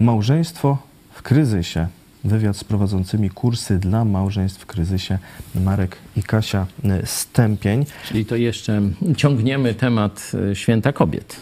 [0.00, 0.78] małżeństwo
[1.12, 1.86] w kryzysie.
[2.24, 5.18] Wywiad z prowadzącymi kursy dla małżeństw w kryzysie
[5.54, 7.86] Marek i Kasia e, Stępień.
[8.08, 8.82] Czyli to jeszcze
[9.16, 11.36] ciągniemy temat e, święta kobiet.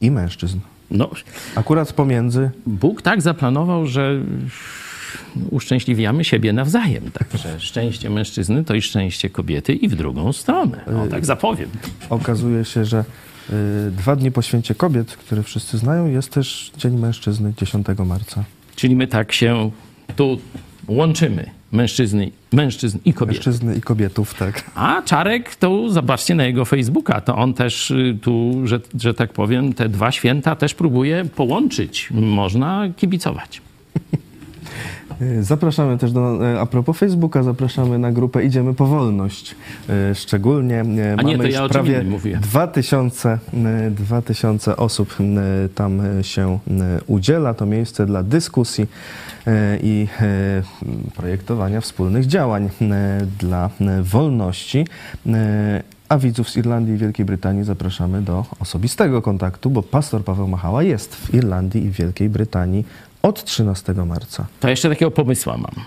[0.00, 0.58] I mężczyzn.
[0.90, 1.10] No,
[1.54, 2.50] Akurat pomiędzy.
[2.66, 4.20] Bóg tak zaplanował, że
[5.50, 7.10] uszczęśliwiamy siebie nawzajem.
[7.10, 10.84] Także szczęście mężczyzny to i szczęście kobiety i w drugą stronę.
[11.04, 11.68] O, tak zapowiem.
[12.10, 13.04] Okazuje się, że
[13.90, 18.44] dwa dni po święcie kobiet, które wszyscy znają, jest też Dzień Mężczyzny 10 marca.
[18.76, 19.70] Czyli my tak się
[20.16, 20.38] tu
[20.88, 21.50] łączymy.
[21.72, 23.36] Mężczyzny, mężczyzn i kobiet.
[23.36, 24.70] Mężczyzny i kobietów, tak.
[24.74, 29.32] A Czarek, to zobaczcie na jego Facebooka, to on też y, tu, że, że tak
[29.32, 32.08] powiem, te dwa święta też próbuje połączyć.
[32.10, 33.62] Można kibicować.
[35.22, 39.54] Y, Zapraszamy też do, y, a propos Facebooka, zapraszamy na grupę Idziemy po wolność.
[40.10, 42.40] Y, Szczególnie nie, mamy już ja prawie innym mówiłem.
[42.40, 43.38] 2000,
[43.86, 45.16] y, 2000 osób
[45.74, 46.58] tam się
[47.06, 47.54] udziela.
[47.54, 48.86] To miejsce dla dyskusji
[49.82, 50.06] i
[51.16, 52.68] projektowania wspólnych działań
[53.38, 53.70] dla
[54.02, 54.86] wolności.
[56.08, 60.82] A widzów z Irlandii i Wielkiej Brytanii zapraszamy do osobistego kontaktu, bo pastor Paweł Machała
[60.82, 62.84] jest w Irlandii i Wielkiej Brytanii
[63.22, 64.46] od 13 marca.
[64.60, 65.84] To jeszcze takiego pomysła mam.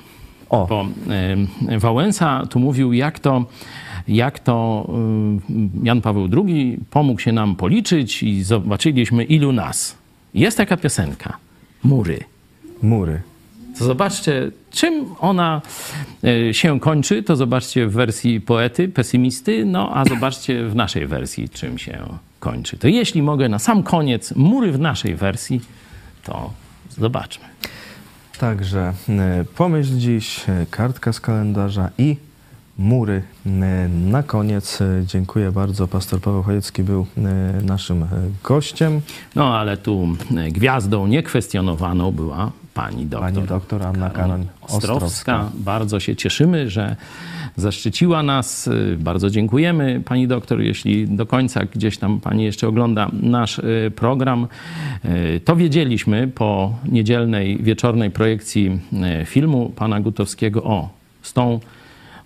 [0.50, 0.66] O.
[0.68, 0.86] Bo
[1.72, 3.46] y, Wałęsa tu mówił, jak to,
[4.08, 4.88] jak to
[5.50, 9.96] y, Jan Paweł II pomógł się nam policzyć i zobaczyliśmy ilu nas.
[10.34, 11.38] Jest taka piosenka.
[11.84, 12.20] Mury.
[12.82, 13.22] Mury.
[13.80, 15.62] To zobaczcie, czym ona
[16.50, 21.50] y, się kończy, to zobaczcie w wersji poety, pesymisty, no a zobaczcie w naszej wersji,
[21.50, 22.06] czym się
[22.40, 22.78] kończy.
[22.78, 25.62] To jeśli mogę na sam koniec mury w naszej wersji,
[26.24, 26.54] to
[26.98, 27.46] zobaczmy.
[28.40, 32.18] Także e, pomyśl dziś, e, kartka z kalendarza i
[32.78, 33.22] mury.
[33.46, 33.50] E,
[33.90, 35.88] Na koniec dziękuję bardzo.
[35.88, 37.06] Pastor Paweł Chojecki był
[37.64, 38.06] naszym
[38.44, 39.02] gościem.
[39.36, 40.08] No ale tu
[40.52, 43.34] gwiazdą niekwestionowaną była pani doktor.
[43.34, 44.94] Pani doktor Anna Karoń Ostrowska.
[44.94, 45.50] Ostrowska.
[45.54, 46.96] Bardzo się cieszymy, że
[47.56, 48.70] zaszczyciła nas.
[48.98, 50.62] Bardzo dziękujemy pani doktor.
[50.62, 54.48] Jeśli do końca gdzieś tam pani jeszcze ogląda nasz y, program,
[55.06, 58.80] y, to wiedzieliśmy po niedzielnej wieczornej projekcji
[59.22, 60.90] y, filmu pana Gutowskiego o
[61.22, 61.60] z tą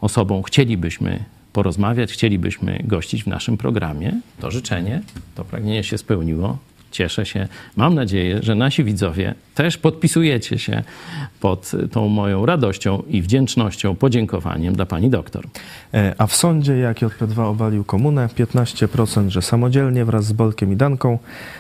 [0.02, 1.24] osobą chcielibyśmy
[1.54, 4.14] porozmawiać, chcielibyśmy gościć w naszym programie.
[4.40, 5.02] To życzenie,
[5.36, 6.58] to pragnienie się spełniło.
[6.92, 7.48] Cieszę się.
[7.76, 10.84] Mam nadzieję, że nasi widzowie też podpisujecie się
[11.40, 15.48] pod tą moją radością i wdzięcznością, podziękowaniem dla pani doktor.
[15.94, 20.76] E, A w sądzie, jak JP2 obalił komunę, 15%, że samodzielnie wraz z Bolkiem i
[20.76, 21.20] Danką,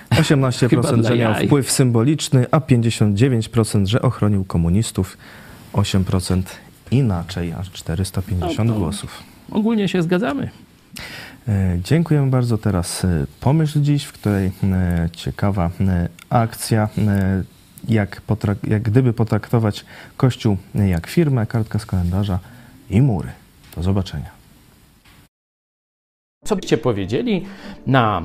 [0.10, 1.45] Chyba 18%, dla że miał jaj.
[1.47, 5.18] wpływ symboliczny, a 59%, że ochronił komunistów,
[5.73, 6.41] 8%
[6.91, 9.23] inaczej, aż 450 No głosów.
[9.51, 10.49] Ogólnie się zgadzamy.
[11.48, 12.57] E, Dziękujemy bardzo.
[12.57, 15.72] Teraz e, pomyśl dziś, w której e, ciekawa
[16.30, 16.90] akcja,
[17.90, 18.22] jak,
[18.68, 19.86] jak gdyby potraktować
[20.18, 22.40] Kościół jak firmę, kartka z kalendarza
[22.90, 23.30] i mury.
[23.76, 24.40] Do zobaczenia.
[26.45, 27.45] Co byście powiedzieli
[27.88, 28.22] na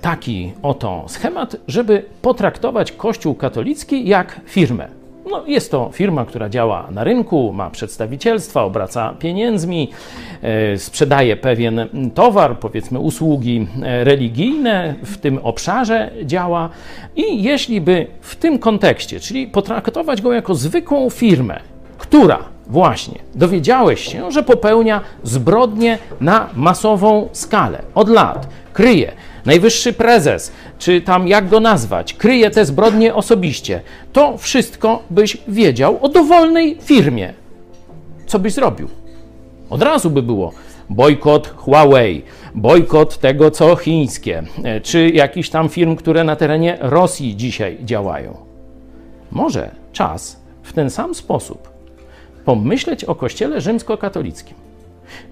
[0.00, 4.95] taki oto schemat, żeby potraktować Kościół katolicki jak firmę?
[5.30, 9.90] No, jest to firma, która działa na rynku, ma przedstawicielstwa, obraca pieniędzmi,
[10.42, 16.68] e, sprzedaje pewien towar, powiedzmy usługi e, religijne, w tym obszarze działa.
[17.16, 21.60] I jeśli by w tym kontekście, czyli potraktować go jako zwykłą firmę,
[21.98, 29.12] która właśnie dowiedziałeś się, że popełnia zbrodnie na masową skalę od lat, kryje.
[29.46, 33.80] Najwyższy prezes, czy tam jak go nazwać, kryje te zbrodnie osobiście.
[34.12, 37.34] To wszystko byś wiedział o dowolnej firmie.
[38.26, 38.88] Co byś zrobił?
[39.70, 40.52] Od razu by było
[40.90, 42.22] bojkot Huawei,
[42.54, 48.36] bojkot tego, co chińskie, e, czy jakichś tam firm, które na terenie Rosji dzisiaj działają.
[49.30, 51.70] Może czas w ten sam sposób
[52.44, 54.56] pomyśleć o Kościele rzymskokatolickim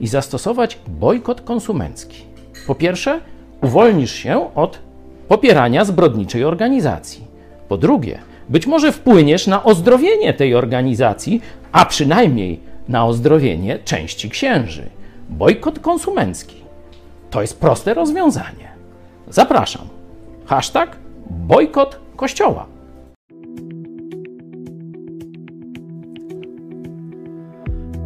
[0.00, 2.24] i zastosować bojkot konsumencki.
[2.66, 3.20] Po pierwsze,
[3.62, 4.78] uwolnisz się od
[5.28, 7.24] popierania zbrodniczej organizacji.
[7.68, 8.18] Po drugie,
[8.48, 11.40] być może wpłyniesz na ozdrowienie tej organizacji,
[11.72, 14.88] a przynajmniej na ozdrowienie części księży.
[15.30, 16.56] Bojkot konsumencki.
[17.30, 18.68] To jest proste rozwiązanie.
[19.28, 19.88] Zapraszam.
[20.46, 20.96] Hashtag
[21.30, 22.66] bojkot kościoła.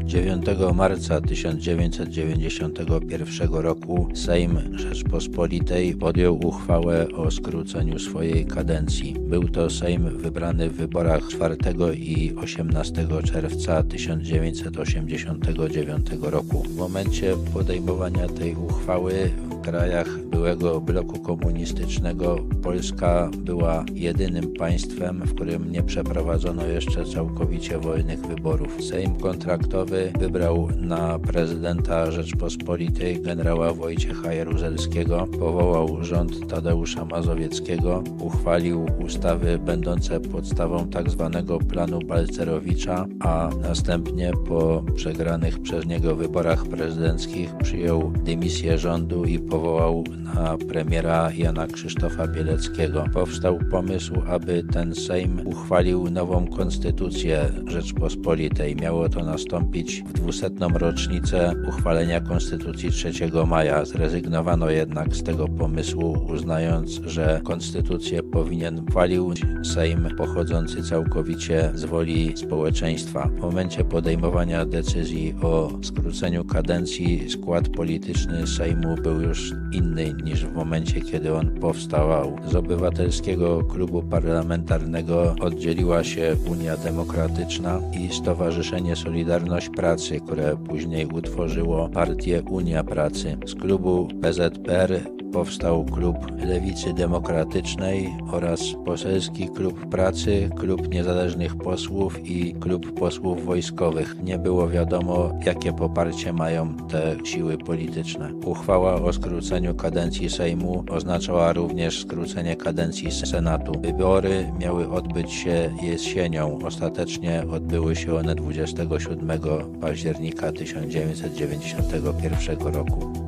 [0.09, 9.14] 9 marca 1991 roku Sejm Rzeczpospolitej podjął uchwałę o skróceniu swojej kadencji.
[9.20, 11.56] Był to Sejm wybrany w wyborach 4
[11.94, 16.62] i 18 czerwca 1989 roku.
[16.62, 25.35] W momencie podejmowania tej uchwały w krajach byłego bloku komunistycznego Polska była jedynym państwem, w
[25.35, 28.85] którym nie przeprowadzono jeszcze całkowicie wolnych wyborów.
[28.85, 39.59] Sejm kontraktowy wybrał na prezydenta Rzeczpospolitej generała Wojciecha Jaruzelskiego, powołał rząd Tadeusza Mazowieckiego, uchwalił ustawy
[39.59, 41.30] będące podstawą tzw.
[41.32, 49.39] Tak planu Balcerowicza, a następnie po przegranych przez niego wyborach prezydenckich przyjął dymisję rządu i
[49.39, 50.05] powołał
[50.35, 53.05] na premiera Jana Krzysztofa Bieleckiego.
[53.14, 58.76] Powstał pomysł, aby ten Sejm uchwalił nową konstytucję Rzeczpospolitej.
[58.76, 60.51] Miało to nastąpić w 200.
[60.74, 63.12] rocznicę uchwalenia Konstytucji 3
[63.47, 63.85] maja.
[63.85, 69.35] Zrezygnowano jednak z tego pomysłu, uznając, że konstytucję powinien uchwalił
[69.65, 73.28] Sejm pochodzący całkowicie z woli społeczeństwa.
[73.28, 80.55] W momencie podejmowania decyzji o skróceniu kadencji skład polityczny Sejmu był już inny niż w
[80.55, 82.36] momencie, kiedy on powstał.
[82.51, 91.89] Z obywatelskiego klubu parlamentarnego oddzieliła się Unia Demokratyczna i Stowarzyszenie Solidarność Pracy, które później utworzyło
[91.89, 93.37] partię Unia Pracy.
[93.47, 95.01] Z klubu PZPR
[95.33, 104.17] powstał klub Lewicy Demokratycznej oraz poselski klub pracy, klub niezależnych posłów i klub posłów wojskowych.
[104.23, 108.33] Nie było wiadomo, jakie poparcie mają te siły polityczne.
[108.45, 113.73] Uchwała o skróceniu kadencji Sejmu oznaczała również skrócenie kadencji Senatu.
[113.81, 116.59] Wybory miały odbyć się jesienią.
[116.65, 119.41] Ostatecznie odbyły się one 27
[119.81, 123.28] października 1991 roku.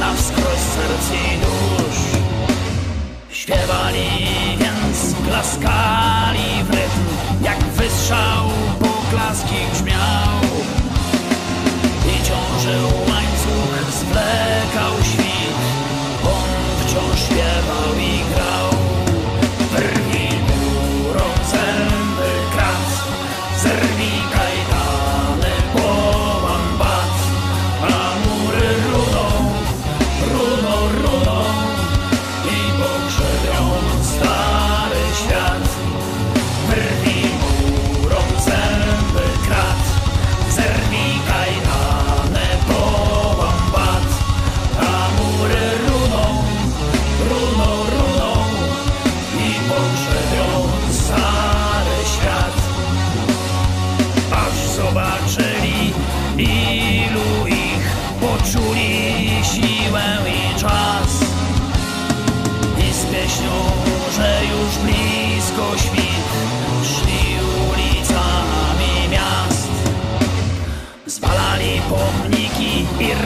[0.00, 2.22] Na wskroś serc i dusz.
[3.30, 4.06] Śpiewali
[4.58, 7.00] więc, klaskali w rytm
[7.42, 8.43] jak wystrzał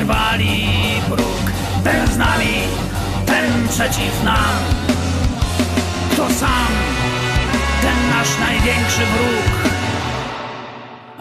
[0.09, 1.53] pomniki i rwali próg,
[1.85, 2.55] ten z nami,
[3.27, 4.55] ten przeciw nam.
[6.13, 6.73] Kto sam,
[7.83, 9.73] ten nasz największy wróg.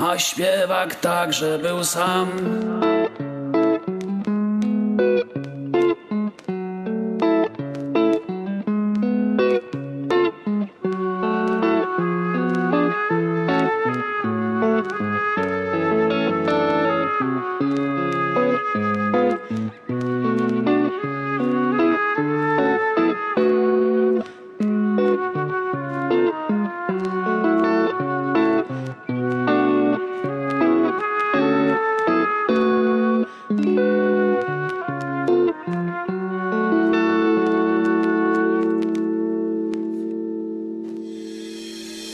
[0.10, 2.28] A śpiewak także był sam.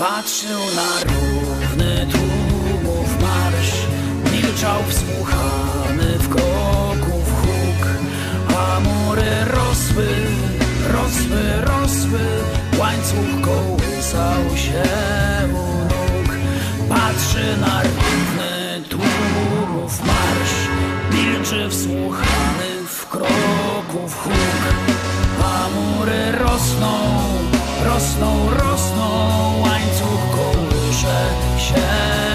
[0.04, 3.74] Patrzył na równy tłumów marsz.
[4.32, 7.88] Milczał wsłuchany w kroków huk
[8.58, 10.08] A mury rosły,
[10.94, 12.20] rosły, rosły.
[12.80, 14.84] Łańcuch kołysał się
[15.54, 16.36] u nóg.
[16.90, 20.58] Patrzy na równy tłumów marsz.
[21.12, 24.64] Milczy wsłuchany w kroków huk
[25.44, 26.94] A mury rosną,
[27.86, 29.34] rosną, rosną.
[29.62, 29.93] Łańcuch
[31.76, 32.33] can.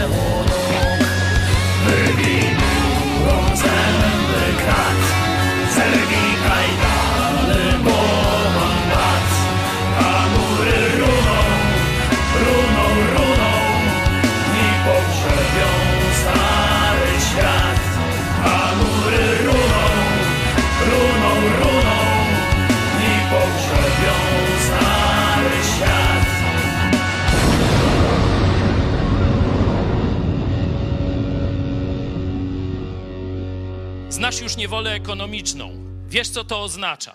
[34.58, 35.70] Niewolę ekonomiczną.
[36.08, 37.14] Wiesz, co to oznacza.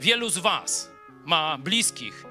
[0.00, 0.90] Wielu z Was
[1.24, 2.24] ma bliskich,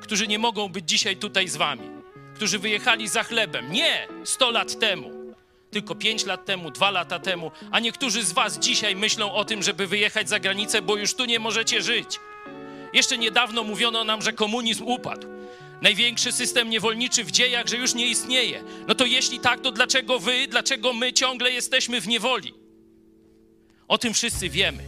[0.00, 1.88] którzy nie mogą być dzisiaj tutaj z Wami,
[2.34, 3.72] którzy wyjechali za chlebem.
[3.72, 5.34] Nie 100 lat temu,
[5.70, 9.62] tylko 5 lat temu, 2 lata temu, a niektórzy z Was dzisiaj myślą o tym,
[9.62, 12.20] żeby wyjechać za granicę, bo już tu nie możecie żyć.
[12.92, 15.26] Jeszcze niedawno mówiono nam, że komunizm upadł.
[15.82, 18.64] Największy system niewolniczy w dziejach, że już nie istnieje.
[18.86, 22.67] No to jeśli tak, to dlaczego wy, dlaczego my ciągle jesteśmy w niewoli?
[23.88, 24.84] O tym wszyscy wiemy.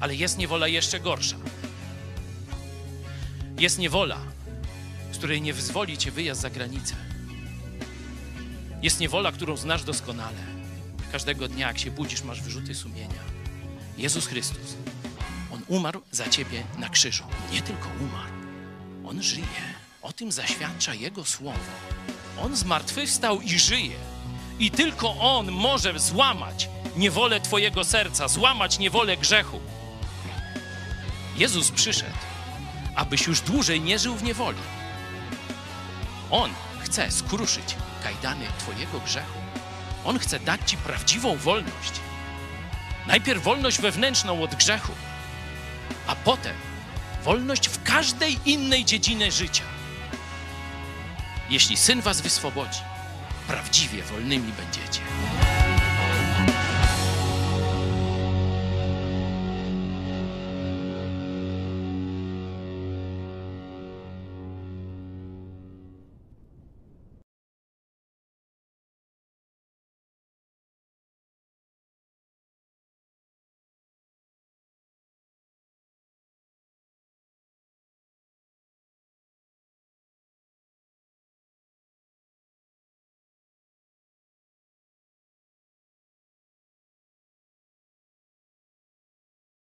[0.00, 1.36] Ale jest niewola jeszcze gorsza.
[3.58, 4.18] Jest niewola,
[5.12, 6.94] z której nie wyzwoli cię wyjazd za granicę.
[8.82, 10.38] Jest niewola, którą znasz doskonale.
[11.12, 13.22] Każdego dnia, jak się budzisz, masz wyrzuty sumienia.
[13.98, 14.76] Jezus Chrystus,
[15.52, 17.24] On umarł za ciebie na krzyżu.
[17.52, 18.32] Nie tylko umarł,
[19.04, 19.62] On żyje.
[20.02, 21.58] O tym zaświadcza Jego słowo.
[22.40, 24.11] On zmartwychwstał i żyje.
[24.62, 29.60] I tylko On może złamać niewolę Twojego serca, złamać niewolę grzechu.
[31.36, 32.16] Jezus przyszedł,
[32.96, 34.58] abyś już dłużej nie żył w niewoli.
[36.30, 39.38] On chce skruszyć kajdany Twojego grzechu.
[40.04, 41.92] On chce dać Ci prawdziwą wolność.
[43.06, 44.92] Najpierw wolność wewnętrzną od grzechu,
[46.06, 46.56] a potem
[47.24, 49.64] wolność w każdej innej dziedzinie życia.
[51.50, 52.80] Jeśli Syn Was wyswobodzi,
[53.52, 55.00] prawdziwie wolnymi będziecie.